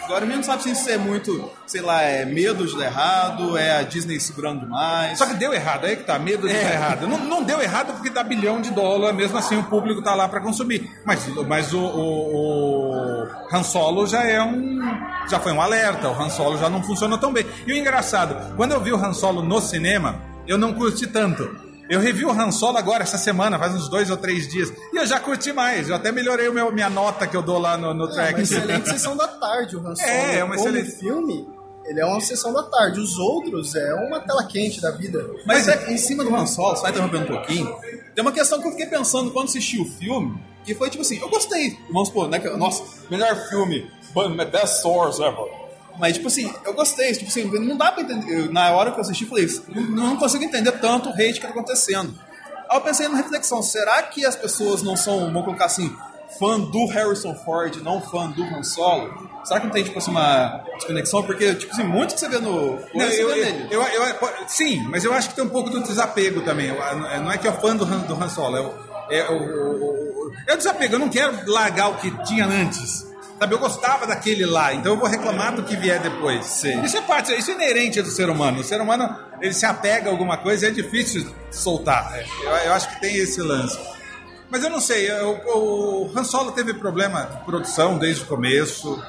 Agora 0.09 0.25
mesmo 0.25 0.37
não 0.37 0.43
sabe 0.43 0.63
se 0.63 0.71
isso 0.71 0.89
é 0.89 0.97
muito, 0.97 1.51
sei 1.67 1.81
lá, 1.81 2.01
é 2.01 2.25
medo 2.25 2.65
de 2.65 2.75
dar 2.75 2.85
errado, 2.85 3.55
é 3.55 3.77
a 3.77 3.83
Disney 3.83 4.19
segurando 4.19 4.61
demais. 4.61 5.15
Só 5.19 5.27
que 5.27 5.35
deu 5.35 5.53
errado, 5.53 5.85
aí 5.85 5.95
que 5.97 6.03
tá, 6.03 6.17
medo 6.17 6.47
de 6.47 6.55
É. 6.55 6.63
dar 6.63 6.73
errado. 6.73 7.07
Não, 7.07 7.19
não 7.19 7.43
deu 7.43 7.61
errado 7.61 7.93
porque 7.93 8.09
dá 8.09 8.23
bilhão 8.23 8.59
de 8.59 8.71
dólar, 8.71 9.13
mesmo 9.13 9.37
assim 9.37 9.55
o 9.55 9.63
público 9.65 10.01
tá 10.01 10.15
lá 10.15 10.27
para 10.27 10.41
consumir. 10.41 10.89
Mas, 11.05 11.27
mas 11.47 11.73
o, 11.73 11.79
o, 11.79 13.23
o 13.23 13.27
Han 13.55 13.61
Solo 13.61 14.07
já 14.07 14.23
é 14.23 14.41
um. 14.41 14.79
Já 15.29 15.39
foi 15.39 15.51
um 15.51 15.61
alerta, 15.61 16.09
o 16.09 16.19
Han 16.19 16.29
Solo 16.31 16.57
já 16.57 16.71
não 16.71 16.81
funciona 16.81 17.15
tão 17.15 17.31
bem. 17.31 17.45
E 17.67 17.71
o 17.71 17.77
engraçado, 17.77 18.55
quando 18.55 18.71
eu 18.71 18.81
vi 18.81 18.91
o 18.91 18.95
Han 18.97 19.13
Solo 19.13 19.43
no 19.43 19.61
cinema, 19.61 20.15
eu 20.47 20.57
não 20.57 20.73
curti 20.73 21.05
tanto. 21.05 21.68
Eu 21.89 21.99
revi 21.99 22.23
o 22.23 22.31
Han 22.31 22.51
Solo 22.51 22.77
agora, 22.77 23.01
essa 23.03 23.17
semana, 23.17 23.57
faz 23.57 23.73
uns 23.73 23.89
dois 23.89 24.11
ou 24.11 24.17
três 24.17 24.47
dias. 24.47 24.71
E 24.93 24.97
eu 24.97 25.05
já 25.07 25.19
curti 25.19 25.51
mais. 25.51 25.89
Eu 25.89 25.95
até 25.95 26.11
melhorei 26.11 26.47
o 26.47 26.53
meu, 26.53 26.71
minha 26.71 26.89
nota 26.89 27.25
que 27.25 27.35
eu 27.35 27.41
dou 27.41 27.57
lá 27.57 27.75
no, 27.77 27.93
no 27.95 28.05
É 28.09 28.11
track. 28.13 28.33
uma 28.35 28.41
excelente 28.43 28.89
sessão 28.89 29.17
da 29.17 29.27
tarde, 29.27 29.75
o 29.75 29.79
Han 29.79 29.95
Solo. 29.95 30.07
É, 30.07 30.37
é 30.37 30.43
uma 30.43 30.55
excelente- 30.55 30.91
filme, 30.91 31.49
ele 31.85 31.99
é 31.99 32.05
uma 32.05 32.21
sessão 32.21 32.53
da 32.53 32.61
tarde. 32.61 32.99
Os 32.99 33.17
outros 33.17 33.73
é 33.75 33.93
uma 33.95 34.19
tela 34.19 34.45
quente 34.45 34.79
da 34.79 34.91
vida. 34.91 35.27
Mas 35.47 35.67
é, 35.67 35.91
em 35.91 35.97
cima 35.97 36.23
do 36.23 36.35
Han 36.35 36.45
Solo, 36.45 36.75
só 36.77 36.87
interrompendo 36.89 37.23
um 37.23 37.27
pouquinho, 37.37 37.75
tem 38.13 38.21
uma 38.21 38.31
questão 38.31 38.61
que 38.61 38.67
eu 38.67 38.71
fiquei 38.71 38.85
pensando 38.85 39.31
quando 39.31 39.47
assisti 39.47 39.81
o 39.81 39.85
filme, 39.85 40.37
que 40.63 40.75
foi 40.75 40.91
tipo 40.91 41.01
assim, 41.01 41.17
eu 41.19 41.27
gostei, 41.29 41.75
vamos 41.91 42.09
supor, 42.09 42.29
né, 42.29 42.37
nossa, 42.55 42.83
melhor 43.09 43.35
filme, 43.49 43.89
best 44.51 44.81
source 44.83 45.19
ever. 45.23 45.68
Mas, 45.99 46.13
tipo 46.15 46.27
assim, 46.27 46.51
eu 46.65 46.73
gostei, 46.73 47.11
tipo 47.13 47.27
assim, 47.29 47.43
não 47.59 47.75
dá 47.77 47.91
pra 47.91 48.01
entender. 48.03 48.45
eu- 48.45 48.51
na 48.53 48.71
hora 48.71 48.91
que 48.91 48.97
eu 48.97 49.01
assisti, 49.01 49.25
falei, 49.25 49.47
não, 49.67 49.83
não 50.11 50.17
consigo 50.17 50.43
entender 50.43 50.71
tanto 50.73 51.09
o 51.09 51.11
hate 51.13 51.33
que 51.33 51.41
tá 51.41 51.49
acontecendo. 51.49 52.13
Aí 52.69 52.77
eu 52.77 52.81
pensei 52.81 53.07
na 53.07 53.17
reflexão, 53.17 53.61
será 53.61 54.01
que 54.03 54.25
as 54.25 54.35
pessoas 54.35 54.81
não 54.81 54.95
são, 54.95 55.19
vamos 55.25 55.43
colocar 55.43 55.65
assim, 55.65 55.93
fã 56.39 56.59
do 56.59 56.85
Harrison 56.87 57.35
Ford, 57.35 57.75
não 57.83 57.99
fã 58.01 58.29
do 58.29 58.43
Han 58.43 58.63
Solo? 58.63 59.29
Será 59.43 59.59
que 59.59 59.65
não 59.65 59.73
tem, 59.73 59.83
tipo 59.83 59.97
assim, 59.97 60.11
uma 60.11 60.63
desconexão? 60.75 61.23
Porque, 61.23 61.53
tipo 61.55 61.71
assim, 61.73 61.83
muito 61.83 62.13
que 62.13 62.19
você 62.19 62.29
vê 62.29 62.37
no. 62.39 62.79
Não, 62.93 63.05
eu, 63.05 63.29
vê 63.33 63.67
eu, 63.71 63.81
eu- 63.81 64.03
eu- 64.03 64.17
sim, 64.47 64.81
mas 64.89 65.03
eu 65.03 65.11
acho 65.13 65.29
que 65.29 65.35
tem 65.35 65.43
um 65.43 65.49
pouco 65.49 65.69
do 65.69 65.81
desapego 65.81 66.41
também. 66.41 66.71
Não 67.23 67.31
é 67.31 67.37
que 67.37 67.47
eu 67.47 67.53
fã 67.53 67.75
do 67.75 67.83
Han, 67.83 67.99
do 68.01 68.13
Han 68.13 68.29
Solo, 68.29 68.55
é 68.57 68.61
o, 68.61 68.73
é, 69.11 69.29
o- 69.31 70.31
é 70.47 70.53
o 70.53 70.57
desapego. 70.57 70.95
Eu 70.95 70.99
não 70.99 71.09
quero 71.09 71.35
largar 71.51 71.89
o 71.89 71.95
que 71.95 72.11
tinha 72.25 72.45
antes. 72.45 73.08
Sabe, 73.39 73.53
eu 73.55 73.59
gostava 73.59 74.05
daquele 74.05 74.45
lá, 74.45 74.73
então 74.73 74.93
eu 74.93 74.99
vou 74.99 75.07
reclamar 75.07 75.53
do 75.55 75.63
que 75.63 75.75
vier 75.77 75.99
depois. 75.99 76.61
Isso 76.83 76.97
é 76.97 77.01
parte, 77.01 77.33
isso 77.33 77.51
é 77.51 77.53
inerente 77.53 78.01
do 78.01 78.09
ser 78.11 78.29
humano. 78.29 78.59
O 78.59 78.63
ser 78.63 78.81
humano 78.81 79.15
ele 79.41 79.53
se 79.53 79.65
apega 79.65 80.09
a 80.09 80.11
alguma 80.11 80.35
coisa 80.37 80.65
e 80.65 80.69
é 80.69 80.71
difícil 80.71 81.33
soltar. 81.49 82.11
né? 82.11 82.25
Eu, 82.43 82.49
eu 82.51 82.73
acho 82.73 82.89
que 82.89 82.99
tem 82.99 83.15
esse 83.15 83.41
lance. 83.41 83.79
Mas 84.49 84.63
eu 84.63 84.69
não 84.69 84.81
sei, 84.81 85.09
eu- 85.09 85.39
o 85.55 86.11
Han 86.15 86.23
Solo 86.23 86.51
teve 86.51 86.73
problema 86.73 87.23
de 87.25 87.45
produção 87.45 87.97
desde 87.97 88.23
o 88.23 88.25
começo. 88.25 89.01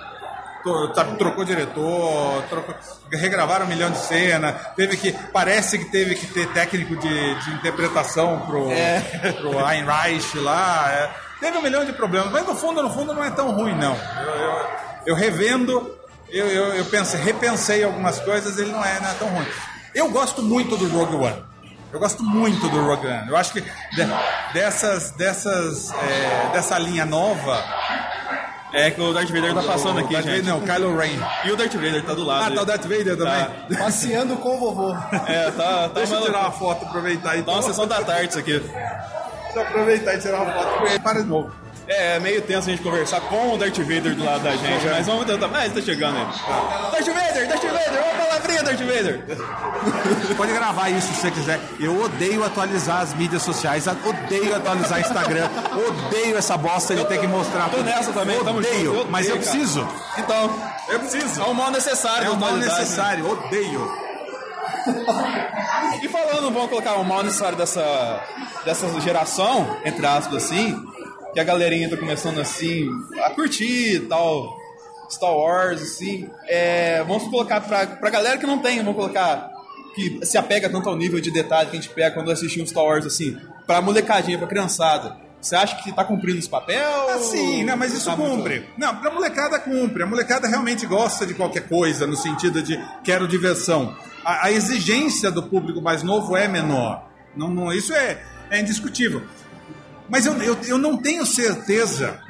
Sabe, 0.95 1.17
trocou 1.17 1.43
diretor, 1.43 2.43
trocou- 2.51 2.75
regravaram 3.11 3.65
um 3.65 3.69
milhão 3.69 3.91
de 3.91 3.97
cenas, 3.97 4.55
teve 4.77 4.95
que. 4.99 5.11
Parece 5.33 5.79
que 5.79 5.87
teve 5.87 6.15
que 6.15 6.27
ter 6.27 6.47
técnico 6.53 6.95
de, 6.97 7.35
de 7.45 7.51
interpretação 7.55 8.41
pro, 8.47 8.71
É. 8.71 9.01
pro 9.41 9.59
Ayn 9.65 9.87
Reich 9.87 10.37
lá. 10.39 10.87
é. 10.93 11.30
Teve 11.41 11.57
um 11.59 11.63
milhão 11.63 11.85
de 11.85 11.93
problemas, 11.93 12.31
mas 12.31 12.47
no 12.47 12.55
fundo, 12.55 12.83
no 12.83 12.91
fundo 12.91 13.13
não 13.15 13.25
é 13.25 13.31
tão 13.31 13.51
ruim, 13.53 13.75
não. 13.75 13.97
Eu, 13.97 14.35
eu- 14.35 14.67
eu 15.07 15.15
revendo, 15.15 15.97
eu, 16.29 16.47
eu, 16.47 16.65
eu 16.75 16.85
pensei, 16.85 17.19
repensei 17.21 17.83
algumas 17.83 18.19
coisas, 18.21 18.59
ele 18.59 18.71
não 18.71 18.85
é, 18.85 19.01
não 19.01 19.11
é 19.11 19.15
tão 19.15 19.29
ruim. 19.29 19.47
Eu 19.95 20.11
gosto 20.11 20.43
muito 20.43 20.77
do 20.77 20.87
Rogue 20.89 21.17
One. 21.17 21.43
Eu 21.93 21.99
gosto 21.99 22.23
muito 22.23 22.69
do 22.69 22.81
Rogue 22.87 23.07
One. 23.07 23.29
Eu 23.29 23.37
acho 23.37 23.53
que 23.55 23.61
de- 23.63 24.53
dessas, 24.53 25.11
dessas, 25.13 25.91
é, 25.93 26.51
dessa 26.53 26.79
linha 26.79 27.05
nova. 27.07 27.65
É 28.73 28.89
que 28.89 29.01
o 29.01 29.13
Darth 29.13 29.29
Vader 29.31 29.53
tá 29.53 29.63
passando 29.65 29.99
aqui, 29.99 30.13
Darth 30.13 30.27
gente. 30.27 30.43
Vader, 30.43 30.55
não, 30.55 30.61
Kylo 30.61 30.97
Ren. 30.97 31.19
E 31.45 31.51
o 31.51 31.57
Darth 31.57 31.73
Vader 31.75 32.05
tá 32.05 32.15
do 32.15 32.23
lado. 32.23 32.53
Ah, 32.53 32.55
tá 32.55 32.63
o 32.63 32.65
Darth 32.65 32.83
Vader 32.85 33.17
também? 33.17 33.47
Passeando 33.79 34.37
com 34.37 34.57
o 34.57 34.61
vovô. 34.61 34.97
É, 35.27 35.51
tá, 35.51 35.65
tá 35.65 35.89
Deixa 35.95 36.15
eu 36.15 36.23
tirar 36.23 36.39
uma 36.43 36.53
foto, 36.53 36.85
aproveitar 36.85 37.37
então. 37.37 37.55
Tá 37.55 37.61
uma 37.61 37.67
sessão 37.67 37.87
da 37.89 38.01
tarde 38.03 38.29
isso 38.29 38.39
aqui. 38.39 38.63
Aproveitar 39.59 40.15
e 40.15 40.19
tirar 40.19 40.43
uma 40.43 40.53
foto. 40.53 41.01
Para 41.03 41.23
de 41.23 41.29
novo. 41.29 41.53
É, 41.89 42.17
é 42.17 42.21
meio 42.21 42.41
tenso 42.43 42.69
a 42.69 42.71
gente 42.71 42.83
conversar 42.85 43.21
com 43.23 43.55
o 43.55 43.59
Darth 43.59 43.79
Vader 43.79 44.15
do 44.15 44.25
lado 44.25 44.45
da 44.45 44.53
gente, 44.53 44.87
mas 44.87 45.07
vamos 45.07 45.27
tentar. 45.27 45.49
Mas 45.49 45.73
tá 45.73 45.81
chegando 45.81 46.19
aí. 46.19 46.25
Darth 46.25 47.07
Vader, 47.07 47.49
Darth 47.49 47.63
Vader, 47.65 48.03
uma 48.05 48.25
palavrinha, 48.25 48.63
Darth 48.63 48.79
Vader. 48.79 49.25
Pode 50.37 50.53
gravar 50.53 50.89
isso 50.91 51.09
se 51.09 51.21
você 51.21 51.31
quiser. 51.33 51.59
Eu 51.81 52.01
odeio 52.01 52.45
atualizar 52.45 53.01
as 53.01 53.13
mídias 53.15 53.43
sociais, 53.43 53.87
odeio 53.89 54.55
atualizar 54.55 55.01
Instagram, 55.01 55.49
odeio 55.89 56.37
essa 56.39 56.57
bosta 56.57 56.95
de 56.95 57.05
ter 57.07 57.19
que 57.19 57.27
mostrar 57.27 57.65
Tô 57.65 57.79
tudo. 57.79 57.87
nessa 57.87 58.13
também, 58.13 58.39
tamo 58.45 58.59
odeio, 58.59 58.85
junto, 58.85 58.99
eu 58.99 59.11
mas 59.11 59.29
eu 59.29 59.35
odeio, 59.35 59.47
cara. 59.47 59.59
preciso. 59.59 59.89
Então, 60.17 60.63
eu 60.91 60.99
preciso. 61.01 61.41
É 61.41 61.45
o 61.45 61.55
mal 61.55 61.71
necessário. 61.73 62.27
É 62.27 62.31
o 62.31 62.37
mal 62.37 62.51
atualidade, 62.51 62.73
né? 62.73 62.81
necessário, 62.81 63.31
odeio. 63.31 64.10
E 66.03 66.09
falando, 66.09 66.51
vamos 66.51 66.69
colocar 66.71 66.95
o 66.95 67.05
mal 67.05 67.23
necessário 67.23 67.57
dessa, 67.57 68.23
dessa 68.65 69.01
geração, 69.01 69.77
entre 69.85 70.07
aspas, 70.07 70.45
assim, 70.45 70.77
que 71.33 71.41
a 71.41 71.45
galerinha 71.45 71.89
tá 71.91 71.97
começando 71.97 72.41
assim 72.41 72.89
a 73.23 73.31
curtir 73.31 73.97
e 73.97 74.01
tal, 74.01 74.57
Star 75.11 75.35
Wars, 75.35 75.83
assim. 75.83 76.29
É, 76.47 77.03
vamos 77.05 77.25
colocar 77.29 77.61
pra, 77.61 77.87
pra 77.87 78.11
galera 78.11 78.39
que 78.39 78.47
não 78.47 78.59
tem, 78.59 78.79
vamos 78.79 78.97
colocar 78.97 79.51
que 79.95 80.25
se 80.25 80.39
apega 80.39 80.71
tanto 80.71 80.89
ao 80.89 80.97
nível 80.97 81.21
de 81.21 81.31
detalhe 81.31 81.71
que 81.71 81.77
a 81.77 81.81
gente 81.81 81.93
pega 81.93 82.15
quando 82.15 82.31
assiste 82.31 82.61
um 82.63 82.67
Star 82.67 82.85
Wars, 82.85 83.07
assim, 83.07 83.37
pra 83.67 83.81
molecadinha, 83.81 84.39
pra 84.39 84.47
criançada. 84.47 85.17
Você 85.41 85.57
acha 85.57 85.77
que 85.83 85.91
tá 85.93 86.05
cumprindo 86.05 86.39
esse 86.39 86.49
papel? 86.49 87.09
Ah, 87.11 87.19
sim, 87.19 87.65
não, 87.65 87.77
mas 87.77 87.95
isso 87.95 88.05
Tá 88.11 88.17
muito- 88.17 88.37
cumpre. 88.37 88.69
Não, 88.77 88.95
pra 88.97 89.11
molecada 89.11 89.59
cumpre. 89.59 90.03
A 90.03 90.07
molecada 90.07 90.47
realmente 90.47 90.85
gosta 90.87 91.25
de 91.25 91.33
qualquer 91.35 91.67
coisa, 91.67 92.07
no 92.07 92.17
sentido 92.17 92.63
de 92.63 92.79
quero 93.03 93.27
diversão. 93.27 93.97
A, 94.25 94.47
a 94.47 94.53
exigência 94.53 95.31
do 95.31 95.43
público 95.43 95.81
mais 95.81 96.03
novo 96.03 96.37
é 96.37 96.47
menor. 96.47 97.09
Não, 97.35 97.49
não, 97.49 97.73
isso 97.73 97.95
é, 97.95 98.23
é 98.51 98.61
indiscutível. 98.61 99.23
Mas 100.11 100.27
eu, 100.27 100.35
eu, 100.43 100.59
eu 100.67 100.77
não 100.77 100.97
tenho 100.99 101.25
certeza 101.25 102.21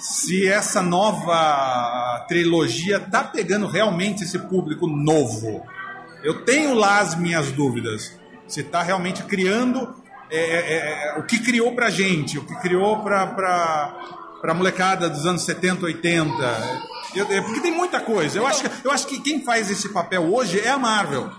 se 0.00 0.48
essa 0.48 0.80
nova 0.82 2.24
trilogia 2.28 2.98
tá 3.00 3.22
pegando 3.22 3.66
realmente 3.68 4.24
esse 4.24 4.38
público 4.38 4.86
novo. 4.86 5.64
Eu 6.24 6.44
tenho 6.44 6.74
lá 6.74 6.98
as 7.00 7.14
minhas 7.14 7.52
dúvidas. 7.52 8.18
Se 8.48 8.62
tá 8.62 8.82
realmente 8.82 9.22
criando 9.24 9.94
é, 10.30 10.38
é, 10.38 11.08
é, 11.16 11.18
o 11.18 11.22
que 11.24 11.38
criou 11.38 11.72
pra 11.74 11.90
gente, 11.90 12.38
o 12.38 12.44
que 12.44 12.54
criou 12.56 13.02
pra, 13.02 13.26
pra 14.40 14.54
molecada 14.54 15.08
dos 15.08 15.24
anos 15.26 15.42
70, 15.42 15.86
80. 15.86 16.32
Eu- 17.14 17.26
é, 17.30 17.40
porque 17.40 17.60
tem 17.60 17.72
muita 17.72 18.00
coisa. 18.00 18.38
Eu 18.38 18.46
acho, 18.46 18.62
que, 18.62 18.70
eu 18.86 18.90
acho 18.90 19.06
que 19.06 19.20
quem 19.20 19.42
faz 19.42 19.70
esse 19.70 19.88
papel 19.90 20.22
hoje 20.32 20.60
é 20.60 20.70
a 20.70 20.78
Marvel. 20.78 21.30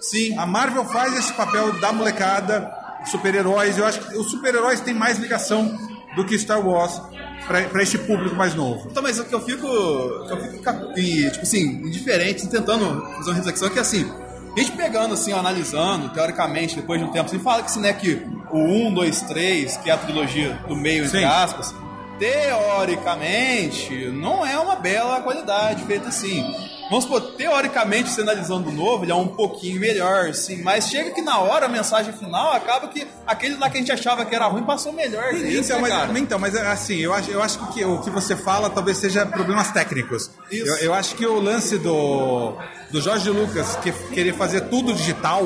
Sim. 0.00 0.36
A 0.38 0.46
Marvel 0.46 0.84
faz 0.84 1.16
esse 1.18 1.32
papel 1.32 1.72
da 1.80 1.92
molecada, 1.92 2.70
super-heróis. 3.06 3.78
Eu 3.78 3.86
acho 3.86 4.00
que 4.00 4.16
os 4.16 4.30
super-heróis 4.30 4.80
têm 4.80 4.94
mais 4.94 5.18
ligação 5.18 5.76
do 6.14 6.24
que 6.24 6.38
Star 6.38 6.64
Wars 6.64 7.00
pra 7.46 7.82
esse 7.82 7.98
público 7.98 8.34
mais 8.36 8.54
novo. 8.54 8.88
Então, 8.90 9.02
mas 9.02 9.18
o 9.18 9.24
que 9.24 9.34
eu 9.34 9.40
fico, 9.40 9.66
eu 9.66 10.40
fico 10.40 10.56
tipo 10.56 11.42
assim, 11.42 11.62
indiferente, 11.84 12.46
tentando 12.48 13.02
fazer 13.16 13.30
uma 13.30 13.34
reflexão 13.36 13.68
que 13.68 13.78
assim, 13.78 14.10
a 14.56 14.64
gente 14.64 14.76
pegando 14.76 15.14
assim, 15.14 15.32
ó, 15.32 15.38
analisando, 15.38 16.08
teoricamente, 16.10 16.76
depois 16.76 17.00
de 17.00 17.06
um 17.06 17.10
tempo, 17.10 17.26
assim, 17.26 17.38
fala 17.38 17.62
que, 17.62 17.70
assim, 17.70 17.80
né, 17.80 17.92
que 17.92 18.26
o 18.50 18.58
1, 18.58 18.94
2, 18.94 19.20
3, 19.22 19.76
que 19.78 19.90
é 19.90 19.92
a 19.92 19.98
trilogia 19.98 20.58
do 20.68 20.76
meio, 20.76 21.04
entre 21.04 21.18
Sim. 21.18 21.24
aspas, 21.24 21.74
teoricamente, 22.18 24.06
não 24.10 24.44
é 24.46 24.58
uma 24.58 24.76
bela 24.76 25.20
qualidade 25.20 25.84
feita 25.84 26.08
assim. 26.08 26.42
Vamos 26.90 27.04
supor, 27.04 27.20
teoricamente, 27.32 28.10
se 28.10 28.20
analisando 28.20 28.68
o 28.68 28.72
novo, 28.72 29.04
ele 29.04 29.12
é 29.12 29.14
um 29.14 29.26
pouquinho 29.26 29.80
melhor, 29.80 30.34
sim, 30.34 30.62
mas 30.62 30.88
chega 30.88 31.12
que 31.12 31.22
na 31.22 31.38
hora, 31.38 31.64
a 31.64 31.68
mensagem 31.68 32.12
final, 32.12 32.52
acaba 32.52 32.88
que 32.88 33.06
aquele 33.26 33.56
lá 33.56 33.70
que 33.70 33.78
a 33.78 33.80
gente 33.80 33.90
achava 33.90 34.22
que 34.26 34.34
era 34.34 34.46
ruim 34.46 34.64
passou 34.64 34.92
melhor. 34.92 35.30
que 35.30 35.36
esse, 35.36 35.72
Então, 35.72 35.76
né, 35.76 35.88
mas, 35.88 35.90
cara? 35.92 36.18
então, 36.18 36.38
mas 36.38 36.54
assim, 36.54 36.96
eu 36.98 37.14
acho, 37.14 37.30
eu 37.30 37.42
acho 37.42 37.58
que 37.58 37.64
o 37.64 37.68
que- 37.68 37.84
o 37.86 37.98
que 38.02 38.10
você 38.10 38.36
fala 38.36 38.68
talvez 38.68 38.98
seja 38.98 39.24
problemas 39.24 39.70
técnicos. 39.70 40.30
Isso. 40.52 40.66
Eu, 40.68 40.76
eu 40.76 40.94
acho 40.94 41.14
que 41.14 41.26
o 41.26 41.40
lance 41.40 41.78
do, 41.78 42.54
do 42.90 43.00
Jorge 43.00 43.30
Lucas 43.30 43.76
que 43.82 43.90
querer 44.12 44.34
fazer 44.34 44.60
tudo 44.68 44.92
digital 44.92 45.42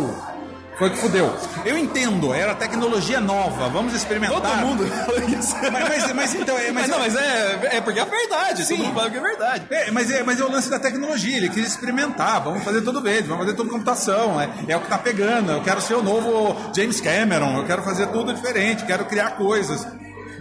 foi 0.78 0.90
que 0.90 0.96
fudeu. 0.96 1.34
Eu 1.64 1.76
entendo, 1.76 2.32
era 2.32 2.54
tecnologia 2.54 3.20
nova, 3.20 3.68
vamos 3.68 3.92
experimentar. 3.94 4.40
Todo 4.40 4.56
mundo 4.66 4.86
fala 4.86 5.24
isso. 5.24 5.56
Mas, 5.72 5.88
mas, 5.88 6.12
mas 6.12 6.34
então, 6.34 6.56
é, 6.56 6.70
mas, 6.70 6.88
Mas 6.88 6.88
não, 6.88 6.98
mas 7.00 7.16
é, 7.16 7.76
é 7.76 7.80
porque 7.80 7.98
é 7.98 8.04
verdade, 8.04 8.66
todo 8.66 8.78
mundo 8.78 8.94
fala 8.94 9.10
que 9.10 9.16
é 9.16 9.20
verdade. 9.20 9.66
É, 9.70 9.90
mas, 9.90 10.10
é, 10.10 10.22
mas 10.22 10.40
é 10.40 10.44
o 10.44 10.50
lance 10.50 10.70
da 10.70 10.78
tecnologia, 10.78 11.36
ele 11.36 11.48
quis 11.48 11.66
experimentar, 11.66 12.42
vamos 12.42 12.62
fazer 12.62 12.80
tudo 12.82 13.02
verde, 13.02 13.28
vamos 13.28 13.44
fazer 13.44 13.56
tudo 13.56 13.70
computação, 13.70 14.40
é, 14.40 14.48
é 14.68 14.76
o 14.76 14.80
que 14.80 14.88
tá 14.88 14.98
pegando, 14.98 15.50
eu 15.50 15.62
quero 15.62 15.80
ser 15.80 15.94
o 15.94 16.02
novo 16.02 16.56
James 16.74 17.00
Cameron, 17.00 17.58
eu 17.58 17.64
quero 17.64 17.82
fazer 17.82 18.06
tudo 18.08 18.32
diferente, 18.32 18.84
quero 18.84 19.04
criar 19.06 19.30
coisas. 19.30 19.86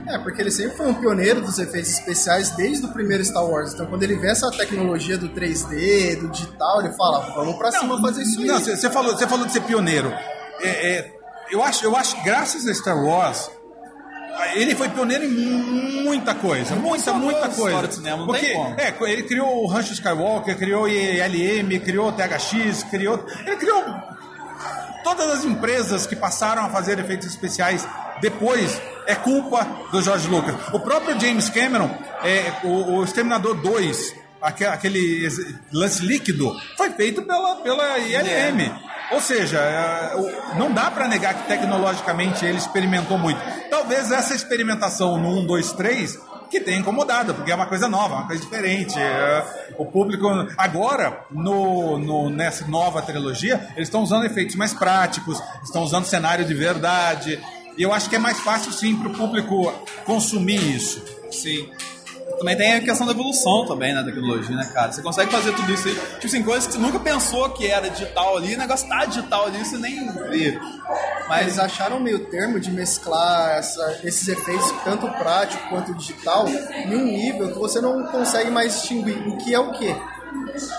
É, 0.10 0.18
porque 0.20 0.42
ele 0.42 0.52
sempre 0.52 0.78
foi 0.78 0.88
um 0.88 0.94
pioneiro 0.94 1.42
dos 1.42 1.60
efeitos 1.60 1.92
especiais 1.92 2.52
desde 2.52 2.86
o 2.86 2.90
primeiro 2.90 3.24
Star 3.24 3.46
Wars. 3.46 3.74
Então, 3.74 3.86
quando 3.86 4.04
ele 4.04 4.16
vê 4.16 4.30
essa 4.30 4.50
tecnologia 4.52 5.18
do 5.18 5.30
3D, 5.30 6.20
do 6.20 6.30
digital, 6.30 6.82
ele 6.82 6.94
fala: 6.94 7.20
vamos 7.36 7.58
pra 7.58 7.72
cima 7.72 8.00
fazer 8.02 8.24
isso 8.24 8.40
aí. 8.40 8.48
Não, 8.48 8.60
você 8.60 8.90
falou, 8.90 9.18
você 9.18 9.28
falou 9.28 9.46
de 9.46 9.52
ser 9.52 9.62
pioneiro. 9.62 10.14
É, 10.62 10.68
é, 10.68 11.14
eu, 11.52 11.62
acho, 11.62 11.84
eu 11.84 11.96
acho 11.96 12.16
que 12.16 12.24
graças 12.24 12.66
a 12.68 12.74
Star 12.74 12.98
Wars, 12.98 13.52
ele 14.56 14.76
foi 14.76 14.88
pioneiro 14.90 15.26
em 15.26 16.04
muita 16.04 16.34
coisa. 16.34 16.76
Muita, 16.76 17.14
muita 17.14 17.50
coisa. 17.50 17.92
cinema, 17.92 18.18
não 18.18 18.28
Porque, 18.28 18.46
tem 18.46 18.56
como. 18.56 18.76
É, 18.80 19.12
ele 19.12 19.24
criou 19.24 19.64
o 19.64 19.68
Rancho 19.68 19.94
Skywalker, 19.94 20.58
criou 20.58 20.84
o 20.84 20.88
ILM, 20.88 21.80
criou 21.84 22.10
o 22.10 22.12
THX, 22.14 22.84
criou. 22.84 23.26
Ele 23.46 23.58
criou 23.58 23.84
todas 25.04 25.30
as 25.30 25.46
empresas 25.46 26.06
que 26.06 26.16
passaram 26.16 26.66
a 26.66 26.70
fazer 26.70 27.00
efeitos 27.00 27.28
especiais 27.28 27.88
depois 28.22 28.80
é 29.08 29.16
culpa 29.16 29.66
do 29.92 30.02
George 30.02 30.28
Lucas. 30.28 30.54
O 30.74 30.80
próprio 30.80 31.20
James 31.20 31.50
Cameron, 31.50 31.90
é, 32.24 32.52
o, 32.64 32.98
o 33.00 33.04
Exterminador 33.04 33.56
2, 33.56 34.14
aque- 34.42 34.66
aquele 34.66 35.24
ex- 35.24 35.56
lance 35.74 36.06
líquido, 36.06 36.54
foi 36.78 36.92
feito 36.92 37.24
pela, 37.24 37.56
pela 37.58 37.98
ILM. 37.98 38.72
Ou 39.12 39.22
seja, 39.22 39.58
é, 39.60 40.56
não 40.60 40.72
dá 40.74 40.92
para 40.92 41.08
negar 41.08 41.34
que 41.34 41.48
tecnologicamente 41.48 42.46
ele 42.46 42.58
experimentou 42.58 43.18
muito. 43.18 43.40
Talvez 43.70 44.12
essa 44.12 44.36
experimentação 44.36 45.18
no 45.18 45.40
1, 45.40 45.46
2, 45.46 45.72
3 45.72 46.20
que 46.50 46.62
tenha 46.62 46.78
incomodado, 46.78 47.34
porque 47.34 47.52
é 47.52 47.56
uma 47.56 47.66
coisa 47.66 47.90
nova, 47.90 48.16
uma 48.16 48.28
coisa 48.28 48.42
diferente. 48.42 48.98
é, 48.98 49.44
o 49.78 49.86
público. 49.86 50.28
Agora, 50.58 51.22
no, 51.32 51.98
no- 51.98 52.30
nessa 52.30 52.66
nova 52.68 53.02
trilogia, 53.02 53.68
eles 53.76 53.88
estão 53.88 54.02
usando 54.02 54.26
efeitos 54.26 54.56
mais 54.56 54.74
práticos, 54.74 55.42
estão 55.64 55.84
usando 55.84 56.06
cenário 56.06 56.46
de 56.46 56.54
verdade. 56.54 57.38
E 57.78 57.84
eu 57.84 57.94
acho 57.94 58.10
que 58.10 58.16
é 58.16 58.20
mais 58.20 58.40
fácil 58.40 58.72
sim 58.72 58.96
para 58.98 59.10
o 59.10 59.14
público 59.14 59.72
consumir 60.06 60.76
isso. 60.76 61.02
Sim. 61.32 61.70
Também 62.40 62.56
tem 62.58 62.74
a 62.74 62.82
questão 62.82 63.06
da 63.08 63.14
evolução 63.14 63.66
também 63.66 63.94
na 63.94 64.04
tecnologia, 64.04 64.56
né, 64.56 64.70
cara? 64.74 64.92
Você 64.92 65.02
consegue 65.02 65.32
fazer 65.32 65.54
tudo 65.56 65.74
isso 65.74 65.88
aí. 65.88 65.96
Tipo 65.96 66.28
assim, 66.28 66.44
coisas 66.44 66.68
que 66.68 66.74
você 66.74 66.80
nunca 66.80 67.00
pensou 67.00 67.50
que 67.52 67.66
era 67.68 67.90
digital 67.90 68.38
ali, 68.38 68.54
o 68.54 68.58
negócio 68.58 68.88
tá 68.88 69.06
digital 69.06 69.46
ali, 69.48 69.58
você 69.64 69.78
nem 69.78 70.12
vê. 70.30 70.60
Mas 71.28 71.42
eles 71.42 71.58
acharam 71.60 72.00
meio 72.00 72.20
termo 72.28 72.60
de 72.60 72.70
mesclar 72.72 73.58
essa- 73.58 74.00
esses 74.04 74.28
efeitos, 74.28 74.72
tanto 74.84 75.08
prático 75.14 75.68
quanto 75.70 75.96
digital, 75.96 76.48
em 76.48 76.96
um 76.96 77.06
nível 77.06 77.52
que 77.52 77.58
você 77.60 77.82
não 77.82 78.04
consegue 78.08 78.52
mais 78.52 78.74
distinguir 78.74 79.18
o 79.28 79.38
que 79.38 79.54
é 79.54 79.60
o 79.60 79.72
que. 79.72 79.96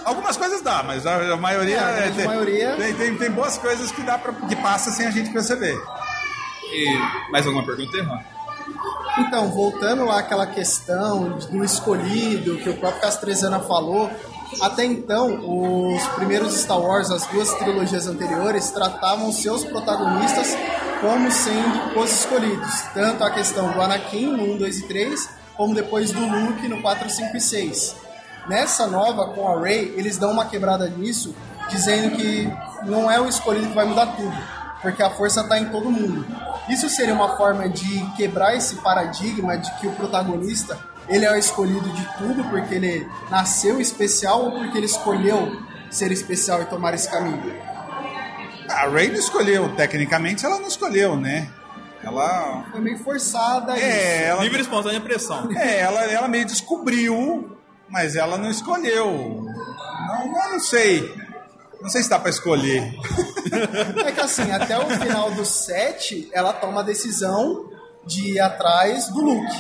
Algumas 0.05 0.37
coisas 0.37 0.61
dá, 0.63 0.83
mas 0.83 1.07
a, 1.07 1.37
maioria, 1.37 1.77
É, 1.77 1.81
a 1.81 1.93
grande 1.97 2.17
tem, 2.17 2.27
maioria- 2.27 2.77
Tem, 2.77 2.95
tem, 2.95 3.17
tem 3.17 3.31
boas 3.31 3.59
coisas 3.59 3.91
que 3.91 4.03
dá 4.03 4.17
pra, 4.19 4.33
que 4.33 4.57
passa 4.57 4.91
sem 4.91 5.07
a 5.07 5.11
gente 5.11 5.31
perceber. 5.31 5.77
E 6.73 7.31
mais 7.31 7.47
alguma 7.47 7.65
pergunta, 7.65 7.97
Irmão? 7.97 8.19
Então, 9.19 9.49
voltando 9.51 10.05
lá 10.05 10.21
àquela 10.21 10.47
questão 10.47 11.39
do 11.51 11.65
escolhido, 11.65 12.57
que 12.59 12.69
o 12.69 12.77
próprio 12.77 13.01
Castrezana 13.01 13.59
falou, 13.61 14.11
até 14.61 14.85
então, 14.85 15.95
os 15.95 16.07
primeiros 16.09 16.55
Star 16.55 16.81
Wars, 16.81 17.11
as 17.11 17.27
duas 17.27 17.53
trilogias 17.55 18.07
anteriores, 18.07 18.71
tratavam 18.71 19.33
seus 19.33 19.65
protagonistas 19.65 20.57
como 21.01 21.31
sendo 21.31 21.99
os 21.99 22.13
escolhidos. 22.13 22.81
Tanto 22.95 23.25
a 23.25 23.31
questão 23.31 23.71
do 23.73 23.81
Anakin 23.81 24.27
no 24.27 24.55
1, 24.55 24.59
2 24.59 24.79
e 24.79 24.89
3, 24.89 25.31
como 25.57 25.75
depois 25.75 26.13
do 26.13 26.21
Luke 26.21 26.67
no 26.69 26.81
4, 26.81 27.11
5 27.11 27.37
e 27.37 27.41
6. 27.41 27.97
Nessa 28.49 28.87
nova, 28.87 29.27
com 29.35 29.49
a 29.49 29.61
Rey, 29.61 29.93
eles 29.97 30.17
dão 30.17 30.31
uma 30.31 30.47
quebrada 30.47 30.89
nisso, 30.89 31.35
dizendo 31.69 32.17
que 32.17 32.51
não 32.85 33.11
é 33.11 33.21
o 33.21 33.29
escolhido 33.29 33.69
que 33.69 33.75
vai 33.75 33.85
mudar 33.85 34.07
tudo, 34.17 34.37
porque 34.81 35.03
a 35.03 35.11
força 35.11 35.43
está 35.43 35.59
em 35.59 35.67
todo 35.67 35.91
mundo. 35.91 36.25
Isso 36.69 36.89
seria 36.89 37.15
uma 37.15 37.37
forma 37.37 37.69
de 37.69 38.05
quebrar 38.17 38.55
esse 38.57 38.77
paradigma 38.77 39.57
de 39.57 39.71
que 39.79 39.87
o 39.87 39.93
protagonista 39.93 40.79
ele 41.09 41.25
é 41.25 41.33
o 41.33 41.37
escolhido 41.37 41.89
de 41.91 42.05
tudo 42.19 42.45
porque 42.51 42.75
ele 42.75 43.09
nasceu 43.31 43.81
especial 43.81 44.45
ou 44.45 44.51
porque 44.53 44.77
ele 44.77 44.87
escolheu 44.87 45.57
ser 45.91 46.13
especial 46.13 46.61
e 46.63 46.67
tomar 46.67 46.93
esse 46.95 47.09
caminho. 47.11 47.55
A 48.69 48.87
Ray 48.87 49.09
não 49.09 49.19
escolheu, 49.19 49.75
tecnicamente 49.75 50.45
ela 50.45 50.59
não 50.59 50.69
escolheu, 50.69 51.17
né? 51.17 51.49
Ela. 52.05 52.65
Foi 52.71 52.81
meio 52.81 52.99
forçada 52.99 53.77
É, 53.79 54.27
ela- 54.29 54.43
Livre 54.45 54.61
espontânea 54.61 55.01
pressão. 55.01 55.49
É, 55.57 55.81
ela, 55.81 56.05
ela 56.05 56.29
meio 56.29 56.45
descobriu, 56.45 57.57
mas 57.89 58.15
ela 58.15 58.37
não 58.37 58.51
escolheu. 58.51 59.45
Não, 60.07 60.27
não, 60.31 60.53
não 60.53 60.61
sei. 60.61 61.13
Não 61.81 61.89
sei 61.89 62.03
se 62.03 62.11
dá 62.11 62.19
pra 62.19 62.31
escolher. 62.31 62.95
É 64.05 64.13
que 64.13 64.21
assim, 64.21 64.51
até 64.53 64.79
o 64.79 64.91
final 64.91 65.31
do 65.31 65.45
set, 65.45 66.29
ela 66.33 66.53
toma 66.53 66.81
a 66.81 66.85
decisão 66.85 67.71
de 68.05 68.33
ir 68.35 68.41
atrás 68.41 69.09
do 69.09 69.21
Luke. 69.23 69.57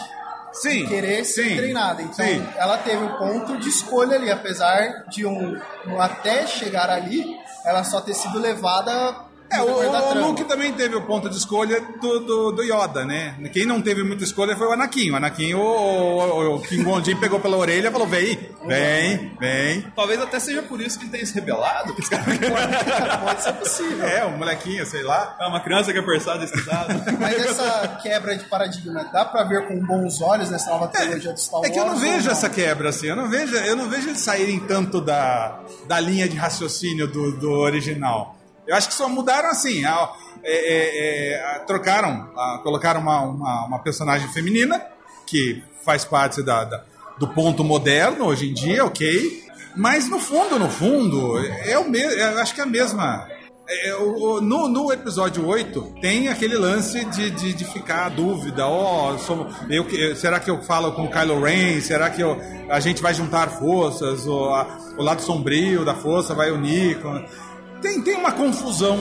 Sim. 0.53 0.87
Querer 0.87 1.25
ser 1.25 1.45
sim, 1.45 1.57
treinada. 1.57 2.03
Então, 2.03 2.25
sim. 2.25 2.47
ela 2.57 2.79
teve 2.79 3.03
um 3.03 3.17
ponto 3.17 3.59
de 3.59 3.69
escolha 3.69 4.17
ali, 4.17 4.31
apesar 4.31 5.07
de 5.09 5.25
um, 5.25 5.59
um 5.87 6.01
até 6.01 6.47
chegar 6.47 6.91
ali, 6.91 7.25
ela 7.65 7.85
só 7.85 8.01
ter 8.01 8.15
sido 8.15 8.39
levada 8.39 9.28
É, 9.51 9.63
o, 9.63 9.67
o. 9.67 10.27
Luke 10.29 10.45
também 10.45 10.73
teve 10.75 10.95
o 10.95 11.03
ponto 11.03 11.29
de 11.31 11.37
escolha 11.37 11.81
do, 12.01 12.21
do, 12.21 12.53
do 12.53 12.63
Yoda, 12.63 13.05
né? 13.05 13.35
Quem 13.53 13.65
não 13.65 13.81
teve 13.81 14.03
muita 14.03 14.23
escolha 14.25 14.55
foi 14.57 14.67
o 14.67 14.73
Anakin. 14.73 15.11
O 15.11 15.17
Anakin, 15.17 15.55
o, 15.55 15.61
o, 15.61 16.55
o 16.57 16.61
King 16.63 16.83
Gon 16.85 17.03
Jin 17.03 17.17
pegou 17.17 17.41
pela 17.41 17.57
orelha 17.57 17.89
e 17.89 17.91
falou: 17.91 18.07
vem, 18.07 18.39
vem, 18.67 19.33
vem. 19.41 19.81
Talvez 19.97 20.21
até 20.21 20.39
seja 20.39 20.63
por 20.63 20.81
isso 20.81 20.99
que 20.99 21.05
ele 21.07 21.13
tenha 21.13 21.25
se 21.27 21.35
rebelado. 21.35 21.95
que 21.95 22.01
esse 22.03 22.11
cara- 22.11 22.25
Pode 23.25 23.43
ser 23.43 23.53
possível. 23.55 24.07
É, 24.07 24.27
um 24.27 24.37
molequinho, 24.37 24.85
sei 24.85 25.03
lá. 25.03 25.37
É 25.41 25.47
uma 25.47 25.61
criança 25.61 25.93
que 25.93 25.99
é 25.99 26.03
forçada, 26.03 26.45
estudada. 26.45 26.95
Mas 27.19 27.39
essa 27.39 27.99
quebra 28.03 28.37
de 28.37 28.45
paradigma 28.45 29.05
dá 29.13 29.25
pra 29.25 29.45
ver 29.45 29.67
com 29.67 29.79
bons 29.81 30.21
olhos 30.21 30.51
nessa 30.51 30.71
nova 30.71 30.89
trilogia 30.89 31.33
do 31.33 31.41
Star 31.41 31.61
Wars? 31.61 31.71
É 31.71 31.73
que 31.73 31.79
eu 31.81 31.87
não 31.87 31.97
vejo 31.97 32.31
essa 32.31 32.51
quebra, 32.51 32.91
assim. 32.91 33.07
Eu 33.07 33.17
não 33.17 33.29
vejo, 33.29 33.55
eu 33.57 33.77
não 33.77 33.89
vejo 33.89 34.09
eles 34.11 34.21
saírem 34.21 34.61
tanto 34.61 35.01
da, 35.01 35.61
da 35.87 35.99
linha 36.01 36.29
de 36.29 36.37
raciocínio 36.37 37.07
do, 37.09 37.33
do 37.33 37.51
original. 37.51 38.38
Eu 38.69 38.77
acho 38.77 38.89
que 38.89 38.95
só 38.95 39.09
mudaram 39.09 39.49
assim. 39.51 39.85
a- 39.85 40.13
é, 40.45 40.53
é, 40.53 41.33
é, 41.33 41.45
a- 41.57 41.59
trocaram, 41.61 42.31
a- 42.37 42.61
colocaram 42.63 43.01
uma, 43.01 43.23
uma, 43.23 43.65
uma 43.67 43.79
personagem 43.81 44.29
feminina, 44.29 44.81
que 45.27 45.63
faz 45.85 46.05
parte 46.05 46.43
da, 46.43 46.63
da- 46.65 46.85
do 47.19 47.27
ponto 47.29 47.65
moderno 47.65 48.27
hoje 48.27 48.49
em 48.49 48.55
dia, 48.55 48.85
ok. 48.85 49.43
Mas 49.75 50.09
no 50.09 50.19
fundo, 50.21 50.59
no 50.59 50.69
fundo, 50.71 51.39
é 51.39 51.77
o 51.79 51.89
mesmo. 51.91 52.13
Eu 52.13 52.39
acho 52.41 52.55
que 52.55 52.61
é 52.61 52.65
a 52.65 52.67
mesma. 52.67 53.27
É, 53.71 53.95
o- 53.97 54.37
o- 54.37 54.41
no, 54.41 54.67
no 54.69 54.91
episódio 54.93 55.47
8 55.47 55.95
tem 56.01 56.29
aquele 56.29 56.57
lance 56.57 57.05
de, 57.05 57.31
de, 57.31 57.53
de 57.53 57.65
ficar 57.67 58.07
a 58.07 58.09
dúvida, 58.09 58.65
sou- 59.27 59.47
eu, 59.69 60.17
será 60.17 60.41
que 60.41 60.51
eu 60.51 60.63
falo 60.63 60.93
com 60.93 61.05
o 61.05 61.11
Kylo 61.11 61.43
Ren? 61.43 61.81
Será 61.83 62.09
que 62.09 62.23
eu- 62.23 62.41
a 62.71 62.81
gente 62.81 63.03
vai 63.03 63.13
juntar 63.13 63.49
forças? 63.51 64.27
O, 64.27 64.49
a- 64.55 64.79
o 64.97 65.03
lado 65.03 65.21
sombrio 65.21 65.85
da 65.85 65.95
força 65.95 66.35
vai 66.35 66.51
unir? 66.51 66.99
com- 67.03 67.23
Tem, 67.81 68.01
tem 68.03 68.15
uma 68.17 68.33
confusão. 68.33 68.99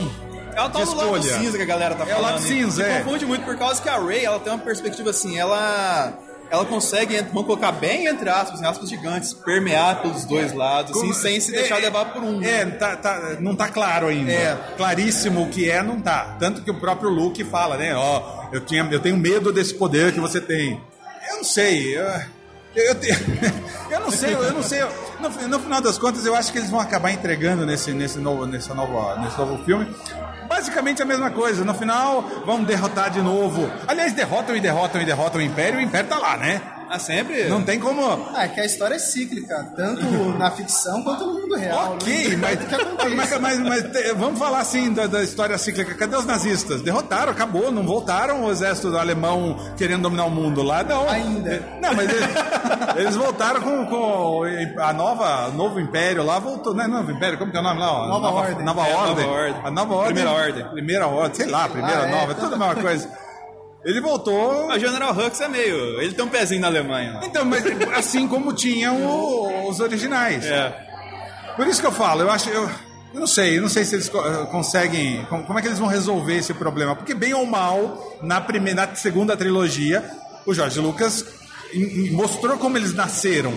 É 0.56 0.62
o 0.62 0.70
tal 0.70 0.84
de 0.84 0.90
do 0.90 0.96
lado 0.96 1.24
cinza 1.24 1.56
que 1.58 1.64
a 1.64 1.68
galera 1.68 1.94
tá 1.96 2.04
É 2.04 2.08
o 2.08 2.16
falando. 2.16 2.32
lado 2.32 2.42
hein? 2.42 2.48
cinza, 2.48 2.84
Se 2.84 2.90
é. 2.90 3.00
confunde 3.02 3.26
muito 3.26 3.46
por 3.46 3.56
causa 3.58 3.82
que 3.82 3.88
a 3.90 3.98
Ray, 3.98 4.26
ela 4.26 4.40
tem 4.40 4.52
uma 4.52 4.60
perspectiva 4.64 5.10
assim, 5.12 5.38
ela 5.38 6.14
ela 6.50 6.64
consegue, 6.66 7.18
vamos 7.24 7.46
colocar 7.46 7.74
bem 7.74 8.08
entre 8.08 8.30
aspas, 8.30 8.64
aspas 8.64 8.90
gigantes, 8.90 9.34
permear 9.34 10.02
pelos 10.02 10.24
dois 10.24 10.54
lados, 10.54 10.92
assim, 10.92 11.02
Como- 11.02 11.14
sem 11.14 11.40
se 11.42 11.54
é, 11.54 11.60
deixar 11.60 11.78
levar 11.78 12.06
por 12.14 12.24
um. 12.24 12.42
É, 12.42 12.66
tá, 12.66 12.96
tá- 12.96 13.36
não 13.42 13.54
tá 13.56 13.68
claro 13.68 14.08
ainda. 14.08 14.32
É. 14.32 14.58
Claríssimo 14.78 15.44
o 15.44 15.50
que 15.50 15.70
é, 15.70 15.84
não 15.84 16.00
tá. 16.00 16.38
Tanto 16.40 16.62
que 16.62 16.72
o 16.72 16.80
próprio 16.80 17.10
Luke 17.10 17.44
fala, 17.44 17.76
né? 17.78 17.94
Ó, 17.96 18.46
eu, 18.54 18.62
tinha, 18.62 18.88
eu 18.90 19.00
tenho 19.02 19.18
medo 19.18 19.52
desse 19.52 19.74
poder 19.74 20.14
que 20.14 20.20
você 20.22 20.40
tem. 20.40 20.82
Eu 21.30 21.36
não 21.38 21.44
sei. 21.44 21.98
Eu, 21.98 22.06
eu, 22.78 22.96
eu 23.92 24.00
não 24.00 24.12
sei, 24.12 24.34
eu 24.34 24.54
não 24.54 24.64
sei. 24.64 24.82
No, 25.20 25.30
no 25.48 25.60
final 25.60 25.82
das 25.82 25.98
contas, 25.98 26.26
eu 26.26 26.36
acho 26.36 26.52
que 26.52 26.60
eles 26.60 26.70
vão 26.70 26.80
acabar 26.80 27.12
entregando 27.12 27.66
nesse, 27.66 27.92
nesse, 27.92 28.20
novo, 28.20 28.46
nessa 28.46 28.74
nova, 28.74 29.20
nesse 29.20 29.38
novo 29.38 29.64
filme. 29.64 29.94
Basicamente 30.48 31.02
a 31.02 31.06
mesma 31.06 31.32
coisa. 31.32 31.66
No 31.66 31.74
final, 31.74 32.22
vão 32.46 32.64
derrotar 32.64 33.10
de 33.10 33.22
novo. 33.22 33.70
Aliás, 33.88 34.14
derrotam 34.14 34.56
e 34.56 34.60
derrotam 34.60 35.02
e 35.02 35.06
derrotam 35.06 35.42
o 35.42 35.44
Império. 35.44 35.80
O 35.80 35.82
Império 35.82 36.10
tá 36.10 36.18
lá, 36.18 36.38
né? 36.38 36.62
Ah, 36.90 37.00
sempre? 37.00 37.46
Não 37.50 37.62
tem 37.64 37.80
como. 37.80 38.02
Ah, 38.34 38.46
é 38.46 38.48
que 38.48 38.60
a 38.62 38.66
história 38.66 38.96
é 38.96 39.00
cíclica, 39.00 39.74
tanto 39.76 40.04
na 40.38 40.50
ficção 40.52 41.04
quanto 41.04 41.26
no 41.26 41.34
mundo 41.42 41.56
real. 41.56 41.94
Ok, 41.94 42.30
né? 42.30 42.38
mas, 42.38 42.62
O 42.64 42.68
que 42.68 42.76
acontece? 42.76 43.16
mas, 43.16 43.40
mas- 43.40 43.60
mas 43.60 43.84
te- 43.92 44.14
vamos 44.14 44.40
falar 44.40 44.60
assim 44.60 44.94
da, 44.94 45.06
da 45.08 45.22
história 45.24 45.58
cíclica. 45.58 45.94
Cadê 45.96 46.16
os 46.16 46.26
nazistas? 46.26 46.82
Derrotaram, 46.82 47.32
acabou, 47.32 47.72
não 47.72 47.84
voltaram 47.86 48.46
o 48.46 48.52
exército 48.52 48.96
alemão 48.98 49.58
querendo 49.78 50.04
dominar 50.04 50.26
o 50.26 50.32
mundo 50.32 50.64
lá, 50.64 50.84
não. 50.84 51.10
Ainda. 51.10 51.62
Não, 51.82 51.94
mas 51.94 52.10
eles, 52.10 52.30
eles 52.98 53.16
voltaram 53.16 53.62
com, 53.62 53.86
com 53.86 54.44
a 54.82 54.94
nova, 54.94 55.50
novo 55.50 55.80
império 55.80 56.24
lá, 56.24 56.40
voltou, 56.40 56.74
não 56.74 56.84
é 56.84 56.88
novo 56.88 57.12
império, 57.12 57.38
como 57.38 57.52
que 57.52 57.58
é 57.58 57.60
o 57.60 57.64
nome 57.64 57.80
lá? 57.80 57.92
ó? 57.92 58.08
Nova 58.08 58.30
Ordem. 58.32 58.66
Nova 58.66 58.88
É, 58.88 58.94
Nova 58.94 59.10
ordem. 59.10 59.26
Ordem. 59.28 59.62
A 59.64 59.72
nova 59.72 59.94
ordem. 59.94 60.14
Primeira 60.14 60.32
Ordem. 60.32 60.64
Primeira 60.70 61.08
ordem, 61.08 61.36
sei 61.36 61.48
lá, 61.48 61.68
primeira, 61.68 62.02
Ah, 62.04 62.08
é, 62.08 62.12
nova, 62.12 62.34
tudo- 62.34 62.50
tudo 62.52 62.56
a 62.64 62.68
mesma 62.68 62.82
coisa. 62.82 63.27
Ele 63.86 64.02
voltou. 64.02 64.68
O 64.68 64.80
General 64.80 65.12
Hux 65.14 65.40
é 65.40 65.48
meio. 65.48 66.02
Ele 66.02 66.14
tem 66.14 66.26
um 66.26 66.30
pezinho 66.30 66.62
na 66.62 66.68
Alemanha. 66.68 67.20
Então, 67.24 67.46
mas 67.46 67.64
assim 67.96 68.28
como 68.28 68.54
tinham 68.54 68.96
o- 69.06 69.70
os 69.70 69.80
originais. 69.80 70.46
É. 70.46 70.86
Por 71.56 71.66
isso 71.68 71.80
que 71.82 71.88
eu 71.88 71.92
falo, 71.92 72.22
eu 72.22 72.30
acho. 72.30 72.50
Eu, 72.50 72.64
eu 73.14 73.20
não 73.20 73.28
sei, 73.28 73.58
eu 73.58 73.62
não 73.62 73.70
sei 73.70 73.86
se 73.86 73.96
eles 73.96 74.10
eh, 74.14 74.46
conseguem. 74.52 75.26
com- 75.30 75.44
Como 75.44 75.58
é 75.58 75.62
que 75.62 75.68
eles 75.68 75.80
vão 75.80 75.88
resolver 75.88 76.36
esse 76.38 76.54
problema? 76.54 76.96
Porque, 76.96 77.14
bem 77.14 77.34
ou 77.34 77.46
mal, 77.46 78.18
na, 78.22 78.42
primeira, 78.42 78.86
na 78.88 78.96
segunda 78.96 79.38
trilogia, 79.38 80.04
o 80.46 80.54
Jorge 80.54 80.80
Lucas 80.80 81.24
mostrou 82.12 82.58
como 82.58 82.78
eles 82.78 82.94
nasceram. 82.94 83.54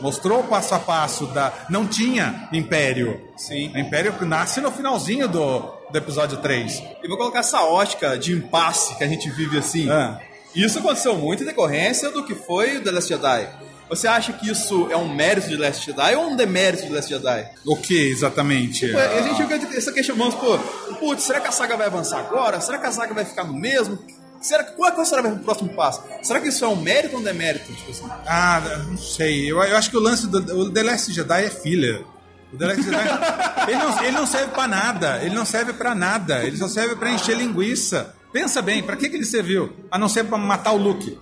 Mostrou 0.00 0.40
o 0.40 0.44
passo 0.44 0.74
a 0.74 0.78
passo 0.78 1.26
da. 1.28 1.52
Não 1.70 1.86
tinha 1.86 2.48
Império. 2.52 3.20
Sim. 3.36 3.72
O 3.74 3.78
Império 3.78 4.14
nasce 4.26 4.60
no 4.60 4.70
finalzinho 4.70 5.26
do, 5.26 5.72
do 5.90 5.98
episódio 5.98 6.38
3. 6.38 6.82
E 7.02 7.08
vou 7.08 7.16
colocar 7.16 7.40
essa 7.40 7.62
ótica 7.62 8.18
de 8.18 8.32
impasse 8.32 8.96
que 8.96 9.04
a 9.04 9.08
gente 9.08 9.30
vive 9.30 9.58
assim. 9.58 9.88
Ah. 9.90 10.20
Isso 10.54 10.78
aconteceu 10.78 11.16
muito 11.16 11.42
em 11.42 11.46
decorrência 11.46 12.10
do 12.10 12.24
que 12.24 12.34
foi 12.34 12.78
o 12.78 12.82
The 12.82 12.90
Last 12.90 13.08
Jedi. 13.08 13.48
Você 13.88 14.08
acha 14.08 14.32
que 14.32 14.50
isso 14.50 14.88
é 14.90 14.96
um 14.96 15.14
mérito 15.14 15.48
de 15.48 15.56
Last 15.56 15.84
Jedi 15.86 16.16
ou 16.16 16.30
um 16.30 16.36
demérito 16.36 16.86
de 16.86 16.92
Last 16.92 17.08
Jedi? 17.08 17.48
O 17.64 17.76
que 17.76 18.08
exatamente? 18.08 18.86
Tipo, 18.86 18.98
a 18.98 19.22
gente 19.22 19.36
fica 19.36 19.76
essa 19.76 19.92
questão, 19.92 20.16
vamos 20.16 20.34
pô, 20.34 20.58
putz, 20.98 21.22
será 21.22 21.40
que 21.40 21.46
a 21.46 21.52
saga 21.52 21.76
vai 21.76 21.86
avançar 21.86 22.18
agora? 22.18 22.60
Será 22.60 22.78
que 22.78 22.86
a 22.86 22.90
saga 22.90 23.14
vai 23.14 23.24
ficar 23.24 23.44
no 23.44 23.52
mesmo? 23.52 23.98
Será 24.40 24.64
que, 24.64 24.72
qual, 24.72 24.92
qual 24.92 25.06
será 25.06 25.22
o 25.28 25.38
próximo 25.38 25.70
passo? 25.70 26.02
Será 26.22 26.40
que 26.40 26.48
isso 26.48 26.64
é 26.64 26.68
um 26.68 26.76
mérito 26.76 27.14
ou 27.14 27.20
um 27.20 27.24
demérito? 27.24 27.72
Tipo 27.72 27.90
assim? 27.90 28.08
Ah, 28.26 28.60
não 28.88 28.98
sei. 28.98 29.50
Eu, 29.50 29.62
eu 29.62 29.76
acho 29.76 29.88
que 29.90 29.96
o 29.96 30.00
lance 30.00 30.26
do 30.26 30.38
o 30.38 30.70
The 30.70 30.82
Last 30.82 31.12
Jedi 31.12 31.44
é 31.44 31.50
filler. 31.50 32.04
O 32.52 32.56
The 32.56 32.66
Last 32.66 32.82
ele, 33.68 33.76
não, 33.76 34.02
ele 34.02 34.12
não 34.12 34.26
serve 34.26 34.52
pra 34.52 34.66
nada. 34.68 35.18
Ele 35.22 35.34
não 35.34 35.44
serve 35.44 35.72
pra 35.72 35.94
nada. 35.94 36.44
Ele 36.44 36.56
só 36.56 36.68
serve 36.68 36.94
pra 36.96 37.10
encher 37.10 37.36
linguiça. 37.36 38.14
Pensa 38.32 38.60
bem, 38.62 38.82
pra 38.82 38.96
que, 38.96 39.08
que 39.08 39.16
ele 39.16 39.24
serviu? 39.24 39.74
A 39.90 39.98
não 39.98 40.08
ser 40.08 40.24
pra 40.24 40.38
matar 40.38 40.72
o 40.72 40.76
Luke. 40.76 41.18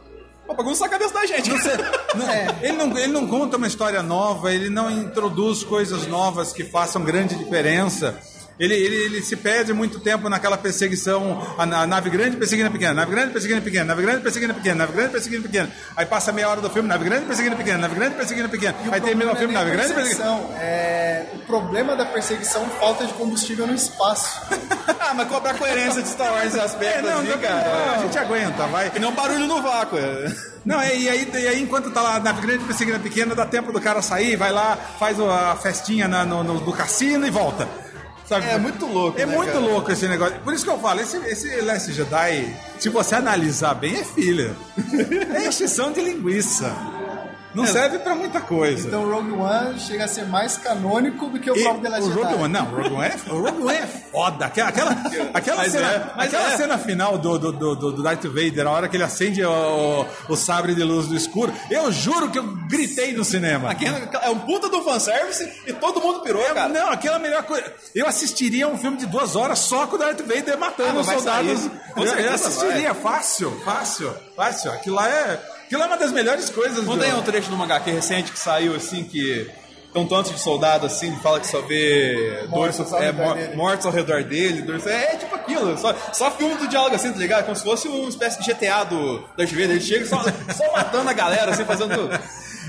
Pô, 0.47 0.53
bagunça 0.55 0.85
a 0.85 0.89
cabeça 0.89 1.15
da 1.15 1.25
gente. 1.25 1.49
Não 1.49 1.59
sei- 1.59 1.77
não, 2.15 2.63
ele, 2.63 2.73
não, 2.77 2.99
ele 2.99 3.13
não 3.13 3.27
conta 3.27 3.57
uma 3.57 3.67
história 3.67 4.03
nova, 4.03 4.53
ele 4.53 4.69
não 4.69 4.91
introduz 4.91 5.65
coisas 5.65 6.07
novas 6.07 6.53
que 6.53 6.65
façam 6.65 7.03
grande 7.03 7.35
diferença. 7.35 8.19
Ele, 8.59 8.73
ele, 8.75 8.95
ele 8.97 9.23
se 9.23 9.35
perde 9.35 9.73
muito 9.73 9.99
tempo 9.99 10.29
naquela 10.29 10.57
perseguição, 10.57 11.45
a, 11.59 11.63
a 11.65 11.87
nave 11.87 12.09
grande 12.09 12.37
perseguindo 12.37 12.69
a 12.69 12.71
pequena, 12.71 12.95
nave 12.95 13.11
grande 13.11 13.33
perseguindo 13.33 13.61
a 13.61 13.65
pequena, 13.65 13.85
nave 13.85 14.03
grande 14.03 14.21
perseguindo 14.23 14.53
a 14.53 14.55
pequena, 14.55 14.75
nave 14.77 14.93
grande 14.93 15.11
perseguindo 15.11 15.41
a 15.45 15.47
pequena. 15.49 15.71
Aí 15.97 16.07
passa 16.07 16.31
meia 16.33 16.49
hora 16.49 16.61
do 16.61 16.71
filme, 16.71 16.89
nave 16.89 17.05
grande 17.05 17.27
perseguindo 17.27 17.55
a 17.55 17.59
pequena, 17.59 17.79
nave 17.79 17.95
grande 17.97 18.15
perseguindo 18.15 18.47
a 18.47 18.51
pequena. 18.51 18.75
Aí 18.93 19.01
termina 19.01 19.33
o 19.33 19.37
filme, 19.37 19.55
é 19.55 19.59
nave 19.59 19.71
grande 19.73 19.93
perseguindo. 19.93 20.23
perseguição, 20.23 20.57
é 20.61 21.27
o 21.35 21.39
problema 21.41 21.97
da 21.97 22.05
perseguição 22.07 22.63
é 22.65 22.79
falta 22.79 23.05
de 23.07 23.13
combustível 23.15 23.67
no 23.67 23.75
espaço. 23.75 24.41
ah, 25.01 25.15
mas 25.15 25.27
cobrar 25.29 25.55
coerência 25.55 26.01
de 26.01 26.09
Star 26.09 26.33
Wars 26.33 26.45
nesse 26.45 26.61
aspecto, 26.61 26.99
É, 26.99 27.03
não, 27.03 27.19
assim, 27.21 27.29
não, 27.31 27.39
cara. 27.39 27.95
a 27.97 27.99
gente 28.03 28.19
aguenta, 28.19 28.67
vai. 28.69 28.93
E 28.95 28.99
não 29.01 29.13
barulho 29.13 29.47
no 29.49 29.61
vácuo. 29.63 29.99
é. 29.99 30.33
Não, 30.65 30.81
é, 30.81 30.97
e 30.97 31.09
aí, 31.09 31.29
e 31.35 31.49
aí 31.49 31.61
enquanto 31.61 31.91
tá 31.91 32.01
lá 32.01 32.21
na 32.21 32.33
grande 32.33 32.65
perseguindo 32.65 32.97
a 32.97 33.01
pequena, 33.01 33.35
dá 33.35 33.45
tempo 33.45 33.73
do 33.73 33.81
cara 33.81 34.01
sair, 34.01 34.37
vai 34.37 34.51
lá, 34.53 34.77
faz 34.99 35.19
a 35.21 35.57
festinha 35.57 36.07
na- 36.09 36.25
no, 36.25 36.43
no- 36.45 36.61
do 36.61 36.73
cassino 36.73 37.27
e 37.27 37.31
volta. 37.31 37.69
Sabe? 38.27 38.47
É 38.47 38.57
muito 38.59 38.87
louco, 38.87 39.21
É 39.21 39.27
né, 39.27 39.37
muito 39.37 39.53
cara? 39.53 39.65
louco 39.65 39.93
esse 39.93 40.09
negócio. 40.09 40.37
Por 40.41 40.55
isso 40.55 40.65
que 40.65 40.71
eu 40.71 40.79
falo, 40.79 41.01
esse, 41.01 41.17
esse 41.19 41.61
Last 41.61 41.93
Jedi, 41.93 42.57
se 42.79 42.89
você 42.89 43.17
analisar 43.17 43.75
bem, 43.75 43.97
é 43.97 44.05
filha. 44.05 44.55
É 45.35 45.47
extinção 45.49 45.93
de 45.93 46.01
linguiça. 46.01 46.75
Não 47.55 47.67
serve 47.67 47.99
pra 47.99 48.15
muita 48.15 48.41
coisa. 48.41 48.87
Então 48.89 49.09
Rogue 49.09 49.31
One 49.33 49.79
chega 49.81 50.05
a 50.05 50.09
ser 50.09 50.27
mais 50.27 50.57
canônico 50.59 51.29
do 51.29 51.39
que 51.39 51.51
o 51.51 51.57
E 51.57 51.63
próprio 51.63 51.83
The 51.83 51.89
Last 51.89 52.05
o 52.05 52.13
Rogue 52.15 52.29
Jedi. 52.29 52.43
One, 52.43 52.53
não, 52.53 52.65
o 52.67 52.77
Rogue 52.77 52.95
One 52.95 53.05
é, 53.07 53.33
o 53.33 53.41
Rogue 53.41 53.63
One 53.63 53.77
é 53.77 53.87
foda. 53.87 54.47
Aquela, 54.47 54.69
aquela, 54.71 54.91
aquela, 55.35 55.57
Mas 55.59 55.73
cena, 55.73 55.87
é, 55.91 56.13
mas 56.17 56.27
aquela 56.35 56.53
é. 56.53 56.57
cena 56.57 56.79
final 56.79 57.19
do, 57.19 57.39
do, 57.39 57.53
do, 57.53 57.77
do 57.93 58.03
Darth 58.03 58.25
Vader, 58.25 58.67
a 58.67 58.71
hora 58.71 58.89
que 58.89 58.97
ele 58.97 59.05
acende 59.05 59.45
o, 59.45 60.07
o 60.29 60.37
sabre 60.37 60.75
de 60.75 60.83
luz 60.83 61.07
do 61.07 61.15
escuro, 61.17 61.53
eu 61.71 61.91
juro 61.93 62.31
que 62.31 62.39
eu 62.39 62.45
gritei 62.69 63.13
no 63.13 63.25
cinema. 63.25 63.75
É 64.23 64.31
um 64.31 64.39
puta 64.41 64.69
do 64.69 64.83
fanservice 64.83 65.49
e 65.67 65.73
todo 65.73 66.01
mundo 66.01 66.21
pirou, 66.21 66.43
cara. 66.47 66.69
Não, 66.69 66.91
aquela 66.91 67.17
é 67.17 67.19
a 67.19 67.23
melhor 67.23 67.43
coisa. 67.45 67.73
Eu 67.95 68.07
assistiria 68.07 68.67
um 68.69 68.77
filme 68.77 68.97
de 68.97 69.07
duas 69.07 69.37
horas 69.37 69.59
só 69.61 69.87
com 69.87 69.97
o 69.97 69.99
Darth 69.99 70.21
Vader 70.21 70.59
matando 70.59 70.99
Ah, 70.99 71.03
os 71.03 71.07
soldados. 71.07 71.61
sair. 71.61 71.71
Eu, 71.97 72.05
eu 72.05 72.33
assistiria 72.35 72.95
fácil, 72.95 73.51
fácil, 73.65 74.13
fácil. 74.37 74.73
Aquilo 74.73 74.97
lá 74.97 75.09
é, 75.09 75.41
aquilo 75.65 75.83
é 75.83 75.87
uma 75.87 75.97
das 75.97 76.13
melhores 76.13 76.49
coisas. 76.51 76.85
Não 76.85 76.97
do- 76.97 77.03
tem 77.03 77.13
um 77.15 77.23
trecho 77.23 77.49
de 77.49 77.55
uma 77.55 77.65
HQ 77.65 77.91
recente 77.91 78.33
que 78.33 78.39
saiu 78.39 78.75
assim 78.75 79.05
que. 79.05 79.51
Um 79.97 80.09
tanto 80.09 80.33
de 80.33 80.41
soldado 80.41 80.87
assim, 80.87 81.17
fala 81.23 81.39
que 81.39 81.47
só 81.47 81.61
vê 81.61 82.47
Mortos 82.49 82.79
dois- 82.79 82.93
ao 82.93 83.01
é, 83.01 83.07
redor 83.13 83.57
mortos 83.57 83.87
ao 83.87 83.93
redor 83.93 84.25
dele. 84.25 84.63
dois- 84.63 84.85
é, 84.89 85.13
é 85.13 85.17
tipo 85.17 85.33
aquilo, 85.37 85.79
só, 85.79 85.95
só 86.13 86.33
filme 86.33 86.57
do 86.57 86.67
diálogo 86.67 86.97
assim, 86.97 87.13
tá 87.13 87.19
ligado? 87.21 87.45
Como 87.45 87.55
se 87.55 87.63
fosse 87.63 87.87
uma 87.87 88.09
espécie 88.09 88.41
de 88.43 88.45
GTA 88.53 88.83
do 88.83 89.21
Darth 89.37 89.51
Vader. 89.51 89.71
Ele 89.71 89.81
chega 89.81 90.05
só, 90.05 90.21
só 90.53 90.73
matando 90.73 91.09
a 91.09 91.13
galera, 91.13 91.53
assim, 91.53 91.65
fazendo 91.65 91.95
tudo. 91.95 92.21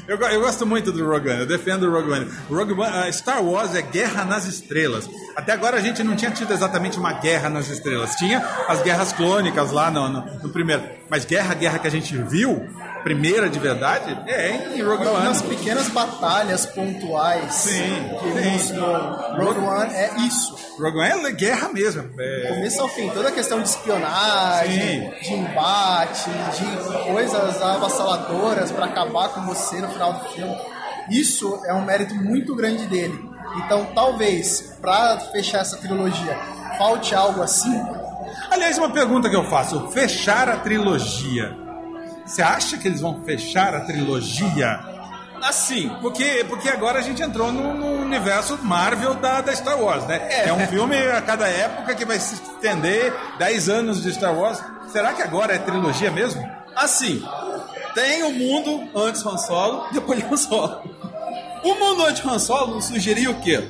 Eu, 0.08 0.18
eu 0.18 0.42
gosto 0.42 0.66
muito 0.68 0.92
do 0.92 1.04
Rogue 1.08 1.30
One, 1.30 1.40
eu 1.40 1.46
defendo 1.48 1.84
o 1.88 1.92
Rogue 1.92 2.12
One. 2.12 2.32
Rogue 2.50 2.74
One, 2.74 2.84
ah, 2.94 3.12
Star 3.12 3.44
Wars 3.44 3.74
é 3.74 3.82
guerra 3.82 4.24
nas 4.24 4.46
estrelas. 4.46 5.10
Até 5.36 5.52
agora 5.52 5.78
a 5.78 5.82
gente 5.82 6.04
não 6.04 6.16
tinha 6.16 6.30
tido 6.32 6.54
exatamente 6.54 7.00
uma 7.00 7.14
guerra 7.14 7.50
nas 7.50 7.70
estrelas. 7.70 8.16
Tinha 8.16 8.40
as 8.68 8.82
guerras 8.84 9.12
clônicas 9.14 9.72
lá 9.72 9.90
no, 9.90 10.08
no- 10.08 10.26
no 10.44 10.50
primeiro. 10.50 10.84
Mas 11.10 11.26
guerra, 11.26 11.54
guerra 11.56 11.80
que 11.80 11.88
a 11.88 11.92
gente 11.92 12.16
viu, 12.18 12.68
primeira 13.06 13.48
de 13.48 13.60
verdade, 13.60 14.20
é 14.26 14.76
em 14.76 14.82
Rogue 14.82 15.06
One. 15.06 15.28
Umas 15.28 15.42
pequenas 15.44 15.88
batalhas 15.90 16.66
pontuais 16.66 17.54
Sim, 17.54 18.10
que 18.20 18.42
sim. 18.42 18.50
mostrou. 18.50 19.46
Rogue 19.46 19.60
One 19.60 19.94
é 19.94 20.12
isso. 20.22 20.58
Rogue 20.80 20.98
One 20.98 21.26
é 21.28 21.32
guerra 21.32 21.70
mesmo. 21.70 22.10
É... 22.20 22.48
Começo 22.48 22.82
ao 22.82 22.90
fim, 22.90 23.08
toda 23.12 23.30
a 23.30 23.32
questão 23.32 23.62
de 23.62 23.70
espionagem, 23.70 25.14
de 25.22 25.34
embate, 25.34 26.32
de 26.58 27.12
coisas 27.14 27.62
avassaladoras 27.62 28.72
para 28.72 28.86
acabar 28.86 29.30
com 29.30 29.42
você 29.42 29.80
no 29.80 29.90
final 29.90 30.14
do 30.14 30.30
filme. 30.30 30.58
Isso 31.08 31.62
é 31.68 31.76
um 31.76 31.86
mérito 31.86 32.16
muito 32.16 32.56
grande 32.56 32.88
dele. 32.88 33.24
Então, 33.58 33.86
talvez, 33.94 34.76
para 34.82 35.20
fechar 35.32 35.60
essa 35.60 35.78
trilogia, 35.78 36.36
falte 36.80 37.14
algo 37.14 37.44
assim. 37.44 37.80
Aliás, 38.50 38.80
uma 38.80 38.90
pergunta 38.90 39.30
que 39.30 39.36
eu 39.36 39.44
faço: 39.44 39.90
fechar 39.90 40.50
a 40.50 40.58
trilogia. 40.58 41.65
Você 42.26 42.42
acha 42.42 42.78
que 42.78 42.88
eles 42.88 43.02
vão 43.02 43.22
fechar 43.24 43.76
a 43.76 43.82
trilogia? 43.82 44.80
Assim. 45.42 45.90
Porque, 46.02 46.44
porque 46.50 46.68
agora 46.70 47.00
a 47.00 47.02
gente 47.02 47.22
entrou 47.22 47.52
no, 47.52 47.74
no 47.74 48.02
universo 48.02 48.58
Marvel 48.64 49.14
da, 49.16 49.42
da 49.42 49.56
Star 49.56 49.80
Wars, 49.80 50.06
né? 50.08 50.48
É. 50.48 50.52
um 50.52 50.66
filme 50.68 50.98
a 50.98 51.22
cada 51.22 51.48
época 51.48 51.94
que 51.94 52.04
vai 52.04 52.20
se 52.20 52.34
estender 52.34 53.14
10 53.38 53.70
anos 53.70 54.02
de 54.02 54.12
Star 54.12 54.34
Wars. 54.34 54.62
Será 54.92 55.14
que 55.14 55.22
agora 55.22 55.54
é 55.54 55.60
trilogia 55.60 56.10
mesmo? 56.10 56.44
Assim, 56.76 57.24
tem 57.94 58.24
o 58.24 58.32
mundo 58.32 58.90
antes 58.96 59.26
Han 59.26 59.38
Solo, 59.38 59.88
depois 59.94 60.24
Han 60.24 60.38
Solo. 60.38 60.82
O 61.64 61.76
mundo 61.76 62.06
antes 62.06 62.26
Han 62.26 62.40
Solo 62.40 62.82
sugeria 62.82 63.30
o 63.30 63.40
quê? 63.42 63.70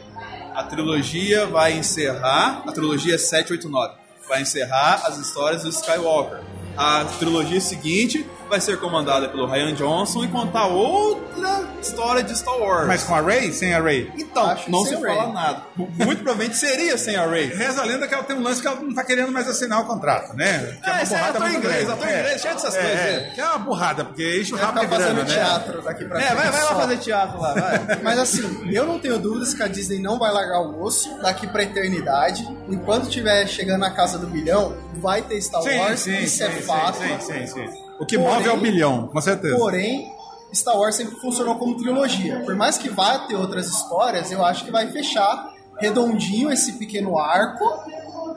A 0.55 0.63
trilogia 0.63 1.45
vai 1.45 1.73
encerrar, 1.73 2.63
a 2.65 2.71
trilogia 2.71 3.17
789, 3.17 3.95
vai 4.29 4.41
encerrar 4.41 5.01
as 5.05 5.17
histórias 5.17 5.63
do 5.63 5.69
Skywalker. 5.69 6.39
A 6.77 7.05
trilogia 7.19 7.61
seguinte 7.61 8.25
vai 8.49 8.59
ser 8.61 8.79
comandada 8.79 9.27
pelo 9.29 9.47
Ryan 9.47 9.73
Johnson 9.73 10.23
e 10.23 10.27
contar 10.27 10.67
outra 10.67 11.63
história 11.81 12.21
de 12.23 12.37
Star 12.37 12.57
Wars. 12.59 12.87
Mas 12.87 13.03
com 13.03 13.15
a 13.15 13.21
Rey? 13.21 13.51
Sem 13.51 13.73
a 13.73 13.81
Rey? 13.81 14.11
Então, 14.17 14.45
Acho 14.45 14.69
não 14.69 14.85
se 14.85 14.95
fala 15.01 15.33
nada. 15.33 15.63
Muito 15.75 16.21
provavelmente 16.23 16.55
seria 16.57 16.95
sem 16.97 17.15
a 17.15 17.25
Rey. 17.25 17.47
Reza 17.47 17.81
a 17.81 17.85
lenda 17.85 18.07
que 18.07 18.13
ela 18.13 18.23
tem 18.23 18.35
um 18.35 18.43
lance 18.43 18.61
que 18.61 18.67
ela 18.67 18.79
não 18.79 18.93
tá 18.93 19.03
querendo 19.03 19.31
mais 19.31 19.47
assinar 19.47 19.81
o 19.81 19.85
contrato, 19.85 20.35
né? 20.35 20.77
Que 20.83 20.89
É, 20.89 21.03
isso 21.03 21.15
é 21.15 21.21
ator 21.21 21.41
muito 21.41 21.57
inglês, 21.57 21.89
ator 21.89 22.07
inglês, 22.07 22.41
cheio 22.41 22.53
dessas 22.53 22.75
é, 22.75 22.81
coisas, 22.81 22.99
É, 22.99 23.13
é. 23.15 23.31
que 23.33 23.41
é 23.41 23.45
uma 23.45 23.57
burrada, 23.59 24.05
porque 24.05 24.41
enche 24.41 24.53
o 24.53 24.57
rabo 24.57 24.79
de 24.79 24.85
grana, 24.85 25.23
né? 25.23 25.25
teatro 25.25 25.81
daqui 25.81 26.05
pra 26.05 26.19
É, 26.19 26.25
frente. 26.27 26.35
vai, 26.37 26.51
vai 26.51 26.63
lá 26.63 26.75
fazer 26.75 26.97
teatro 26.97 27.41
lá, 27.41 27.53
vai. 27.53 27.99
Mas 28.03 28.19
assim, 28.19 28.69
eu 28.71 28.85
não 28.85 28.99
tenho 28.99 29.17
dúvidas 29.17 29.53
que 29.53 29.63
a 29.63 29.67
Disney 29.67 29.99
não 29.99 30.19
vai 30.19 30.31
largar 30.31 30.59
o 30.61 30.83
osso 30.83 31.17
daqui 31.21 31.47
pra 31.47 31.63
eternidade. 31.63 32.47
Enquanto 32.69 33.05
estiver 33.07 33.47
chegando 33.47 33.79
na 33.79 33.91
casa 33.91 34.17
do 34.19 34.27
bilhão, 34.27 34.77
vai 34.95 35.21
ter 35.23 35.41
Star 35.41 35.63
Wars, 35.63 36.05
isso 36.07 36.43
é 36.43 36.49
fato. 36.65 36.97
Sim, 36.97 37.19
sim, 37.19 37.47
sim. 37.47 37.69
O 37.99 38.05
que 38.05 38.17
Porém- 38.17 38.33
move 38.33 38.49
é 38.49 38.51
o 38.51 38.57
bilhão, 38.57 39.07
com 39.07 39.21
certeza. 39.21 39.57
Porém, 39.57 40.11
Star 40.53 40.77
Wars 40.77 40.95
sempre 40.95 41.15
funcionou 41.19 41.55
como 41.57 41.77
trilogia. 41.77 42.39
Por 42.45 42.55
mais 42.55 42.77
que 42.77 42.89
vá 42.89 43.19
ter 43.19 43.35
outras 43.35 43.67
histórias, 43.67 44.31
eu 44.31 44.43
acho 44.43 44.65
que 44.65 44.71
vai 44.71 44.87
fechar 44.91 45.53
redondinho 45.79 46.51
esse 46.51 46.73
pequeno 46.73 47.17
arco, 47.17 47.65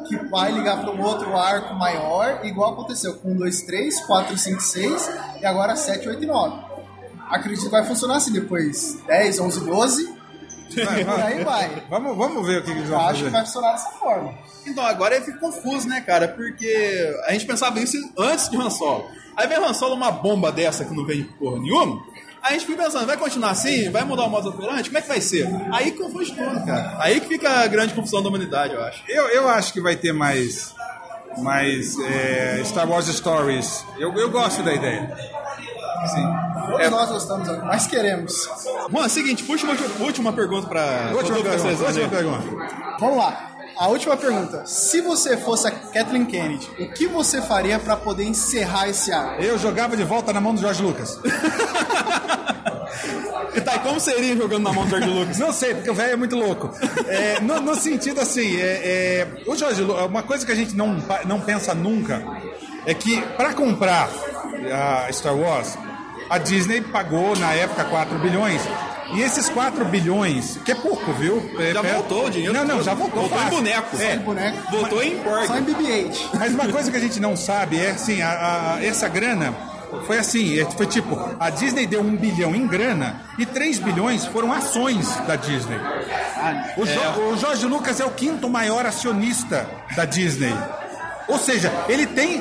que 0.08 0.16
vai 0.28 0.50
ligar 0.52 0.80
para 0.80 0.90
um 0.90 1.02
outro 1.02 1.36
arco 1.36 1.74
maior, 1.74 2.40
igual 2.44 2.72
aconteceu 2.72 3.14
com 3.18 3.32
1, 3.32 3.36
2, 3.36 3.62
3, 3.62 4.00
4, 4.06 4.36
5, 4.38 4.60
6 4.60 5.10
e 5.40 5.46
agora 5.46 5.76
7, 5.76 6.08
8 6.08 6.22
e 6.24 6.26
9. 6.26 6.56
Acredito 7.30 7.64
que 7.64 7.70
vai 7.70 7.84
funcionar 7.84 8.16
assim 8.16 8.32
depois 8.32 8.98
10, 9.06 9.38
11, 9.40 9.60
12. 9.60 10.17
Vai, 10.84 11.04
Por 11.04 11.20
aí 11.20 11.44
vai. 11.44 11.82
Vamos, 11.88 12.16
vamos 12.16 12.46
ver 12.46 12.60
o 12.60 12.64
que 12.64 12.70
eles 12.70 12.84
Eu 12.84 12.90
vão 12.90 13.00
acho 13.00 13.14
que 13.14 13.18
fazer. 13.18 13.30
vai 13.30 13.44
funcionar 13.44 13.72
dessa 13.72 13.90
forma. 13.92 14.34
Então, 14.66 14.84
agora 14.84 15.16
eu 15.16 15.22
fico 15.22 15.38
confuso, 15.38 15.88
né, 15.88 16.00
cara? 16.00 16.28
Porque 16.28 17.16
a 17.26 17.32
gente 17.32 17.46
pensava 17.46 17.78
isso 17.80 17.96
antes 18.18 18.48
de 18.48 18.56
Han 18.56 18.70
Solo. 18.70 19.06
Aí 19.36 19.46
vem 19.46 19.58
Han 19.58 19.72
Solo, 19.74 19.94
uma 19.94 20.10
bomba 20.10 20.50
dessa 20.52 20.84
que 20.84 20.94
não 20.94 21.04
vem 21.06 21.24
porra 21.24 21.58
nenhuma. 21.58 22.02
Aí 22.42 22.50
a 22.50 22.58
gente 22.58 22.66
fica 22.66 22.84
pensando, 22.84 23.04
vai 23.06 23.16
continuar 23.16 23.50
assim? 23.50 23.90
Vai 23.90 24.04
mudar 24.04 24.24
o 24.24 24.30
modo 24.30 24.48
operante? 24.50 24.88
Como 24.88 24.98
é 24.98 25.02
que 25.02 25.08
vai 25.08 25.20
ser? 25.20 25.48
Aí 25.72 25.90
que 25.90 25.98
confunde 25.98 26.32
tudo, 26.34 26.64
cara. 26.64 26.96
Aí 27.00 27.20
que 27.20 27.26
fica 27.26 27.50
a 27.50 27.66
grande 27.66 27.94
confusão 27.94 28.22
da 28.22 28.28
humanidade, 28.28 28.74
eu 28.74 28.82
acho. 28.82 29.02
Eu, 29.08 29.28
eu 29.30 29.48
acho 29.48 29.72
que 29.72 29.80
vai 29.80 29.96
ter 29.96 30.12
mais, 30.12 30.72
mais 31.38 31.98
é, 31.98 32.62
Star 32.64 32.88
Wars 32.88 33.06
Stories. 33.06 33.84
Eu, 33.98 34.12
eu 34.14 34.30
gosto 34.30 34.62
da 34.62 34.72
ideia. 34.72 35.16
Todos 36.70 36.90
nós 36.90 37.08
gostamos, 37.10 37.48
é 37.48 37.62
mais 37.62 37.86
queremos. 37.86 38.48
Bom, 38.90 39.02
é 39.02 39.06
o 39.06 39.08
seguinte, 39.08 39.42
puxa 39.44 39.64
uma 39.64 39.74
última 40.04 40.32
pergunta 40.32 40.68
pra... 40.68 41.12
Última 41.14 41.42
pergunta, 41.42 41.84
última 41.84 42.08
pergunta. 42.08 42.96
Vamos 43.00 43.16
lá. 43.16 43.48
A 43.76 43.86
última 43.86 44.16
pergunta. 44.16 44.66
Se 44.66 45.00
você 45.00 45.36
fosse 45.36 45.68
a 45.68 45.70
Kathleen 45.70 46.26
Kennedy, 46.26 46.68
o 46.80 46.92
que 46.92 47.06
você 47.06 47.40
faria 47.40 47.78
para 47.78 47.96
poder 47.96 48.24
encerrar 48.24 48.88
esse 48.88 49.12
arco? 49.12 49.40
Eu 49.40 49.56
jogava 49.56 49.96
de 49.96 50.02
volta 50.02 50.32
na 50.32 50.40
mão 50.40 50.54
do 50.54 50.60
George 50.60 50.82
Lucas. 50.82 51.18
E 53.54 53.60
tá, 53.60 53.74
e 53.76 53.78
como 53.80 53.98
seria 53.98 54.36
jogando 54.36 54.62
na 54.62 54.72
mão 54.72 54.84
do 54.84 54.90
George 54.90 55.08
Lucas? 55.08 55.38
Não 55.38 55.52
sei, 55.52 55.74
porque 55.74 55.90
o 55.90 55.94
velho 55.94 56.12
é 56.12 56.16
muito 56.16 56.36
louco. 56.36 56.70
É, 57.06 57.40
no, 57.40 57.60
no 57.60 57.74
sentido 57.74 58.20
assim, 58.20 58.56
é, 58.56 58.62
é, 58.62 59.28
o 59.46 59.56
George 59.56 59.82
Lucas, 59.82 60.06
uma 60.06 60.22
coisa 60.22 60.46
que 60.46 60.52
a 60.52 60.54
gente 60.54 60.76
não, 60.76 61.02
não 61.24 61.40
pensa 61.40 61.74
nunca 61.74 62.22
é 62.86 62.94
que 62.94 63.20
para 63.36 63.54
comprar 63.54 64.08
a 64.72 65.12
Star 65.12 65.36
Wars, 65.36 65.76
a 66.30 66.38
Disney 66.38 66.80
pagou 66.80 67.36
na 67.36 67.52
época 67.52 67.84
4 67.84 68.18
bilhões. 68.18 68.60
E 69.14 69.22
esses 69.22 69.48
4 69.48 69.84
bilhões, 69.86 70.58
que 70.64 70.70
é 70.72 70.74
pouco, 70.74 71.10
viu? 71.14 71.42
É, 71.58 71.72
Já 71.72 71.80
perto- 71.80 71.94
voltou 71.94 72.26
o 72.26 72.30
dinheiro 72.30 72.52
Não, 72.52 72.64
não, 72.64 72.82
já 72.82 72.92
voltou. 72.92 73.20
Voltou 73.20 73.38
em 73.38 73.42
fácil. 73.42 73.56
boneco. 73.56 73.96
É. 73.96 73.98
Só 74.06 74.12
em 74.12 74.18
boneco. 74.18 74.70
Voltou 74.70 75.02
em 75.02 75.18
porco. 75.18 75.46
Só 75.46 75.58
em 75.58 75.62
BB-8. 75.64 76.28
Mas 76.38 76.52
uma 76.52 76.68
coisa 76.68 76.90
que 76.90 76.96
a 76.96 77.00
gente 77.00 77.18
não 77.18 77.34
sabe 77.34 77.78
é 77.80 77.90
assim, 77.92 78.20
a, 78.20 78.74
a- 78.76 78.84
essa 78.84 79.08
grana 79.08 79.54
Foi 80.06 80.18
assim, 80.18 80.60
é- 80.60 80.66
foi 80.66 80.84
tipo, 80.86 81.18
a 81.40 81.48
Disney 81.48 81.86
deu 81.86 82.02
um 82.02 82.14
bilhão 82.14 82.54
em 82.54 82.66
grana 82.66 83.22
e 83.38 83.46
3 83.46 83.78
bilhões 83.78 84.26
foram 84.26 84.52
ações 84.52 85.08
da 85.26 85.34
Disney. 85.34 85.78
O, 86.76 86.84
Jo- 86.84 87.30
o 87.32 87.36
Jorge 87.38 87.64
Lucas 87.64 87.98
é 87.98 88.04
o 88.04 88.10
quinto 88.10 88.50
maior 88.50 88.84
acionista 88.84 89.66
da 89.96 90.04
Disney. 90.04 90.54
Ou 91.26 91.38
seja, 91.38 91.72
ele 91.88 92.06
tem. 92.06 92.38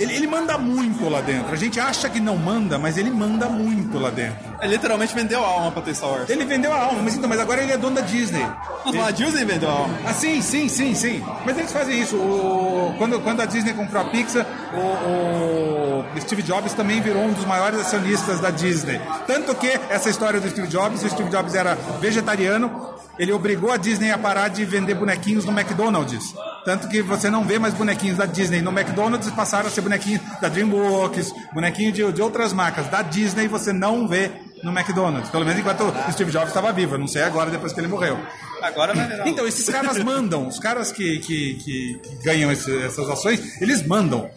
Ele, 0.00 0.14
ele 0.16 0.26
manda 0.26 0.56
muito 0.58 1.08
lá 1.08 1.20
dentro. 1.20 1.52
A 1.52 1.56
gente 1.56 1.78
acha 1.78 2.08
que 2.08 2.18
não 2.20 2.36
manda, 2.36 2.78
mas 2.78 2.96
ele 2.96 3.10
manda 3.10 3.48
muito 3.48 3.98
lá 3.98 4.10
dentro. 4.10 4.38
Ele 4.62 4.72
literalmente 4.72 5.14
vendeu 5.14 5.44
a 5.44 5.48
alma 5.48 5.70
pra 5.72 5.82
ter 5.82 5.94
Star 5.94 6.10
Wars. 6.10 6.30
Ele 6.30 6.44
vendeu 6.44 6.72
a 6.72 6.76
alma, 6.84 7.00
mas 7.02 7.14
então, 7.14 7.28
mas 7.28 7.38
agora 7.40 7.62
ele 7.62 7.72
é 7.72 7.76
dono 7.78 7.96
da 7.96 8.00
Disney. 8.02 8.44
Mas 8.84 8.96
a 9.08 9.10
Disney 9.10 9.44
vendeu 9.44 9.68
a 9.68 9.72
alma. 9.72 9.94
Ah, 10.06 10.12
sim, 10.14 10.40
sim, 10.42 10.68
sim, 10.68 10.94
sim. 10.94 11.22
Mas 11.44 11.58
eles 11.58 11.72
fazem 11.72 12.00
isso. 12.00 12.16
O- 12.16 12.94
quando, 12.98 13.20
quando 13.20 13.40
a 13.40 13.44
Disney 13.46 13.72
comprou 13.74 14.02
a 14.02 14.04
Pixar, 14.06 14.46
o, 14.74 16.04
o 16.16 16.20
Steve 16.20 16.42
Jobs 16.42 16.72
também 16.74 17.00
virou 17.00 17.22
um 17.22 17.32
dos 17.32 17.44
maiores 17.44 17.80
acionistas 17.80 18.40
da 18.40 18.50
Disney. 18.50 19.00
Tanto 19.26 19.54
que 19.54 19.68
essa 19.88 20.08
história 20.08 20.40
do 20.40 20.48
Steve 20.48 20.68
Jobs, 20.68 21.02
o 21.02 21.08
Steve 21.08 21.28
Jobs 21.30 21.54
era 21.54 21.74
vegetariano, 22.00 22.94
ele 23.18 23.32
obrigou 23.32 23.70
a 23.70 23.76
Disney 23.76 24.10
a 24.10 24.18
parar 24.18 24.48
de 24.48 24.64
vender 24.64 24.94
bonequinhos 24.94 25.44
no 25.44 25.52
McDonald's. 25.52 26.34
Tanto 26.64 26.88
que 26.88 27.02
você 27.02 27.28
não 27.30 27.44
vê 27.44 27.58
mais 27.58 27.74
bonequinhos 27.74 28.16
da 28.16 28.26
Disney 28.26 28.62
no 28.62 28.70
McDonald's 28.70 29.28
e 29.28 29.32
passaram 29.32 29.66
a 29.68 29.70
ser 29.70 29.80
bonequinhos 29.82 30.20
da 30.40 30.48
DreamWorks, 30.48 31.32
bonequinho 31.52 31.92
de, 31.92 32.12
de 32.12 32.22
outras 32.22 32.52
marcas. 32.52 32.88
Da 32.88 33.02
Disney 33.02 33.46
você 33.48 33.72
não 33.72 34.06
vê 34.08 34.30
no 34.62 34.70
McDonald's. 34.72 35.30
Pelo 35.30 35.44
menos 35.44 35.60
enquanto 35.60 35.82
o 35.84 36.12
Steve 36.12 36.30
Jobs 36.30 36.48
estava 36.48 36.72
vivo. 36.72 36.94
Eu 36.94 36.98
não 36.98 37.08
sei 37.08 37.22
agora, 37.22 37.50
depois 37.50 37.72
que 37.72 37.80
ele 37.80 37.88
morreu. 37.88 38.18
Agora 38.62 38.94
vai 38.94 39.06
virar. 39.06 39.26
Então, 39.28 39.46
esses 39.46 39.68
caras 39.68 39.98
mandam. 40.04 40.46
Os 40.46 40.58
caras 40.58 40.92
que, 40.92 41.18
que, 41.20 41.54
que- 41.54 42.00
que 42.02 42.24
ganham 42.24 42.50
esse- 42.52 42.82
essas 42.84 43.08
ações, 43.08 43.60
eles 43.60 43.86
mandam. 43.86 44.30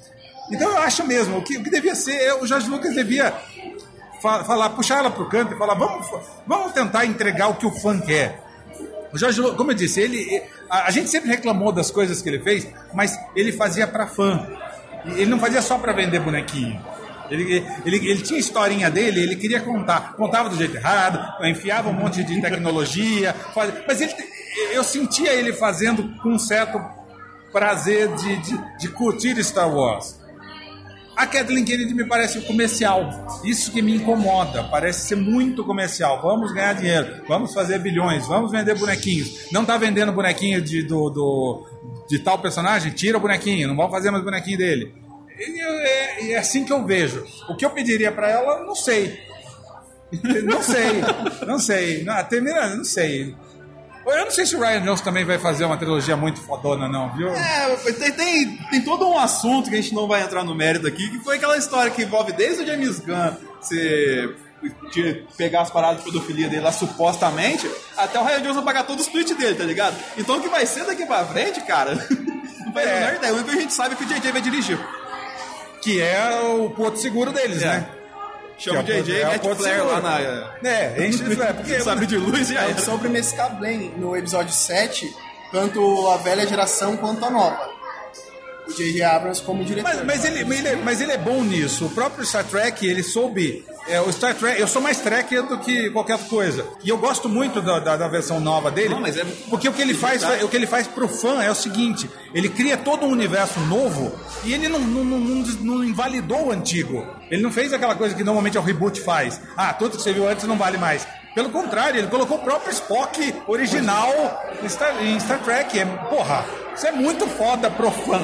Então 0.52 0.70
eu 0.72 0.78
acho 0.78 1.06
mesmo, 1.06 1.38
o 1.38 1.42
que, 1.42 1.58
o 1.58 1.64
que 1.64 1.70
devia 1.70 1.96
ser, 1.96 2.16
é, 2.16 2.34
o 2.36 2.46
Jorge 2.46 2.70
Lucas 2.70 2.94
devia 2.94 3.34
fa- 4.22 4.44
falar, 4.44 4.70
puxar 4.72 5.00
ela 5.00 5.10
pro 5.10 5.28
canto 5.30 5.54
e 5.54 5.58
falar, 5.58 5.74
vamos, 5.74 6.08
vamos 6.46 6.74
tentar 6.74 7.06
entregar 7.06 7.48
o 7.50 7.56
que 7.56 7.66
o 7.66 7.72
fã 7.72 8.00
quer. 8.00 8.42
O 9.14 9.18
Jorge 9.18 9.40
Lucas, 9.40 9.58
como 9.58 9.72
eu 9.72 9.76
disse, 9.76 10.02
ele, 10.02 10.44
a, 10.70 10.88
a 10.88 10.92
gente 10.92 11.10
sempre 11.10 11.30
reclamou 11.30 11.72
das 11.72 11.90
coisas 11.92 12.22
que 12.22 12.30
ele 12.30 12.40
fez, 12.40 12.68
mas 12.94 13.18
ele 13.36 13.52
fazia 13.52 13.88
para 13.88 14.06
fã. 14.08 14.48
Ele 15.06 15.26
não 15.28 15.40
fazia 15.40 15.62
só 15.62 15.78
para 15.78 15.94
vender 15.94 16.20
bonequinho. 16.20 16.82
Ele, 17.30 17.66
ele, 17.86 17.98
ele 18.10 18.22
tinha 18.22 18.40
historinha 18.40 18.90
dele, 18.92 19.22
ele 19.22 19.36
queria 19.36 19.60
contar. 19.62 20.14
Contava 20.14 20.50
do 20.50 20.56
jeito 20.56 20.76
errado, 20.76 21.20
enfiava 21.48 21.90
um 21.90 21.94
monte 21.94 22.24
de 22.24 22.42
tecnologia. 22.42 23.36
mas 23.88 24.02
ele, 24.02 24.14
eu 24.72 24.84
sentia 24.84 25.32
ele 25.34 25.54
fazendo 25.54 26.10
com 26.22 26.30
um 26.30 26.40
certo 26.40 26.80
prazer 27.52 28.14
de, 28.16 28.36
de, 28.38 28.78
de 28.80 28.88
curtir 28.90 29.42
Star 29.44 29.70
Wars. 29.74 30.20
A 31.16 31.28
Kathleen 31.28 31.64
Kennedy 31.64 31.94
me 31.94 32.06
parece 32.06 32.42
comercial. 32.42 33.28
Isso 33.44 33.72
que 33.72 33.82
me 33.82 33.96
incomoda. 33.96 34.64
Parece 34.64 35.08
ser 35.08 35.16
muito 35.16 35.64
comercial. 35.64 36.22
Vamos 36.22 36.52
ganhar 36.54 36.74
dinheiro, 36.74 37.22
vamos 37.28 37.54
fazer 37.54 37.80
bilhões, 37.80 38.28
vamos 38.28 38.52
vender 38.52 38.76
bonequinhos. 38.78 39.52
Não 39.52 39.64
tá 39.64 39.78
vendendo 39.78 40.12
bonequinho 40.12 40.60
de, 40.62 40.82
do, 40.84 41.10
do- 41.10 41.66
de 42.10 42.20
tal 42.20 42.40
personagem? 42.40 42.92
Tira 42.92 43.18
o 43.18 43.22
bonequinho, 43.22 43.68
não 43.68 43.76
vamos 43.76 43.92
fazer 43.92 44.10
mais 44.12 44.24
bonequinho 44.24 44.58
dele. 44.58 44.94
E 45.38 45.62
é, 45.62 46.32
é 46.34 46.38
assim 46.38 46.66
que 46.66 46.74
eu 46.74 46.84
vejo. 46.86 47.24
O 47.50 47.56
que 47.56 47.66
eu 47.66 47.70
pediria 47.70 48.12
pra 48.12 48.30
ela, 48.30 48.64
não 48.64 48.76
sei. 48.76 49.20
Não 50.44 50.62
sei, 50.62 51.02
não 51.48 51.58
sei. 51.60 52.04
Não, 52.04 52.24
termina, 52.26 52.76
não 52.76 52.84
sei. 52.84 53.36
Eu 54.06 54.26
não 54.26 54.32
sei 54.32 54.46
se 54.46 54.56
o 54.56 54.60
Ryan 54.60 54.82
Johnson 54.82 55.04
também 55.04 55.24
vai 55.24 55.40
fazer 55.40 55.66
uma 55.66 55.78
trilogia 55.78 56.18
muito 56.18 56.42
fodona, 56.42 56.88
não, 56.90 57.16
viu? 57.16 57.30
É, 57.30 57.76
tem, 57.94 58.12
tem, 58.12 58.58
tem 58.70 58.82
todo 58.82 59.08
um 59.08 59.18
assunto 59.18 59.70
que 59.70 59.76
a 59.76 59.82
gente 59.82 59.94
não 59.94 60.08
vai 60.08 60.24
entrar 60.24 60.44
no 60.44 60.54
mérito 60.54 60.88
aqui, 60.88 61.10
que 61.10 61.20
foi 61.20 61.38
aquela 61.38 61.58
história 61.58 61.92
que 61.92 62.04
envolve 62.04 62.32
desde 62.34 62.64
o 62.64 62.66
James 62.66 63.00
Gunn 63.00 63.36
ser 63.62 64.36
de 64.94 65.26
pegar 65.36 65.62
as 65.62 65.70
paradas 65.70 65.98
de 66.00 66.06
pedofilia 66.06 66.48
dele 66.48 66.62
lá 66.62 66.72
supostamente, 66.72 67.70
até 67.98 68.20
o 68.20 68.24
Ryan 68.24 68.42
Johnson 68.42 68.64
pagar 68.64 68.84
todos 68.84 69.06
os 69.06 69.12
tweets 69.12 69.36
dele, 69.36 69.56
tá 69.56 69.64
ligado? 69.64 69.96
Então 70.18 70.38
o 70.38 70.42
que 70.42 70.48
vai 70.48 70.66
ser 70.66 70.86
daqui 70.86 71.06
pra 71.06 71.26
frente, 71.26 71.62
cara, 71.62 71.96
não 72.66 72.72
faz 72.72 72.90
a 72.90 72.94
menor 72.94 73.14
ideia. 73.16 73.34
O 73.34 73.36
único 73.36 73.52
que 73.52 73.58
a 73.58 73.62
gente 73.62 73.74
sabe 73.74 73.96
é 73.96 73.98
que 73.98 74.04
o 74.04 74.08
JJ 74.08 74.32
vai 74.32 74.42
dirigir. 74.42 74.80
Que 75.82 76.02
é 76.02 76.40
o 76.40 76.70
porto 76.70 76.98
seguro 76.98 77.32
deles, 77.32 77.62
né? 77.62 77.86
Chama 78.58 78.80
o 78.80 78.92
é 78.92 79.02
JJ, 79.02 79.22
é 79.22 79.26
mete 79.26 79.42
porto 79.42 79.58
flare 79.60 79.76
seguro. 79.76 79.94
lá 79.94 80.02
na... 80.02 80.70
É, 80.70 80.96
enche 81.08 81.24
de 81.24 81.36
flare, 81.36 81.54
porque... 81.56 81.80
Sabe 81.82 82.06
de 82.06 82.18
luz 82.18 82.50
e 82.50 82.56
É 82.56 82.60
aí. 82.60 82.80
sobre 82.80 83.10
Mescal 83.10 83.50
Blaine 83.56 83.90
no 83.98 84.16
episódio 84.16 84.54
7, 84.54 85.14
tanto 85.52 86.08
a 86.10 86.18
velha 86.18 86.46
geração 86.48 86.96
quanto 86.98 87.26
a 87.26 87.30
nova. 87.30 87.70
O 88.68 88.72
J.J. 88.72 89.04
Abrams 89.04 89.42
como 89.42 89.64
diretor. 89.66 89.84
Mas, 89.94 90.06
mas 90.06 90.24
ele, 90.26 90.46
mas, 90.46 90.60
ele, 90.60 90.68
é- 90.70 90.76
mas 90.78 91.02
ele 91.02 91.12
é 91.12 91.18
bom 91.18 91.44
nisso. 91.44 91.88
O 91.88 91.90
próprio 91.90 92.26
Star 92.26 92.46
Trek, 92.46 92.88
ele 92.88 93.04
soube. 93.04 93.66
É, 93.88 94.00
o 94.02 94.12
Star 94.12 94.34
Trek, 94.36 94.60
eu 94.60 94.68
sou 94.68 94.82
mais 94.82 95.00
Trek 95.00 95.36
do 95.44 95.58
que 95.60 95.90
qualquer 95.90 96.18
coisa. 96.28 96.66
E 96.84 96.90
eu 96.90 96.98
gosto 96.98 97.28
muito 97.28 97.62
da, 97.62 97.80
da, 97.80 97.98
da 97.98 98.08
versão 98.08 98.40
nova 98.40 98.72
dele. 98.72 98.90
Não, 98.96 99.06
é- 99.06 99.12
Porque 99.50 99.68
o 99.68 99.74
que 99.74 99.82
ele 99.82 99.94
faz, 99.94 100.24
o 100.44 100.48
que 100.48 100.56
ele 100.56 100.68
faz 100.68 100.88
pro 100.88 101.08
fã 101.08 101.44
é 101.44 101.52
o 101.52 101.56
seguinte: 101.56 102.10
ele 102.34 102.50
cria 102.50 102.78
todo 102.78 103.06
um 103.06 103.10
universo 103.10 103.60
novo 103.62 104.12
e 104.44 104.54
ele 104.54 104.68
não, 104.70 104.80
não, 104.80 105.04
não, 105.04 105.20
não, 105.20 105.46
não 105.62 105.84
invalidou 105.84 106.48
o 106.48 106.52
antigo. 106.52 107.06
Ele 107.30 107.42
não 107.42 107.52
fez 107.52 107.74
aquela 107.74 107.96
coisa 107.96 108.16
que 108.16 108.24
normalmente 108.24 108.58
o 108.58 108.62
reboot 108.62 109.02
faz. 109.02 109.40
Ah, 109.58 109.74
tudo 109.74 109.98
que 109.98 110.04
você 110.04 110.14
viu 110.14 110.28
antes 110.28 110.46
não 110.48 110.58
vale 110.58 110.78
mais. 110.78 111.06
Pelo 111.36 111.50
contrário, 111.50 111.98
ele 112.00 112.08
colocou 112.08 112.38
o 112.38 112.42
próprio 112.42 112.72
Spock 112.72 113.34
original 113.48 114.12
em 114.64 114.70
Star, 114.70 115.04
em 115.04 115.20
Star 115.20 115.40
Trek. 115.40 115.80
É, 115.80 115.86
porra, 115.86 116.46
isso 116.76 116.86
é 116.88 116.92
muito 116.92 117.26
foda 117.28 117.72
pro 117.72 117.90
fã. 117.92 118.22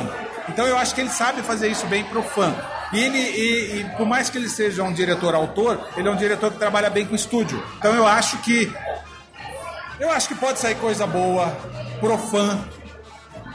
Então 0.49 0.65
eu 0.67 0.77
acho 0.77 0.93
que 0.95 1.01
ele 1.01 1.09
sabe 1.09 1.41
fazer 1.41 1.67
isso 1.69 1.85
bem 1.87 2.03
pro 2.03 2.21
fã. 2.21 2.53
E 2.91 2.99
ele, 2.99 3.17
e, 3.17 3.79
e 3.81 3.83
por 3.97 4.05
mais 4.05 4.29
que 4.29 4.37
ele 4.37 4.49
seja 4.49 4.83
um 4.83 4.91
diretor-autor, 4.91 5.79
ele 5.95 6.07
é 6.07 6.11
um 6.11 6.15
diretor 6.15 6.51
que 6.51 6.57
trabalha 6.57 6.89
bem 6.89 7.05
com 7.05 7.15
estúdio. 7.15 7.63
Então 7.77 7.93
eu 7.95 8.05
acho 8.07 8.37
que. 8.39 8.71
Eu 9.99 10.09
acho 10.11 10.27
que 10.29 10.35
pode 10.35 10.59
sair 10.59 10.75
coisa 10.75 11.05
boa 11.05 11.47
pro 11.99 12.17
fã 12.17 12.59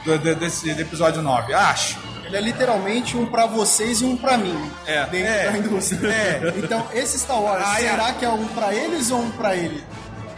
do- 0.05 0.17
do- 0.19 0.35
desse 0.35 0.73
do 0.73 0.81
episódio 0.81 1.21
9. 1.21 1.53
Acho. 1.53 1.97
Ele 2.25 2.37
é 2.37 2.41
literalmente 2.41 3.15
um 3.17 3.25
pra 3.25 3.45
vocês 3.45 4.01
e 4.01 4.05
um 4.05 4.15
pra 4.17 4.37
mim. 4.37 4.71
É. 4.87 5.05
Dentro 5.05 5.31
É. 5.33 5.51
da 5.51 5.57
indústria. 5.57 6.07
É. 6.11 6.53
Então, 6.57 6.87
esse 6.93 7.19
Star 7.19 7.41
Wars, 7.41 7.63
Ah, 7.65 7.81
é. 7.81 7.89
será 7.89 8.13
que 8.13 8.23
é 8.25 8.29
um 8.29 8.45
pra 8.47 8.73
eles 8.73 9.11
ou 9.11 9.19
um 9.21 9.31
pra 9.31 9.55
ele? 9.55 9.83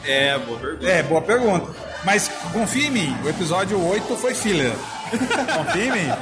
É, 0.06 0.38
boa 0.40 0.58
pergunta. 0.60 0.88
É, 0.88 1.04
boa 1.04 1.22
pergunta. 1.22 1.72
Mas 2.04 2.30
confia 2.54 2.88
em 2.88 2.92
mim, 2.92 3.18
o 3.24 3.30
episódio 3.30 3.82
8 3.86 4.16
foi 4.16 4.34
filler. 4.34 4.74
confia 5.12 5.86
em 5.86 5.92
mim. 5.92 6.14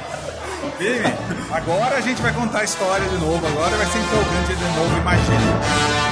Mim. 0.78 1.46
Agora 1.52 1.96
a 1.96 2.00
gente 2.00 2.20
vai 2.22 2.32
contar 2.32 2.60
a 2.60 2.64
história 2.64 3.08
de 3.08 3.16
novo, 3.16 3.46
agora 3.46 3.76
vai 3.76 3.86
ser 3.86 3.98
empolgante 3.98 4.54
de 4.54 4.64
novo, 4.76 4.96
imagina. 4.98 6.05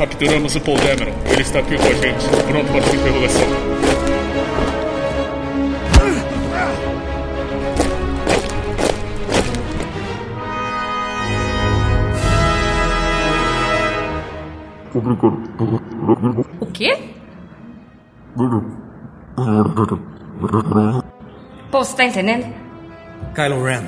Capturamos 0.00 0.56
o 0.56 0.60
Paul 0.62 0.78
Dameron. 0.78 1.12
Ele 1.30 1.42
está 1.42 1.58
aqui 1.58 1.76
com 1.76 1.84
a 1.84 1.92
gente, 1.92 2.26
pronto 2.48 2.72
para 2.72 2.82
sua 2.82 2.96
interrogação. 2.96 3.46
O 16.60 16.66
quê? 16.72 16.98
Pô, 21.70 21.84
você 21.84 21.94
tá 21.94 22.04
entendendo? 22.04 22.54
Kylo 23.34 23.62
Ren, 23.62 23.84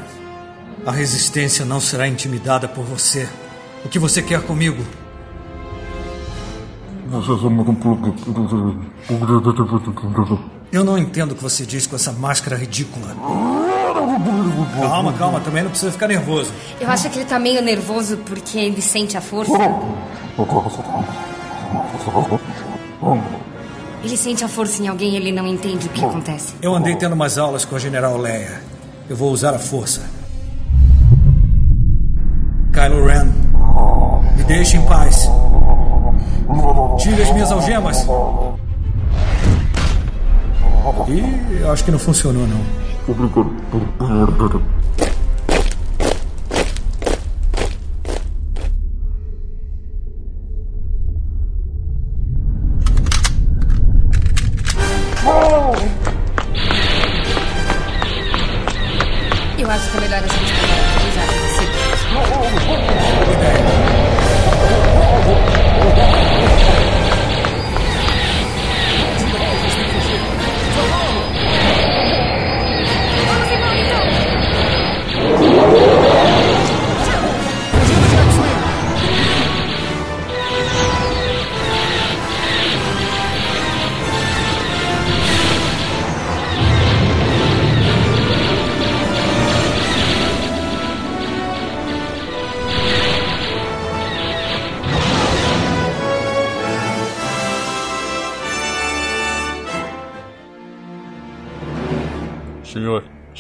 a 0.85 0.93
resistência 0.93 1.65
não 1.65 1.81
será 1.81 2.07
intimidada 2.07 2.69
por 2.69 2.85
você. 2.85 3.27
O 3.83 3.89
que 3.89 3.99
você 3.99 4.23
quer 4.23 4.43
comigo? 4.43 4.85
Eu 10.73 10.85
não 10.85 10.97
entendo 10.97 11.33
o 11.33 11.35
que 11.35 11.43
você 11.43 11.67
diz 11.67 11.87
com 11.87 11.97
essa 11.97 12.13
máscara 12.13 12.57
ridícula. 12.57 13.15
Calma, 14.81 15.13
calma, 15.13 15.41
também 15.41 15.63
não 15.63 15.71
precisa 15.71 15.93
ficar 15.93 16.09
nervoso. 16.09 16.53
Eu 16.81 16.89
acho 16.89 17.11
que 17.11 17.19
ele 17.19 17.27
tá 17.27 17.39
meio 17.39 17.61
nervoso 17.61 18.17
porque 18.19 18.59
ele 18.59 18.81
sente 18.81 19.17
a 19.17 19.21
força. 19.21 19.53
Ele 24.03 24.17
sente 24.17 24.45
a 24.45 24.49
força 24.49 24.83
em 24.83 24.89
alguém 24.89 25.11
e 25.13 25.17
ele 25.17 25.31
não 25.31 25.47
entende 25.47 25.87
o 25.87 25.91
que 25.91 26.05
acontece. 26.05 26.55
Eu 26.63 26.75
andei 26.75 26.97
tendo 26.97 27.15
umas 27.15 27.37
aulas 27.39 27.65
com 27.65 27.77
a 27.77 27.79
General 27.79 28.17
Leia. 28.17 28.63
Eu 29.09 29.17
vou 29.17 29.31
usar 29.31 29.55
a 29.55 29.59
força. 29.59 30.03
Kylo 32.73 33.07
Ren, 33.07 33.27
me 34.37 34.45
deixe 34.45 34.77
em 34.77 34.83
paz. 34.87 35.29
Tire 36.99 37.23
as 37.23 37.33
minhas 37.33 37.53
algemas. 37.53 38.07
E 41.09 41.65
acho 41.71 41.85
que 41.85 41.91
não 41.91 41.99
funcionou, 41.99 42.47
não. 42.47 42.61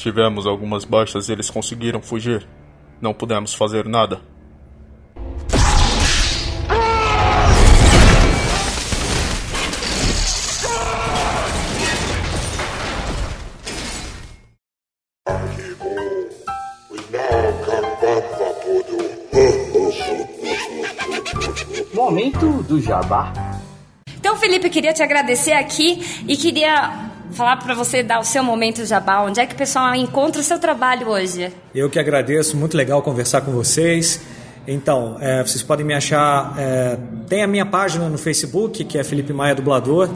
Tivemos 0.02 0.46
algumas 0.46 0.84
baixas 0.84 1.28
e 1.28 1.32
eles 1.32 1.48
conseguiram 1.48 2.02
fugir. 2.02 2.46
Não 3.00 3.14
pudemos 3.14 3.54
fazer 3.54 3.86
nada. 3.86 4.20
Momento 21.94 22.62
do 22.64 22.80
jabá. 22.80 23.32
Então, 24.18 24.36
Felipe, 24.36 24.66
eu 24.66 24.70
queria 24.70 24.92
te 24.92 25.02
agradecer 25.02 25.52
aqui 25.52 26.24
e 26.26 26.36
queria 26.36 27.11
falar 27.32 27.56
para 27.56 27.74
você 27.74 28.02
dar 28.02 28.20
o 28.20 28.24
seu 28.24 28.42
momento 28.42 28.84
jabá. 28.84 29.22
Onde 29.22 29.40
é 29.40 29.46
que 29.46 29.54
o 29.54 29.56
pessoal 29.56 29.94
encontra 29.94 30.40
o 30.40 30.44
seu 30.44 30.58
trabalho 30.58 31.08
hoje? 31.08 31.52
Eu 31.74 31.88
que 31.90 31.98
agradeço, 31.98 32.56
muito 32.56 32.76
legal 32.76 33.02
conversar 33.02 33.40
com 33.40 33.52
vocês. 33.52 34.20
Então, 34.66 35.16
é, 35.20 35.42
vocês 35.42 35.62
podem 35.62 35.84
me 35.84 35.94
achar. 35.94 36.54
é, 36.58 36.98
tem 37.28 37.42
a 37.42 37.46
minha 37.46 37.66
página 37.66 38.08
no 38.08 38.18
Facebook, 38.18 38.84
que 38.84 38.98
é 38.98 39.04
Felipe 39.04 39.32
Maia 39.32 39.54
Dublador. 39.54 40.08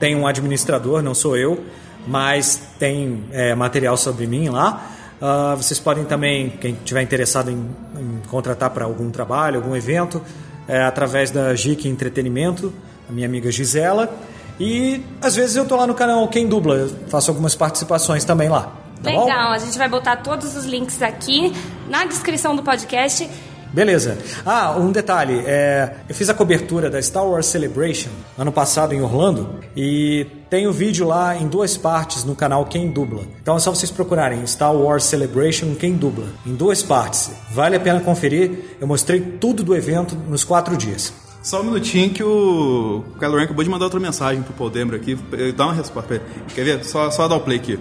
Tem 0.00 0.16
um 0.16 0.26
administrador, 0.26 1.02
não 1.02 1.14
sou 1.14 1.36
eu, 1.36 1.62
mas 2.06 2.60
tem 2.78 3.24
é, 3.30 3.54
material 3.54 3.96
sobre 3.96 4.26
mim 4.26 4.48
lá. 4.48 4.90
Ah, 5.24 5.54
vocês 5.56 5.78
podem 5.78 6.04
também, 6.04 6.50
quem 6.50 6.74
tiver 6.84 7.00
interessado 7.00 7.48
em, 7.48 7.54
em 7.54 8.28
contratar 8.28 8.70
para 8.70 8.84
algum 8.84 9.08
trabalho, 9.08 9.58
algum 9.58 9.76
evento, 9.76 10.20
é, 10.66 10.82
através 10.82 11.30
da 11.30 11.54
GIC 11.54 11.88
Entretenimento, 11.88 12.72
a 13.08 13.12
minha 13.12 13.28
amiga 13.28 13.48
Gisela. 13.48 14.12
E 14.58 15.02
às 15.20 15.34
vezes 15.36 15.56
eu 15.56 15.66
tô 15.66 15.76
lá 15.76 15.86
no 15.86 15.94
canal 15.94 16.26
Quem 16.28 16.46
Dubla, 16.46 16.76
eu 16.76 16.88
faço 17.08 17.30
algumas 17.30 17.54
participações 17.54 18.24
também 18.24 18.48
lá. 18.48 18.72
Tá 19.02 19.10
bom? 19.10 19.24
Legal, 19.24 19.52
a 19.52 19.58
gente 19.58 19.76
vai 19.76 19.88
botar 19.88 20.16
todos 20.16 20.56
os 20.56 20.64
links 20.64 21.02
aqui 21.02 21.52
na 21.88 22.04
descrição 22.04 22.54
do 22.54 22.62
podcast. 22.62 23.28
Beleza. 23.72 24.18
Ah, 24.44 24.72
um 24.72 24.92
detalhe. 24.92 25.42
é, 25.46 25.94
eu 26.06 26.14
fiz 26.14 26.28
a 26.28 26.34
cobertura 26.34 26.90
da 26.90 27.00
Star 27.00 27.26
Wars 27.26 27.46
Celebration 27.46 28.10
ano 28.36 28.52
passado 28.52 28.92
em 28.92 29.00
Orlando 29.00 29.60
e 29.74 30.26
tem 30.50 30.66
o 30.66 30.72
vídeo 30.72 31.06
lá 31.06 31.34
em 31.34 31.48
duas 31.48 31.76
partes 31.76 32.22
no 32.22 32.36
canal 32.36 32.66
Quem 32.66 32.90
Dubla. 32.90 33.22
Então 33.40 33.56
é 33.56 33.58
só 33.58 33.70
vocês 33.70 33.90
procurarem 33.90 34.46
Star 34.46 34.74
Wars 34.74 35.04
Celebration 35.04 35.74
Quem 35.74 35.94
Dubla. 35.94 36.26
Em 36.46 36.54
duas 36.54 36.82
partes. 36.82 37.30
Vale 37.50 37.76
a 37.76 37.80
pena 37.80 38.00
conferir. 38.00 38.76
Eu 38.78 38.86
mostrei 38.86 39.20
tudo 39.20 39.62
do 39.64 39.74
evento 39.74 40.14
nos 40.28 40.44
quatro 40.44 40.76
dias. 40.76 41.12
Só 41.42 41.60
um 41.60 41.64
minutinho 41.64 42.10
que 42.10 42.22
o 42.22 43.04
Kylo 43.18 43.36
Ren 43.36 43.44
acabou 43.44 43.64
de 43.64 43.70
mandar 43.70 43.86
outra 43.86 43.98
mensagem 43.98 44.42
pro 44.42 44.52
Paul 44.52 44.70
Demer 44.70 44.94
aqui. 45.00 45.16
Dá 45.56 45.64
uma 45.64 45.74
resposta 45.74 46.06
pra 46.06 46.16
ele. 46.16 46.24
Quer 46.54 46.64
ver? 46.64 46.84
Só, 46.84 47.10
só 47.10 47.26
dar 47.26 47.36
o 47.36 47.40
play 47.40 47.58
aqui. 47.58 47.78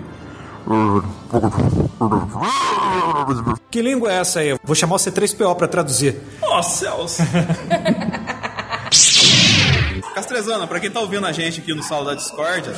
Que 3.70 3.82
língua 3.82 4.12
é 4.12 4.16
essa 4.16 4.40
aí? 4.40 4.58
Vou 4.64 4.76
chamar 4.76 4.96
o 4.96 5.00
C3PO 5.00 5.56
pra 5.56 5.68
traduzir. 5.68 6.16
Ó 6.42 6.62
céus! 6.62 7.18
Castrezana, 10.16 10.68
pra 10.68 10.80
quem 10.80 10.92
tá 10.92 11.00
ouvindo 11.00 11.26
a 11.26 11.32
gente 11.32 11.62
aqui 11.62 11.74
no 11.74 11.82
Sala 11.84 12.06
da 12.06 12.16
Discórdia 12.16 12.74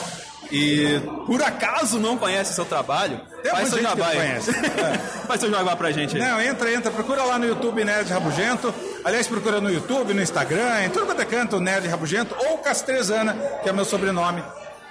e 0.54 0.99
por 1.26 1.41
acaso 1.41 1.99
não 1.99 2.16
conhece 2.16 2.54
seu 2.54 2.64
trabalho, 2.64 3.20
Tem 3.41 3.51
faz 3.51 3.70
seu 3.70 3.80
gente 3.80 3.91
que 3.91 3.97
jabá 3.99 4.14
não 4.14 4.22
aí. 4.22 4.28
conhece. 4.28 4.51
faz 5.28 5.39
seu 5.41 5.49
jabá 5.49 5.76
pra 5.76 5.91
gente 5.91 6.16
aí. 6.16 6.22
Não, 6.22 6.39
entra, 6.39 6.72
entra, 6.72 6.91
procura 6.91 7.24
lá 7.24 7.39
no 7.39 7.45
YouTube 7.45 7.84
Nerd 7.84 8.08
Rabugento. 8.12 8.74
Aliás, 9.04 9.28
procura 9.28 9.60
no 9.60 9.72
YouTube, 9.72 10.14
no 10.14 10.22
Instagram, 10.22 10.86
em 10.86 10.89
tudo 10.91 11.08
quanto 11.08 11.22
é 11.22 11.26
canto, 11.26 11.60
Nerd 11.60 11.88
Rabugento, 11.88 12.36
ou 12.38 12.60
Castrezana, 12.60 13.34
que 13.64 13.70
é 13.70 13.74
meu 13.74 13.84
sobrenome. 13.84 14.43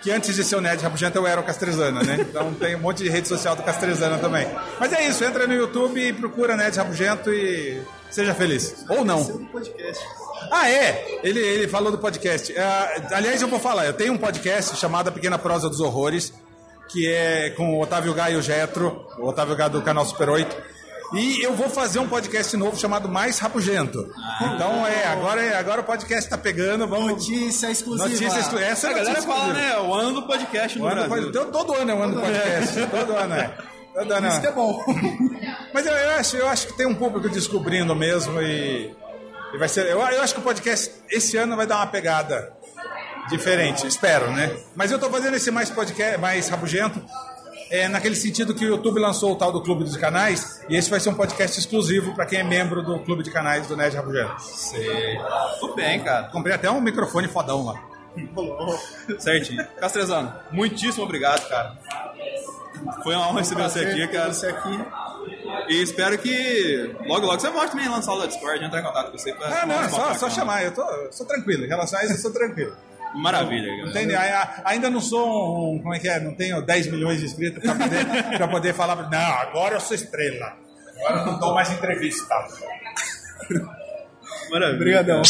Que 0.03 0.11
antes 0.11 0.35
de 0.35 0.43
ser 0.43 0.57
o 0.57 0.61
Nerd 0.61 0.83
Rabugento 0.83 1.17
eu 1.17 1.27
era 1.29 1.41
o 1.41 1.45
Castrezana, 1.45 2.03
né? 2.03 2.17
Então 2.29 2.53
tem 2.59 2.75
um 2.75 2.81
monte 2.81 3.05
de 3.05 3.09
rede 3.09 3.29
social 3.29 3.55
do 3.55 3.63
Castrezana 3.63 4.19
também. 4.19 4.49
Mas 4.81 4.93
é 4.93 5.07
isso, 5.07 5.23
entra 5.25 5.47
no 5.47 5.55
YouTube 5.55 5.97
e 6.01 6.13
procura 6.13 6.57
Nerd 6.57 6.77
Rabugento 6.77 7.33
e 7.33 7.81
seja 8.11 8.35
feliz. 8.35 8.85
Ou 8.89 9.05
não. 9.05 9.23
Ah, 10.51 10.71
é? 10.71 11.19
Ele, 11.23 11.41
ele 11.41 11.69
falou 11.69 11.91
do 11.93 11.99
podcast. 11.99 12.57
Ah, 12.59 13.09
aliás, 13.13 13.41
eu 13.43 13.49
vou 13.49 13.59
falar, 13.61 13.87
eu 13.87 13.93
tenho 13.93 14.13
um 14.13 14.19
podcast 14.19 14.77
chamado 14.77 15.09
A 15.09 15.13
Pequena 15.13 15.39
Prosa 15.39 15.69
dos 15.69 15.81
Horrores, 15.81 16.33
que 16.89 17.07
é 17.09 17.51
com 17.51 17.75
o 17.77 17.81
Otávio 17.83 18.13
Gai 18.15 18.35
e 18.35 18.37
o 18.37 18.43
Getro, 18.43 19.07
o 19.19 19.29
Otávio 19.29 19.57
Gai 19.57 19.71
do 19.71 19.81
canal 19.83 20.05
Super 20.05 20.29
8. 20.31 20.73
E 21.15 21.43
eu 21.45 21.53
vou 21.55 21.69
fazer 21.69 21.99
um 21.99 22.09
podcast 22.09 22.57
novo 22.57 22.75
chamado 22.79 23.07
Mais 23.07 23.39
Rabugento. 23.39 24.11
então 24.55 24.87
é, 24.87 25.05
agora, 25.09 25.43
é, 25.43 25.55
agora 25.57 25.83
o 25.83 25.85
podcast 25.85 26.29
tá 26.31 26.39
pegando, 26.39 26.87
vamos... 26.89 27.09
Notícia 27.13 27.71
exclusiva. 27.71 28.09
Notícia 28.09 28.39
exclusiva. 28.41 28.71
Essa 28.71 28.87
é 28.87 28.91
a 28.91 28.93
galera 28.95 29.11
notícia 29.21 29.31
fala, 29.31 29.53
exclusiva. 29.53 29.83
né? 29.83 29.89
O 29.89 29.95
ano 29.95 30.13
do 30.15 30.23
podcast 30.27 30.79
no 30.79 30.85
O 30.85 30.89
ano 30.89 31.03
do 31.03 31.09
Brasil. 31.11 31.33
pod- 31.33 31.53
todo 31.53 31.75
ano 31.75 31.91
é 31.91 31.95
o 31.95 32.03
ano 32.03 32.15
do 32.15 32.21
podcast. 32.23 32.87
todo 32.87 33.13
ano 33.15 33.35
é. 33.35 33.55
Todo 33.95 34.11
ano 34.15 34.29
Isso 34.29 34.41
que 34.41 34.47
é 34.47 34.53
bom. 34.53 34.83
Mas 35.75 35.85
eu, 35.87 35.93
eu 35.93 36.11
acho, 36.13 36.37
eu 36.39 36.49
acho 36.49 36.67
que 36.69 36.77
tem 36.79 36.87
um 36.87 36.95
público 36.95 37.29
descobrindo 37.29 37.95
mesmo 37.95 38.41
e, 38.41 38.91
e 39.53 39.59
vai 39.59 39.69
ser. 39.69 39.87
Eu, 39.87 40.01
eu 40.01 40.23
acho 40.23 40.35
que 40.35 40.41
o 40.41 40.43
podcast 40.43 40.93
esse 41.11 41.37
ano 41.37 41.57
vai 41.57 41.67
dar 41.67 41.77
uma 41.77 41.87
pegada 41.87 42.53
diferente, 43.29 43.87
espero, 43.87 44.31
né? 44.33 44.55
Mas 44.75 44.91
eu 44.91 44.99
tô 44.99 45.09
fazendo 45.11 45.37
esse 45.37 45.51
mais 45.51 45.71
podcast, 45.71 46.19
mais 46.19 46.49
rabugento, 46.49 47.03
é, 47.71 47.89
naquele 47.89 48.15
sentido 48.15 48.55
que 48.55 48.65
o 48.65 48.69
YouTube 48.69 48.99
lançou 49.01 49.33
o 49.33 49.37
tal 49.37 49.53
do 49.53 49.63
Clube 49.63 49.85
dos 49.85 49.97
Canais 49.97 50.63
e 50.69 50.77
esse 50.77 50.91
vai 50.91 51.01
ser 51.01 51.09
um 51.11 51.15
podcast 51.15 51.59
exclusivo 51.59 52.15
para 52.15 52.27
quem 52.27 52.41
é 52.41 52.43
membro 52.43 52.83
do 52.83 52.99
Clube 53.01 53.23
de 53.23 53.31
Canais 53.31 53.67
do 53.67 53.77
Nerd 53.77 53.97
Rabugento. 53.97 54.41
Sei. 54.43 55.19
Tudo 55.61 55.75
bem, 55.75 56.01
cara. 56.01 56.29
Comprei 56.29 56.55
até 56.55 56.71
um 56.71 56.81
microfone 56.81 57.29
fodão 57.29 57.65
lá. 57.65 57.83
Certinho. 59.19 59.67
Castrezano, 59.81 60.33
muitíssimo 60.51 61.05
obrigado, 61.05 61.49
cara. 61.49 61.79
Foi 63.03 63.15
uma 63.15 63.29
honra 63.29 63.39
receber 63.39 63.63
você 63.63 63.81
aqui, 63.81 64.09
cara. 64.09 64.33
Você 64.33 64.49
aqui. 64.49 64.85
E 65.69 65.83
espero 65.83 66.19
que 66.19 66.95
logo, 67.07 67.27
logo 67.27 67.41
você 67.41 67.51
volte 67.51 67.73
também 67.73 67.89
lá 67.89 67.97
na 67.97 68.03
sala 68.03 68.21
da 68.23 68.27
Discord, 68.27 68.65
entrar 68.65 68.81
em 68.81 68.85
contato 68.85 69.11
com 69.13 69.19
você. 69.19 69.33
pra 69.33 69.63
Ah, 69.63 69.67
não, 69.67 69.81
um 69.85 69.89
só, 69.89 70.15
só 70.15 70.31
chamar, 70.31 70.65
eu 70.65 70.73
tô, 70.73 70.83
eu 70.83 71.13
sou 71.13 71.27
tranquilo. 71.27 71.65
Em 71.65 71.69
relação 71.69 71.99
a 71.99 72.05
isso, 72.05 72.15
eu 72.15 72.19
sou 72.19 72.33
tranquilo. 72.33 72.75
Maravilha, 73.15 73.69
cara. 73.77 73.91
Entende? 73.91 74.15
Ainda 74.65 74.89
não 74.91 75.01
sou 75.01 75.75
um. 75.75 75.79
Como 75.83 75.95
é 75.95 75.99
que 75.99 76.09
é? 76.09 76.19
Não 76.19 76.35
tenho 76.35 76.63
10 76.63 76.87
milhões 76.91 77.21
de 77.21 77.27
inscritos 77.27 77.63
pra 77.63 77.75
poder, 77.75 78.07
pra 78.39 78.49
poder 78.49 78.75
falar. 78.75 78.97
pra- 78.97 79.11
Não, 79.11 79.33
agora 79.35 79.75
eu 79.77 79.81
sou 79.81 79.95
estrela. 79.95 80.55
Agora 81.05 81.21
eu 81.21 81.27
não 81.27 81.39
dou 81.39 81.55
mais 81.55 81.71
entrevista. 81.71 82.35
Maravilha. 84.51 84.77
Obrigadão. 84.77 85.23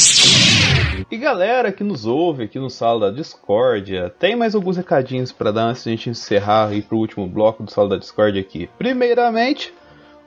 E 1.11 1.16
galera 1.16 1.73
que 1.73 1.85
nos 1.85 2.07
ouve 2.07 2.45
aqui 2.45 2.59
no 2.59 2.70
Sala 2.70 3.11
da 3.11 3.16
Discórdia, 3.16 4.12
tem 4.18 4.35
mais 4.37 4.55
alguns 4.55 4.77
recadinhos 4.77 5.31
para 5.33 5.53
dar 5.53 5.62
antes 5.64 5.83
de 5.85 5.91
a 5.91 5.93
gente 5.93 6.11
encerrar 6.11 6.73
e 6.73 6.79
ir 6.79 6.83
pro 6.83 6.97
último 6.99 7.27
bloco 7.27 7.62
do 7.62 7.70
Sala 7.70 7.91
da 7.91 7.97
Discórdia 7.99 8.41
aqui. 8.41 8.68
Primeiramente, 8.79 9.73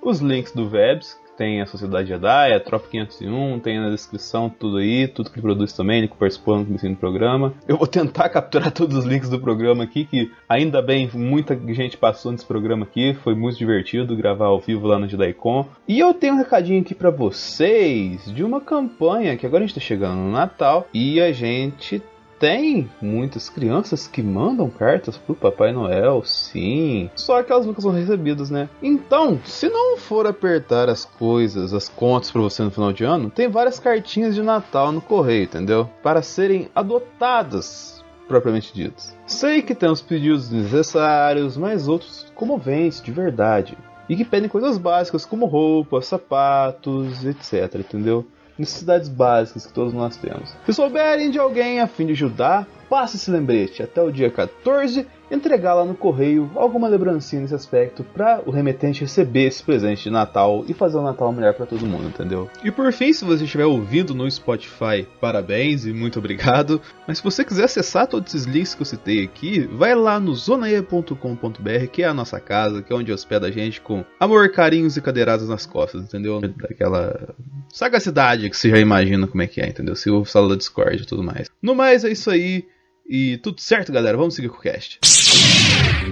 os 0.05 0.19
links 0.19 0.51
do 0.51 0.69
Vebs, 0.69 1.19
tem 1.37 1.61
a 1.61 1.65
Sociedade 1.65 2.07
Jedi, 2.07 2.53
a 2.53 2.59
Tropa 2.59 2.87
501, 2.89 3.59
tem 3.59 3.79
na 3.79 3.89
descrição 3.89 4.49
tudo 4.49 4.77
aí, 4.77 5.07
tudo 5.07 5.29
que 5.29 5.35
ele 5.35 5.41
produz 5.41 5.73
também, 5.73 5.97
ele 5.97 6.07
que 6.07 6.15
participou 6.15 6.57
no 6.57 6.65
começo 6.65 6.87
do 6.87 6.95
programa. 6.95 7.53
Eu 7.67 7.77
vou 7.77 7.87
tentar 7.87 8.29
capturar 8.29 8.71
todos 8.71 8.97
os 8.97 9.05
links 9.05 9.29
do 9.29 9.39
programa 9.39 9.83
aqui, 9.83 10.05
que 10.05 10.31
ainda 10.47 10.81
bem, 10.81 11.09
muita 11.13 11.59
gente 11.73 11.97
passou 11.97 12.31
nesse 12.31 12.45
programa 12.45 12.85
aqui, 12.85 13.13
foi 13.23 13.35
muito 13.35 13.57
divertido 13.57 14.15
gravar 14.15 14.45
ao 14.45 14.59
vivo 14.59 14.87
lá 14.87 14.97
no 14.97 15.07
JediCon. 15.07 15.67
E 15.87 15.99
eu 15.99 16.13
tenho 16.13 16.35
um 16.35 16.37
recadinho 16.37 16.81
aqui 16.81 16.95
para 16.95 17.09
vocês 17.09 18.25
de 18.33 18.43
uma 18.43 18.61
campanha 18.61 19.35
que 19.35 19.45
agora 19.45 19.63
a 19.63 19.67
gente 19.67 19.75
tá 19.75 19.81
chegando 19.81 20.15
no 20.15 20.31
Natal 20.31 20.87
e 20.93 21.19
a 21.19 21.31
gente 21.31 22.01
tem 22.39 22.89
muitas 23.01 23.49
crianças 23.49 24.07
que 24.07 24.21
mandam 24.21 24.69
cartas 24.69 25.17
pro 25.17 25.35
Papai 25.35 25.71
Noel, 25.71 26.23
sim. 26.23 27.09
Só 27.15 27.41
que 27.41 27.51
elas 27.51 27.65
nunca 27.65 27.81
são 27.81 27.91
recebidas, 27.91 28.49
né? 28.49 28.69
Então, 28.81 29.39
se 29.45 29.69
não 29.69 29.97
for 29.97 30.27
apertar 30.27 30.89
as 30.89 31.05
coisas, 31.05 31.73
as 31.73 31.89
contas 31.89 32.31
para 32.31 32.41
você 32.41 32.63
no 32.63 32.71
final 32.71 32.91
de 32.91 33.03
ano, 33.03 33.29
tem 33.29 33.47
várias 33.47 33.79
cartinhas 33.79 34.35
de 34.35 34.41
Natal 34.41 34.91
no 34.91 35.01
correio, 35.01 35.43
entendeu? 35.43 35.89
Para 36.03 36.21
serem 36.21 36.69
adotadas, 36.75 38.03
propriamente 38.27 38.73
ditas. 38.73 39.15
Sei 39.25 39.61
que 39.61 39.75
tem 39.75 39.89
os 39.89 40.01
pedidos 40.01 40.49
necessários, 40.49 41.57
mas 41.57 41.87
outros 41.87 42.25
comoventes 42.35 43.01
de 43.01 43.11
verdade. 43.11 43.77
E 44.07 44.15
que 44.15 44.23
pedem 44.23 44.49
coisas 44.49 44.77
básicas 44.77 45.25
como 45.25 45.47
roupas, 45.47 46.05
sapatos, 46.05 47.25
etc, 47.25 47.79
entendeu? 47.79 48.25
Necessidades 48.57 49.07
básicas 49.07 49.65
que 49.65 49.73
todos 49.73 49.93
nós 49.93 50.15
temos. 50.17 50.55
Se 50.65 50.73
souberem 50.73 51.29
de 51.29 51.39
alguém 51.39 51.79
a 51.79 51.87
fim 51.87 52.05
de 52.05 52.13
ajudar, 52.13 52.67
passe 52.89 53.17
esse 53.17 53.29
lembrete 53.29 53.83
até 53.83 54.01
o 54.01 54.11
dia 54.11 54.29
14 54.29 55.07
entregar 55.29 55.73
lá 55.73 55.85
no 55.85 55.95
correio 55.95 56.49
alguma 56.55 56.87
lembrancinha 56.87 57.41
nesse 57.41 57.55
aspecto 57.55 58.03
para 58.03 58.41
o 58.45 58.51
remetente 58.51 59.01
receber 59.01 59.45
esse 59.45 59.63
presente 59.63 60.03
de 60.03 60.09
Natal 60.09 60.63
e 60.67 60.73
fazer 60.73 60.97
o 60.97 61.01
Natal 61.01 61.31
melhor 61.31 61.53
para 61.53 61.65
todo 61.65 61.85
mundo, 61.85 62.07
entendeu? 62.07 62.49
E 62.63 62.71
por 62.71 62.91
fim, 62.91 63.11
se 63.11 63.25
você 63.25 63.43
estiver 63.43 63.65
ouvindo 63.65 64.13
no 64.13 64.29
Spotify, 64.29 65.07
parabéns 65.19 65.85
e 65.85 65.93
muito 65.93 66.19
obrigado. 66.19 66.81
Mas 67.07 67.17
se 67.17 67.23
você 67.23 67.43
quiser 67.43 67.65
acessar 67.65 68.07
todos 68.07 68.33
esses 68.33 68.45
links 68.45 68.75
que 68.75 68.81
eu 68.81 68.85
citei 68.85 69.23
aqui, 69.23 69.61
vai 69.61 69.95
lá 69.95 70.19
no 70.19 70.33
zonae.com.br, 70.33 71.87
que 71.91 72.03
é 72.03 72.07
a 72.07 72.13
nossa 72.13 72.39
casa, 72.39 72.81
que 72.81 72.91
é 72.91 72.95
onde 72.95 73.11
hospeda 73.11 73.47
a 73.47 73.51
gente 73.51 73.81
com 73.81 74.03
amor, 74.19 74.49
carinhos 74.51 74.97
e 74.97 75.01
cadeiradas 75.01 75.47
nas 75.47 75.65
costas, 75.65 76.03
entendeu? 76.03 76.39
Daquela 76.41 77.35
sagacidade 77.71 78.49
que 78.49 78.57
você 78.57 78.69
já 78.69 78.77
imagina 78.77 79.27
como 79.27 79.41
é 79.41 79.47
que 79.47 79.61
é, 79.61 79.67
entendeu? 79.67 79.95
Se 79.95 80.09
o 80.09 80.23
sala 80.25 80.49
da 80.49 80.55
Discord 80.55 81.03
e 81.03 81.05
tudo 81.05 81.23
mais. 81.23 81.49
No 81.61 81.75
mais, 81.75 82.03
é 82.03 82.09
isso 82.09 82.29
aí. 82.29 82.65
E 83.07 83.37
tudo 83.37 83.61
certo, 83.61 83.91
galera? 83.91 84.17
Vamos 84.17 84.33
seguir 84.35 84.49
com 84.49 84.57
o 84.57 84.61
cast. 84.61 84.99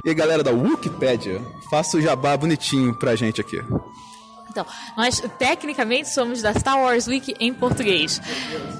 E 0.05 0.09
aí, 0.09 0.15
galera 0.15 0.43
da 0.43 0.51
Wikipedia, 0.51 1.41
faça 1.69 1.97
o 1.97 2.01
jabá 2.01 2.37
bonitinho 2.37 2.93
pra 2.93 3.15
gente 3.15 3.41
aqui. 3.41 3.57
Então, 4.53 4.67
nós 4.95 5.19
tecnicamente 5.39 6.09
somos 6.09 6.43
da 6.43 6.53
Star 6.53 6.79
Wars 6.79 7.07
Wiki 7.07 7.35
em 7.39 7.51
português. 7.51 8.21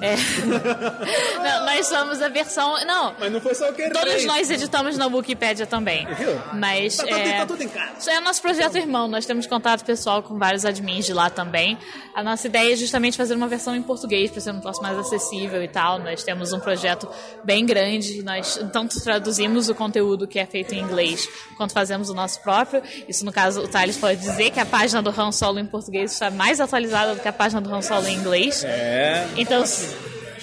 É... 0.00 0.14
não, 1.42 1.66
nós 1.66 1.86
somos 1.88 2.22
a 2.22 2.28
versão. 2.28 2.76
Não. 2.86 3.12
Mas 3.18 3.32
não 3.32 3.40
foi 3.40 3.56
só 3.56 3.68
o 3.70 3.74
que 3.74 3.90
Todos 3.90 4.24
nós 4.24 4.48
editamos 4.50 4.96
na 4.96 5.08
Wikipedia 5.08 5.66
também. 5.66 6.06
Viu? 6.14 6.40
Mas. 6.52 6.96
Tá, 6.96 7.08
é... 7.08 7.38
tá 7.38 7.46
tudo 7.46 7.60
em 7.60 7.68
casa. 7.68 7.94
Isso 7.98 8.08
é 8.08 8.18
o 8.18 8.20
nosso 8.22 8.40
projeto 8.40 8.78
irmão. 8.78 9.08
Nós 9.08 9.26
temos 9.26 9.48
contato 9.48 9.84
pessoal 9.84 10.22
com 10.22 10.38
vários 10.38 10.64
admins 10.64 11.06
de 11.06 11.12
lá 11.12 11.28
também. 11.28 11.76
A 12.14 12.22
nossa 12.22 12.46
ideia 12.46 12.72
é 12.72 12.76
justamente 12.76 13.16
fazer 13.16 13.34
uma 13.34 13.48
versão 13.48 13.74
em 13.74 13.82
português 13.82 14.30
para 14.30 14.40
ser 14.40 14.52
um 14.52 14.60
troço 14.60 14.80
mais 14.80 14.96
acessível 14.96 15.60
e 15.60 15.66
tal. 15.66 15.98
Nós 15.98 16.22
temos 16.22 16.52
um 16.52 16.60
projeto 16.60 17.08
bem 17.42 17.66
grande. 17.66 18.22
Nós 18.22 18.60
tanto 18.72 19.02
traduzimos 19.02 19.68
o 19.68 19.74
conteúdo 19.74 20.28
que 20.28 20.38
é 20.38 20.46
feito 20.46 20.72
em 20.72 20.78
inglês 20.78 21.28
quanto 21.56 21.72
fazemos 21.72 22.10
o 22.10 22.14
nosso 22.14 22.40
próprio. 22.42 22.80
Isso, 23.08 23.24
no 23.24 23.32
caso, 23.32 23.62
o 23.62 23.68
Thales 23.68 23.96
pode 23.96 24.20
dizer 24.20 24.50
que 24.52 24.60
a 24.60 24.66
página 24.66 25.02
do 25.02 25.10
Han 25.10 25.32
Solo 25.32 25.58
em 25.58 25.63
português 25.66 26.12
está 26.12 26.30
mais 26.30 26.60
atualizada 26.60 27.14
do 27.14 27.20
que 27.20 27.28
a 27.28 27.32
página 27.32 27.60
do 27.60 27.72
Han 27.72 27.82
Solo 27.82 28.06
em 28.06 28.16
inglês. 28.16 28.64
É. 28.64 29.26
Então. 29.36 29.64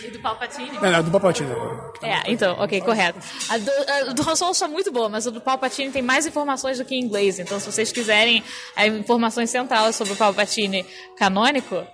E 0.03 0.09
do 0.09 0.19
Palpatine? 0.19 0.71
Não, 0.81 0.91
não, 0.91 1.03
do 1.03 1.11
Palpatine. 1.11 1.51
É, 2.01 2.31
então, 2.31 2.57
ok, 2.59 2.81
correto. 2.81 3.19
A 3.49 3.57
do, 3.57 3.71
a 4.09 4.13
do 4.13 4.29
Han 4.29 4.35
Solo 4.35 4.51
está 4.51 4.67
muito 4.67 4.91
boa, 4.91 5.09
mas 5.09 5.25
o 5.25 5.31
do 5.31 5.41
Palpatine 5.41 5.91
tem 5.91 6.01
mais 6.01 6.25
informações 6.25 6.77
do 6.77 6.85
que 6.85 6.95
em 6.95 7.03
inglês. 7.03 7.39
Então, 7.39 7.59
se 7.59 7.65
vocês 7.65 7.91
quiserem 7.91 8.43
a 8.75 8.87
informações 8.87 9.49
centrais 9.49 9.95
sobre 9.95 10.13
o 10.13 10.15
Palpatine 10.15 10.85
canônico, 11.17 11.85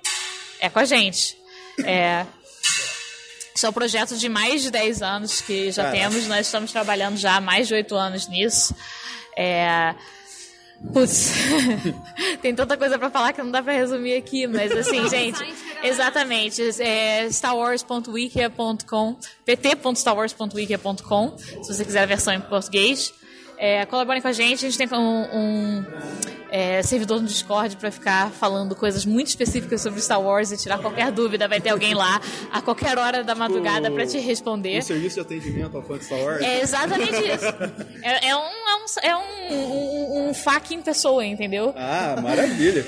é 0.60 0.70
com 0.70 0.80
a 0.80 0.86
gente. 0.86 1.38
É. 1.84 2.26
São 3.54 3.74
projetos 3.74 4.20
de 4.20 4.30
mais 4.30 4.62
de 4.62 4.70
10 4.70 5.02
anos 5.02 5.42
que 5.42 5.72
já 5.72 5.84
Caraca. 5.84 6.02
temos, 6.02 6.28
nós 6.28 6.46
estamos 6.46 6.72
trabalhando 6.72 7.18
já 7.18 7.38
há 7.38 7.42
mais 7.42 7.68
de 7.68 7.74
8 7.74 7.96
anos 7.96 8.28
nisso. 8.28 8.76
É. 9.36 9.96
Putz, 10.94 11.34
tem 12.42 12.54
tanta 12.54 12.78
coisa 12.78 13.00
pra 13.00 13.10
falar 13.10 13.34
que 13.34 13.42
não 13.42 13.50
dá 13.52 13.64
pra 13.64 13.74
resumir 13.74 14.16
aqui, 14.16 14.46
mas 14.46 14.72
assim, 14.72 15.10
gente, 15.10 15.44
exatamente, 15.84 16.62
é 16.80 17.26
starwars.wikia.com, 17.26 19.16
pt.starwars.wikia.com, 19.44 21.38
se 21.38 21.74
você 21.74 21.84
quiser 21.84 22.04
a 22.04 22.06
versão 22.06 22.34
em 22.34 22.42
português. 22.42 23.14
É, 23.58 23.86
colaborem 23.88 24.22
com 24.22 24.28
a 24.28 24.32
gente, 24.32 24.66
a 24.66 24.70
gente 24.70 24.78
tem 24.78 24.88
um, 24.98 25.24
um, 25.36 25.86
é, 26.50 26.82
servidor 26.84 27.20
no 27.20 27.28
Discord 27.28 27.76
pra 27.78 27.90
ficar 27.90 28.30
falando 28.32 28.76
coisas 28.76 29.06
muito 29.06 29.28
específicas 29.28 29.82
sobre 29.82 30.00
Star 30.00 30.22
Wars 30.22 30.52
e 30.52 30.58
tirar 30.58 30.78
qualquer 30.78 31.12
dúvida, 31.12 31.48
vai 31.48 31.60
ter 31.60 31.70
alguém 31.70 31.94
lá 31.94 32.22
a 32.52 32.62
qualquer 32.62 32.98
hora 32.98 33.24
da 33.24 33.34
madrugada 33.34 33.90
pra 33.90 34.06
te 34.06 34.20
responder. 34.20 34.78
Um 34.78 34.82
serviço 34.82 35.16
de 35.16 35.22
atendimento 35.22 35.76
ao 35.76 35.84
fã 35.84 35.98
de 35.98 36.06
Star 36.06 36.20
Wars. 36.20 36.42
É 36.42 36.62
exatamente 36.62 37.16
isso. 37.16 37.48
É, 38.04 38.30
é 38.30 38.36
um, 38.36 38.40
é 38.40 38.76
um, 38.76 38.86
é 39.02 39.18
um, 39.18 39.54
um, 39.54 40.30
um 40.30 40.34
fac 40.34 40.72
em 40.72 40.82
pessoa, 40.82 41.26
entendeu? 41.26 41.74
Ah, 41.76 42.16
maravilha. 42.22 42.86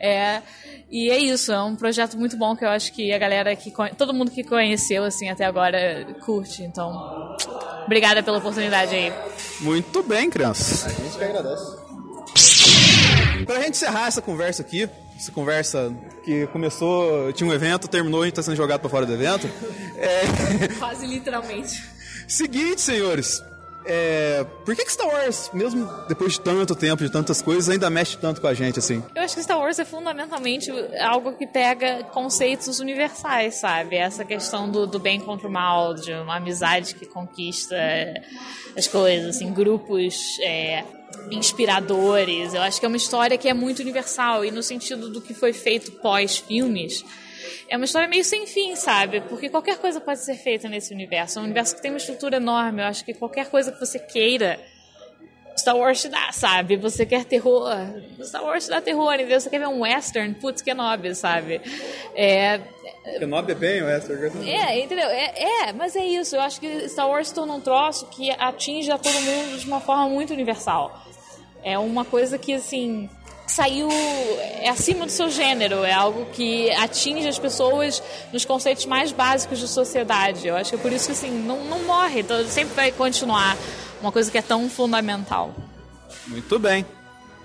É, 0.00 0.42
e 0.90 1.10
é 1.10 1.18
isso, 1.18 1.52
é 1.52 1.62
um 1.62 1.74
projeto 1.74 2.16
muito 2.16 2.36
bom 2.36 2.54
que 2.54 2.64
eu 2.64 2.68
acho 2.68 2.92
que 2.92 3.12
a 3.12 3.18
galera 3.18 3.54
que 3.56 3.72
todo 3.96 4.12
mundo 4.12 4.30
que 4.30 4.44
conheceu 4.44 5.04
assim 5.04 5.28
até 5.28 5.44
agora 5.44 6.06
curte. 6.24 6.62
Então, 6.62 7.36
obrigada 7.84 8.22
pela 8.22 8.38
oportunidade 8.38 8.94
aí. 8.94 9.12
Muito 9.60 10.02
bem, 10.02 10.30
crianças. 10.30 10.86
A 10.86 10.88
gente 10.90 11.18
que 11.18 11.24
agradece. 11.24 11.84
Pra 13.46 13.60
gente 13.60 13.70
encerrar 13.70 14.06
essa 14.06 14.22
conversa 14.22 14.62
aqui, 14.62 14.88
essa 15.16 15.32
conversa 15.32 15.94
que 16.24 16.46
começou, 16.48 17.32
tinha 17.32 17.48
um 17.48 17.52
evento, 17.52 17.88
terminou, 17.88 18.22
a 18.22 18.24
gente 18.24 18.34
tá 18.34 18.42
sendo 18.42 18.56
jogado 18.56 18.80
pra 18.80 18.90
fora 18.90 19.06
do 19.06 19.12
evento. 19.12 19.48
É... 19.96 20.68
Quase 20.78 21.06
literalmente. 21.06 21.82
Seguinte, 22.26 22.80
senhores. 22.80 23.42
É... 23.86 24.44
Por 24.64 24.74
que, 24.74 24.84
que 24.84 24.92
Star 24.92 25.06
Wars, 25.06 25.50
mesmo 25.52 25.88
depois 26.08 26.34
de 26.34 26.40
tanto 26.40 26.74
tempo, 26.74 27.02
de 27.02 27.10
tantas 27.10 27.42
coisas, 27.42 27.68
ainda 27.68 27.90
mexe 27.90 28.16
tanto 28.16 28.40
com 28.40 28.46
a 28.46 28.54
gente, 28.54 28.78
assim? 28.78 29.02
Eu 29.14 29.22
acho 29.22 29.34
que 29.34 29.42
Star 29.42 29.58
Wars 29.58 29.78
é 29.78 29.84
fundamentalmente 29.84 30.70
algo 31.00 31.34
que 31.34 31.46
pega 31.46 32.04
conceitos 32.04 32.80
universais, 32.80 33.56
sabe? 33.56 33.96
Essa 33.96 34.24
questão 34.24 34.70
do, 34.70 34.86
do 34.86 34.98
bem 34.98 35.20
contra 35.20 35.46
o 35.46 35.50
mal, 35.50 35.94
de 35.94 36.12
uma 36.12 36.36
amizade 36.36 36.94
que 36.94 37.06
conquista 37.06 37.74
é, 37.74 38.22
as 38.76 38.86
coisas, 38.86 39.36
assim, 39.36 39.52
grupos 39.52 40.38
é, 40.40 40.84
inspiradores. 41.30 42.54
Eu 42.54 42.62
acho 42.62 42.80
que 42.80 42.86
é 42.86 42.88
uma 42.88 42.96
história 42.96 43.36
que 43.36 43.48
é 43.48 43.54
muito 43.54 43.80
universal 43.80 44.44
e 44.44 44.50
no 44.50 44.62
sentido 44.62 45.10
do 45.10 45.20
que 45.20 45.34
foi 45.34 45.52
feito 45.52 45.92
pós-filmes. 45.92 47.04
É 47.68 47.76
uma 47.76 47.84
história 47.84 48.08
meio 48.08 48.24
sem 48.24 48.46
fim, 48.46 48.76
sabe? 48.76 49.20
Porque 49.22 49.48
qualquer 49.48 49.78
coisa 49.78 50.00
pode 50.00 50.20
ser 50.20 50.36
feita 50.36 50.68
nesse 50.68 50.92
universo. 50.92 51.38
É 51.38 51.42
um 51.42 51.44
universo 51.44 51.74
que 51.76 51.82
tem 51.82 51.90
uma 51.90 51.98
estrutura 51.98 52.36
enorme. 52.36 52.82
Eu 52.82 52.86
acho 52.86 53.04
que 53.04 53.14
qualquer 53.14 53.48
coisa 53.48 53.72
que 53.72 53.80
você 53.80 53.98
queira 53.98 54.58
Star 55.56 55.76
Wars 55.76 56.02
te 56.02 56.08
dá, 56.08 56.32
sabe? 56.32 56.76
Você 56.76 57.06
quer 57.06 57.24
terror, 57.24 57.70
Star 58.22 58.42
Wars 58.42 58.64
te 58.64 58.70
dá 58.70 58.80
terror, 58.80 59.14
entendeu? 59.14 59.40
Você 59.40 59.48
quer 59.48 59.60
ver 59.60 59.68
um 59.68 59.82
western, 59.82 60.34
putz, 60.34 60.60
Kenobi, 60.60 61.14
sabe? 61.14 61.60
É, 62.14 62.60
Kenobi 63.18 63.52
é 63.52 63.54
bem 63.54 63.82
o 63.82 63.88
Esther. 63.88 64.32
é, 64.46 64.80
entendeu? 64.80 65.08
É, 65.08 65.68
é, 65.68 65.72
mas 65.72 65.94
é 65.94 66.04
isso. 66.04 66.34
Eu 66.34 66.40
acho 66.40 66.60
que 66.60 66.88
Star 66.88 67.08
Wars 67.08 67.28
se 67.28 67.34
torna 67.34 67.54
um 67.54 67.60
troço 67.60 68.06
que 68.06 68.30
atinge 68.32 68.90
a 68.90 68.98
todo 68.98 69.14
mundo 69.20 69.58
de 69.58 69.66
uma 69.66 69.80
forma 69.80 70.08
muito 70.08 70.32
universal. 70.32 71.02
É 71.62 71.78
uma 71.78 72.04
coisa 72.04 72.36
que, 72.36 72.52
assim, 72.52 73.08
saiu 73.46 73.88
é 73.90 74.68
acima 74.68 75.06
do 75.06 75.12
seu 75.12 75.30
gênero. 75.30 75.84
É 75.84 75.92
algo 75.92 76.26
que 76.32 76.70
atinge 76.72 77.28
as 77.28 77.38
pessoas 77.38 78.02
nos 78.32 78.44
conceitos 78.44 78.86
mais 78.86 79.12
básicos 79.12 79.58
de 79.58 79.68
sociedade. 79.68 80.46
Eu 80.46 80.56
acho 80.56 80.70
que 80.70 80.76
é 80.76 80.78
por 80.78 80.92
isso 80.92 81.06
que, 81.06 81.12
assim, 81.12 81.30
não, 81.30 81.64
não 81.64 81.82
morre. 81.84 82.20
Então, 82.20 82.44
sempre 82.46 82.74
vai 82.74 82.92
continuar 82.92 83.56
uma 84.00 84.12
coisa 84.12 84.30
que 84.30 84.38
é 84.38 84.42
tão 84.42 84.68
fundamental. 84.68 85.54
Muito 86.26 86.58
bem. 86.58 86.84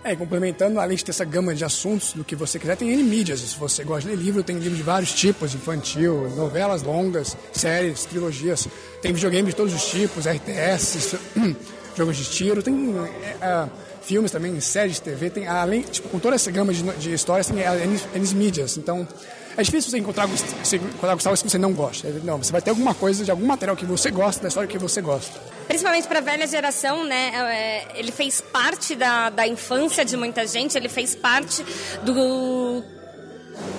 É, 0.01 0.13
e 0.13 0.15
complementando, 0.15 0.79
além 0.79 0.95
de 0.95 1.03
ter 1.03 1.11
essa 1.11 1.25
gama 1.25 1.53
de 1.53 1.65
assuntos 1.65 2.13
do 2.13 2.23
que 2.23 2.33
você 2.33 2.57
quiser, 2.57 2.77
tem 2.77 2.89
N 2.89 3.03
mídias. 3.03 3.41
Se 3.41 3.57
você 3.57 3.83
gosta 3.83 4.09
de 4.09 4.15
ler 4.15 4.23
livro, 4.23 4.41
tem 4.41 4.57
livros 4.57 4.77
de 4.77 4.83
vários 4.83 5.13
tipos, 5.13 5.53
infantil, 5.53 6.29
novelas 6.37 6.83
longas, 6.83 7.35
séries, 7.51 8.05
trilogias. 8.05 8.67
Tem 9.01 9.11
videogame 9.11 9.49
de 9.49 9.55
todos 9.55 9.73
os 9.73 9.85
tipos, 9.89 10.25
RTS, 10.25 11.17
jogos 11.99 12.17
de 12.17 12.25
tiro, 12.25 12.63
tem 12.63 12.95
é, 12.97 13.35
ah, 13.41 13.67
filmes 14.01 14.31
também, 14.31 14.59
séries 14.59 14.95
de 14.95 15.01
TV, 15.01 15.29
tem 15.29 15.47
além, 15.47 15.81
tipo, 15.81 16.09
com 16.09 16.19
toda 16.19 16.35
essa 16.35 16.49
gama 16.49 16.73
de, 16.73 16.81
de 16.97 17.13
histórias, 17.13 17.47
tem 17.47 17.61
é, 17.61 17.83
N, 17.83 17.99
N 18.15 18.35
mídias. 18.35 18.77
Então, 18.77 19.07
é 19.57 19.61
difícil 19.61 19.91
você 19.91 19.97
encontrar, 19.97 20.25
você 20.27 20.77
encontrar 20.77 21.17
Wars 21.25 21.41
que 21.41 21.49
você 21.49 21.57
não 21.57 21.73
gosta. 21.73 22.07
Não, 22.23 22.37
você 22.37 22.51
vai 22.51 22.61
ter 22.61 22.69
alguma 22.69 22.95
coisa 22.95 23.25
de 23.25 23.31
algum 23.31 23.45
material 23.45 23.75
que 23.75 23.85
você 23.85 24.09
gosta, 24.09 24.41
da 24.41 24.47
história 24.47 24.69
que 24.69 24.77
você 24.77 25.01
gosta. 25.01 25.37
principalmente 25.67 26.07
para 26.07 26.19
a 26.19 26.21
velha 26.21 26.47
geração, 26.47 27.03
né? 27.03 27.31
é, 27.35 27.87
ele 27.99 28.11
fez 28.11 28.39
parte 28.39 28.95
da, 28.95 29.29
da 29.29 29.45
infância 29.45 30.05
de 30.05 30.15
muita 30.15 30.47
gente, 30.47 30.77
ele 30.77 30.89
fez 30.89 31.13
parte 31.15 31.65
do 32.03 32.83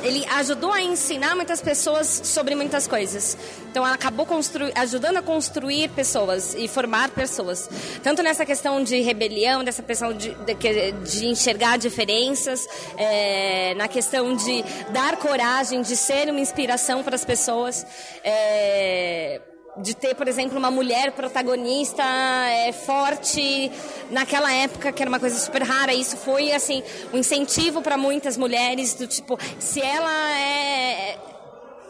ele 0.02 0.24
ajudou 0.26 0.72
a 0.72 0.80
ensinar 0.80 1.34
muitas 1.34 1.60
pessoas 1.60 2.22
sobre 2.24 2.54
muitas 2.54 2.86
coisas. 2.86 3.36
Então, 3.70 3.84
ela 3.84 3.94
acabou 3.94 4.26
ajudando 4.74 5.18
a 5.18 5.22
construir 5.22 5.88
pessoas 5.90 6.54
e 6.54 6.66
formar 6.66 7.10
pessoas. 7.10 7.68
Tanto 8.02 8.22
nessa 8.22 8.44
questão 8.44 8.82
de 8.82 9.00
rebelião, 9.00 9.62
dessa 9.62 9.82
questão 9.82 10.12
de, 10.12 10.34
de, 10.34 10.92
de 10.92 11.26
enxergar 11.26 11.76
diferenças, 11.76 12.66
é, 12.96 13.74
na 13.74 13.88
questão 13.88 14.34
de 14.34 14.64
dar 14.90 15.16
coragem, 15.16 15.82
de 15.82 15.96
ser 15.96 16.30
uma 16.30 16.40
inspiração 16.40 17.02
para 17.02 17.14
as 17.14 17.24
pessoas. 17.24 17.86
é, 18.24 19.40
de 19.80 19.94
ter, 19.94 20.14
por 20.14 20.28
exemplo, 20.28 20.58
uma 20.58 20.70
mulher 20.70 21.12
protagonista 21.12 22.02
é, 22.02 22.72
forte 22.72 23.70
naquela 24.10 24.52
época, 24.52 24.92
que 24.92 25.02
era 25.02 25.08
uma 25.08 25.20
coisa 25.20 25.38
super 25.38 25.62
rara. 25.62 25.92
Isso 25.94 26.16
foi, 26.16 26.52
assim, 26.52 26.82
um 27.12 27.18
incentivo 27.18 27.82
para 27.82 27.96
muitas 27.96 28.36
mulheres, 28.36 28.94
do 28.94 29.06
tipo, 29.06 29.38
se 29.58 29.80
ela 29.80 30.38
é... 30.38 31.29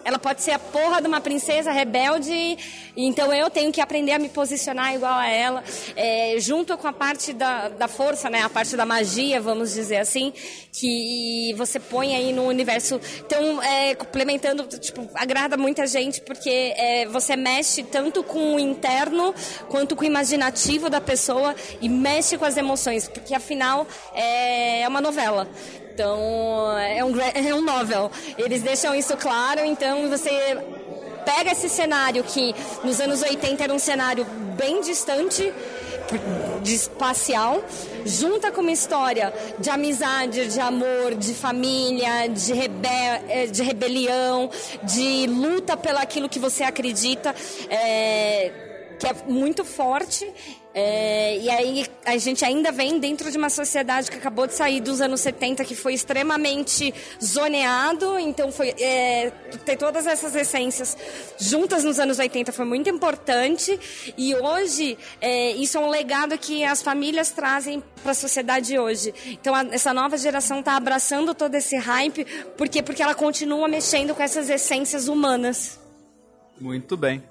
Ela 0.04 0.18
pode 0.18 0.42
ser 0.42 0.52
a 0.52 0.58
porra 0.58 1.00
de 1.00 1.08
uma 1.08 1.20
princesa 1.20 1.70
rebelde, 1.70 2.58
então 2.96 3.32
eu 3.32 3.50
tenho 3.50 3.72
que 3.72 3.80
aprender 3.80 4.12
a 4.12 4.18
me 4.18 4.28
posicionar 4.28 4.94
igual 4.94 5.12
a 5.12 5.28
ela, 5.28 5.62
é, 5.96 6.36
junto 6.38 6.76
com 6.76 6.86
a 6.86 6.92
parte 6.92 7.32
da, 7.32 7.68
da 7.68 7.88
força, 7.88 8.30
né, 8.30 8.42
a 8.42 8.48
parte 8.48 8.76
da 8.76 8.86
magia, 8.86 9.40
vamos 9.40 9.72
dizer 9.72 9.98
assim, 9.98 10.32
que 10.72 11.54
você 11.56 11.78
põe 11.78 12.14
aí 12.14 12.32
no 12.32 12.46
universo. 12.46 13.00
Então, 13.18 13.62
é, 13.62 13.94
complementando, 13.94 14.64
tipo, 14.78 15.08
agrada 15.14 15.56
muita 15.56 15.86
gente, 15.86 16.20
porque 16.20 16.74
é, 16.76 17.06
você 17.06 17.36
mexe 17.36 17.82
tanto 17.82 18.22
com 18.22 18.54
o 18.54 18.60
interno 18.60 19.34
quanto 19.68 19.94
com 19.94 20.02
o 20.02 20.06
imaginativo 20.06 20.88
da 20.88 21.00
pessoa 21.00 21.54
e 21.80 21.88
mexe 21.88 22.38
com 22.38 22.44
as 22.44 22.56
emoções, 22.56 23.08
porque 23.08 23.34
afinal 23.34 23.86
é, 24.14 24.82
é 24.82 24.88
uma 24.88 25.00
novela. 25.00 25.48
Então, 26.00 26.78
é 26.78 27.04
um, 27.04 27.20
é 27.20 27.54
um 27.54 27.60
novel. 27.60 28.10
Eles 28.38 28.62
deixam 28.62 28.94
isso 28.94 29.14
claro, 29.18 29.60
então 29.66 30.08
você 30.08 30.30
pega 31.26 31.52
esse 31.52 31.68
cenário 31.68 32.24
que 32.24 32.54
nos 32.82 32.98
anos 33.02 33.20
80 33.20 33.62
era 33.64 33.74
um 33.74 33.78
cenário 33.78 34.24
bem 34.56 34.80
distante 34.80 35.52
de 36.62 36.74
espacial, 36.74 37.62
junta 38.06 38.50
com 38.50 38.62
uma 38.62 38.72
história 38.72 39.30
de 39.58 39.68
amizade, 39.68 40.46
de 40.46 40.58
amor, 40.58 41.14
de 41.16 41.34
família, 41.34 42.28
de, 42.28 42.54
rebe- 42.54 42.88
eh, 43.28 43.46
de 43.46 43.62
rebelião, 43.62 44.50
de 44.82 45.26
luta 45.26 45.76
pelo 45.76 45.98
aquilo 45.98 46.30
que 46.30 46.38
você 46.38 46.64
acredita, 46.64 47.34
é, 47.68 48.50
que 48.98 49.06
é 49.06 49.12
muito 49.28 49.66
forte. 49.66 50.26
É, 50.72 51.36
e 51.38 51.50
aí 51.50 51.84
a 52.06 52.16
gente 52.16 52.44
ainda 52.44 52.70
vem 52.70 53.00
dentro 53.00 53.28
de 53.28 53.36
uma 53.36 53.50
sociedade 53.50 54.08
que 54.08 54.16
acabou 54.16 54.46
de 54.46 54.54
sair 54.54 54.80
dos 54.80 55.00
anos 55.00 55.20
70, 55.20 55.64
que 55.64 55.74
foi 55.74 55.94
extremamente 55.94 56.94
zoneado, 57.20 58.16
então 58.20 58.52
foi 58.52 58.72
é, 58.78 59.30
ter 59.64 59.76
todas 59.76 60.06
essas 60.06 60.36
essências 60.36 60.96
juntas 61.38 61.82
nos 61.82 61.98
anos 61.98 62.20
80 62.20 62.52
foi 62.52 62.64
muito 62.64 62.88
importante 62.88 63.80
e 64.16 64.32
hoje 64.36 64.96
é, 65.20 65.50
isso 65.52 65.76
é 65.76 65.80
um 65.80 65.88
legado 65.90 66.38
que 66.38 66.62
as 66.64 66.80
famílias 66.82 67.30
trazem 67.30 67.82
para 68.02 68.12
a 68.12 68.14
sociedade 68.14 68.78
hoje. 68.78 69.12
Então 69.26 69.52
a- 69.52 69.66
essa 69.72 69.92
nova 69.92 70.16
geração 70.16 70.60
está 70.60 70.76
abraçando 70.76 71.34
todo 71.34 71.52
esse 71.56 71.76
hype, 71.76 72.24
por 72.56 72.68
quê? 72.68 72.80
Porque 72.80 73.02
ela 73.02 73.14
continua 73.14 73.66
mexendo 73.66 74.14
com 74.14 74.22
essas 74.22 74.48
essências 74.48 75.08
humanas. 75.08 75.80
Muito 76.60 76.96
bem. 76.96 77.24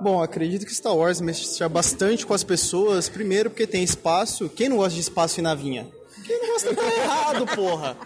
Bom, 0.00 0.22
acredito 0.22 0.64
que 0.64 0.74
Star 0.74 0.94
Wars 0.94 1.20
mexe 1.20 1.68
bastante 1.68 2.24
com 2.24 2.32
as 2.32 2.44
pessoas. 2.44 3.08
Primeiro, 3.08 3.50
porque 3.50 3.66
tem 3.66 3.82
espaço. 3.82 4.48
Quem 4.48 4.68
não 4.68 4.76
gosta 4.76 4.94
de 4.94 5.00
espaço 5.00 5.40
e 5.40 5.42
navinha? 5.42 5.88
Quem 6.24 6.40
não 6.40 6.52
gosta 6.52 6.74
tá 6.74 6.82
errado, 6.84 7.46
porra. 7.54 7.96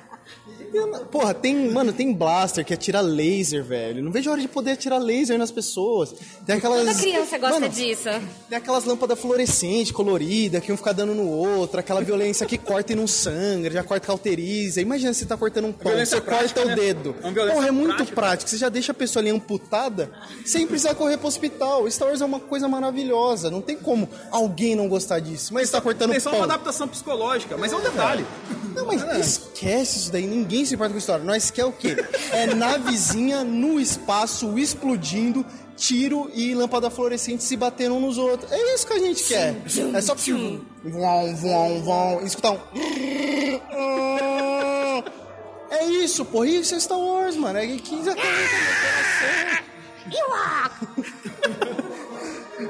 Porra, 1.10 1.34
tem, 1.34 1.70
mano, 1.70 1.92
tem 1.92 2.12
blaster 2.12 2.64
que 2.64 2.72
atira 2.72 3.00
laser, 3.00 3.62
velho. 3.62 4.02
Não 4.02 4.10
vejo 4.10 4.30
a 4.30 4.32
hora 4.32 4.40
de 4.42 4.48
poder 4.48 4.72
atirar 4.72 4.98
laser 4.98 5.38
nas 5.38 5.50
pessoas. 5.50 6.14
Tem 6.46 6.56
aquelas. 6.56 6.78
Toda 6.86 6.94
criança 6.94 7.38
gosta 7.38 7.60
Mano, 7.60 7.72
disso. 7.72 8.08
Tem 8.48 8.56
aquelas 8.58 8.84
lâmpadas 8.84 9.18
fluorescentes, 9.18 9.92
coloridas, 9.92 10.62
que 10.62 10.72
um 10.72 10.76
ficar 10.76 10.92
dando 10.92 11.14
no 11.14 11.28
outro, 11.28 11.78
aquela 11.78 12.00
violência 12.00 12.46
que 12.46 12.56
corta 12.56 12.92
e 12.92 12.96
não 12.96 13.06
sangra, 13.06 13.70
já 13.72 13.82
corta 13.84 14.06
e 14.06 14.08
cauteriza. 14.08 14.80
Imagina 14.80 15.12
você 15.12 15.26
tá 15.26 15.36
cortando 15.36 15.66
um 15.66 15.72
pão, 15.72 15.90
violência 15.90 16.16
você 16.16 16.22
corta 16.22 16.38
prática, 16.38 16.62
o 16.62 16.66
né? 16.68 16.74
dedo. 16.74 17.14
É 17.22 17.52
Porra, 17.52 17.68
é 17.68 17.70
muito 17.70 17.96
prática. 17.96 18.14
prático. 18.14 18.50
Você 18.50 18.56
já 18.56 18.68
deixa 18.68 18.92
a 18.92 18.94
pessoa 18.94 19.22
ali 19.22 19.30
amputada 19.30 20.10
sem 20.44 20.66
precisar 20.66 20.94
correr 20.94 21.18
pro 21.18 21.28
hospital. 21.28 21.90
Star 21.90 22.08
Wars 22.08 22.20
é 22.22 22.24
uma 22.24 22.40
coisa 22.40 22.66
maravilhosa. 22.66 23.50
Não 23.50 23.60
tem 23.60 23.76
como 23.76 24.08
alguém 24.30 24.74
não 24.74 24.88
gostar 24.88 25.20
disso. 25.20 25.52
Mas 25.52 25.68
você 25.68 25.72
tá 25.72 25.80
cortando 25.80 26.10
Tem 26.12 26.20
só 26.20 26.30
pão. 26.30 26.38
uma 26.38 26.46
adaptação 26.46 26.88
psicológica, 26.88 27.56
mas 27.58 27.72
é 27.72 27.76
um 27.76 27.80
detalhe. 27.80 28.24
Não, 28.74 28.86
mas 28.86 29.02
esquece 29.18 29.98
isso 29.98 30.12
daí, 30.12 30.26
ninguém 30.26 30.61
se 30.66 30.74
importa 30.74 30.92
com 30.92 30.98
história. 30.98 31.24
Nós 31.24 31.50
quer 31.50 31.64
o 31.64 31.72
quê? 31.72 31.96
É 32.30 32.46
navezinha 32.54 33.44
no 33.44 33.80
espaço, 33.80 34.58
explodindo, 34.58 35.44
tiro 35.76 36.30
e 36.34 36.54
lâmpada 36.54 36.90
fluorescente 36.90 37.42
se 37.42 37.56
batendo 37.56 37.96
uns 37.96 38.02
nos 38.02 38.18
outros. 38.18 38.50
É 38.52 38.74
isso 38.74 38.86
que 38.86 38.92
a 38.92 38.98
gente 38.98 39.24
quer. 39.24 39.56
É 39.94 40.00
só 40.00 40.14
vão, 40.14 41.36
vão, 41.36 41.82
vão, 41.82 42.22
e 42.22 42.26
escutar 42.26 42.52
um. 42.52 42.58
É 45.70 45.86
isso, 45.86 46.24
porra. 46.24 46.46
Isso 46.46 46.74
é 46.74 46.80
Star 46.80 46.98
Wars, 46.98 47.34
mano. 47.36 47.58
É 47.58 47.66
15 47.66 48.10
a 48.10 48.14
40 48.14 49.62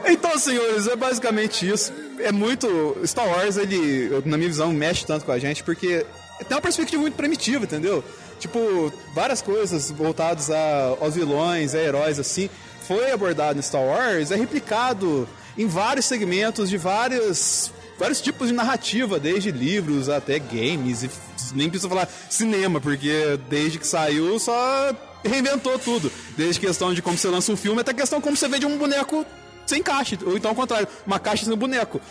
Então, 0.07 0.39
senhores, 0.39 0.87
é 0.87 0.97
basicamente 0.97 1.69
isso. 1.69 1.93
É 2.19 2.33
muito. 2.33 2.97
Star 3.05 3.29
Wars, 3.29 3.57
ele, 3.57 4.23
na 4.25 4.37
minha 4.37 4.49
visão, 4.49 4.73
mexe 4.73 5.05
tanto 5.05 5.25
com 5.25 5.33
a 5.33 5.39
gente 5.39 5.63
porque 5.63 6.07
tem 6.45 6.57
uma 6.57 6.63
perspectiva 6.63 7.01
muito 7.01 7.15
primitiva, 7.15 7.65
entendeu? 7.65 8.05
Tipo, 8.39 8.93
várias 9.15 9.41
coisas 9.41 9.91
voltadas 9.91 10.51
a, 10.51 10.97
aos 11.01 11.15
vilões, 11.15 11.75
a 11.75 11.79
heróis, 11.79 12.19
assim, 12.19 12.51
foi 12.87 13.13
abordado 13.13 13.59
em 13.59 13.63
Star 13.63 13.83
Wars, 13.83 14.31
é 14.31 14.37
replicado 14.37 15.29
em 15.57 15.67
vários 15.67 16.07
segmentos 16.07 16.69
de 16.69 16.77
vários, 16.77 17.71
vários 17.99 18.21
tipos 18.21 18.49
de 18.49 18.55
narrativa, 18.55 19.21
desde 19.21 19.51
livros 19.51 20.09
até 20.09 20.39
games, 20.39 21.05
e 21.05 21.11
nem 21.55 21.69
precisa 21.69 21.89
falar 21.89 22.09
cinema, 22.29 22.81
porque 22.81 23.39
desde 23.49 23.79
que 23.79 23.87
saiu 23.87 24.39
só 24.39 24.93
reinventou 25.25 25.79
tudo. 25.79 26.11
Desde 26.37 26.61
questão 26.61 26.93
de 26.93 27.01
como 27.01 27.17
você 27.17 27.29
lança 27.29 27.53
um 27.53 27.57
filme 27.57 27.81
até 27.81 27.93
questão 27.95 28.21
como 28.21 28.37
você 28.37 28.49
vende 28.49 28.67
um 28.67 28.77
boneco 28.77 29.25
sem 29.67 29.83
caixa, 29.83 30.19
ou 30.27 30.37
então 30.37 30.51
ao 30.51 30.55
contrário, 30.55 30.89
uma 31.07 31.19
caixa 31.19 31.45
sem 31.45 31.57
boneco. 31.57 32.01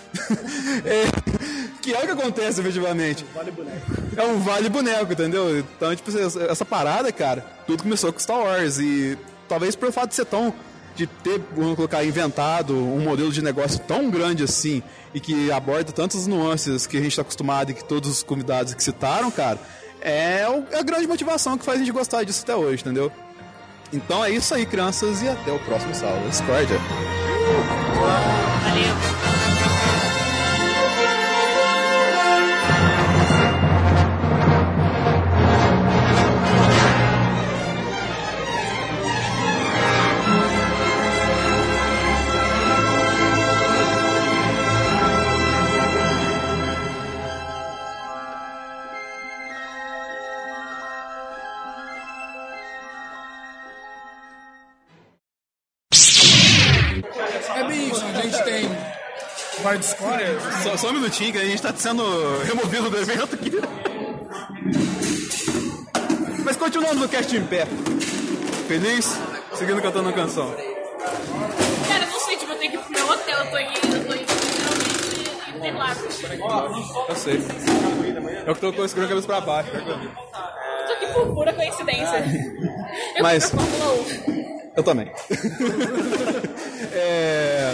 É, 0.85 1.03
que 1.81 1.93
é 1.93 1.97
o 1.97 2.01
que 2.01 2.11
acontece 2.11 2.61
efetivamente. 2.61 3.25
Vale 3.33 3.51
boneco. 3.51 3.91
É 4.15 4.23
um 4.23 4.39
vale 4.39 4.69
boneco, 4.69 5.13
entendeu? 5.13 5.59
Então, 5.59 5.95
tipo, 5.95 6.11
essa, 6.17 6.63
parada, 6.63 7.11
cara, 7.11 7.45
tudo 7.65 7.83
começou 7.83 8.13
com 8.13 8.19
Star 8.19 8.39
Wars. 8.39 8.77
E 8.79 9.17
talvez 9.49 9.75
pelo 9.75 9.91
fato 9.91 10.09
de 10.09 10.15
ser 10.15 10.25
tão. 10.25 10.53
de 10.95 11.07
ter, 11.07 11.41
vamos 11.55 11.75
colocar, 11.75 12.03
inventado 12.03 12.75
um 12.75 12.99
modelo 12.99 13.31
de 13.31 13.41
negócio 13.41 13.79
tão 13.79 14.09
grande 14.09 14.43
assim 14.43 14.83
e 15.13 15.19
que 15.19 15.51
aborda 15.51 15.91
tantas 15.91 16.27
nuances 16.27 16.85
que 16.85 16.97
a 16.97 17.01
gente 17.01 17.11
está 17.11 17.21
acostumado 17.21 17.71
e 17.71 17.73
que 17.73 17.83
todos 17.83 18.09
os 18.09 18.23
convidados 18.23 18.73
que 18.73 18.83
citaram, 18.83 19.31
cara, 19.31 19.59
é 19.99 20.45
é 20.71 20.79
a 20.79 20.83
grande 20.83 21.07
motivação 21.07 21.57
que 21.57 21.65
faz 21.65 21.77
a 21.77 21.79
gente 21.83 21.91
gostar 21.91 22.23
disso 22.23 22.43
até 22.43 22.55
hoje, 22.55 22.81
entendeu? 22.81 23.11
Então 23.93 24.23
é 24.23 24.31
isso 24.31 24.53
aí, 24.53 24.65
crianças, 24.65 25.21
e 25.21 25.27
até 25.27 25.51
o 25.51 25.59
próximo 25.59 25.93
Sala 25.93 26.17
Discordia. 26.29 26.77
É 29.17 29.20
Só, 60.63 60.77
só 60.77 60.89
um 60.89 60.93
minutinho 60.93 61.31
que 61.31 61.37
a 61.37 61.45
gente 61.45 61.61
tá 61.61 61.73
sendo 61.75 62.03
removido 62.43 62.89
do 62.89 62.97
evento 62.97 63.35
aqui. 63.35 63.51
Mas 66.43 66.57
continuando 66.57 66.95
no 66.99 67.07
cast 67.07 67.35
em 67.35 67.45
pé. 67.45 67.65
Feliz? 68.67 69.09
Seguindo 69.53 69.81
cantando 69.81 70.09
a 70.09 70.13
canção. 70.13 70.53
Cara, 71.87 72.03
eu 72.05 72.09
não 72.11 72.19
sei, 72.19 72.37
tipo, 72.37 72.51
eu 72.51 72.57
tenho 72.57 72.71
que 72.71 72.77
ir 72.77 72.81
pro 72.81 72.91
meu 72.91 73.05
hotel, 73.09 73.37
eu 73.39 73.51
tô 73.51 73.57
em, 73.57 73.65
eu 73.67 74.05
tô 74.07 74.13
em 74.13 74.19
literalmente 74.19 75.57
Interlagos. 75.57 76.21
Eu 77.09 77.15
sei. 77.15 77.41
Eu 78.47 78.55
que 78.55 78.61
tô 78.61 78.73
com 78.73 78.81
a 78.83 78.87
cabeça 79.07 79.27
pra 79.27 79.41
baixo. 79.41 79.71
né? 79.71 79.83
Eu 79.87 80.87
tô 80.87 80.93
aqui 80.93 81.05
por 81.13 81.27
pura 81.33 81.53
coincidência. 81.53 82.23
Eu 83.15 83.23
Mas- 83.23 83.49
fui 83.49 83.59
pra 83.59 83.67
Fórmula 83.67 84.03
1. 84.27 84.51
Eu 84.75 84.83
também. 84.83 85.11
é... 86.93 87.73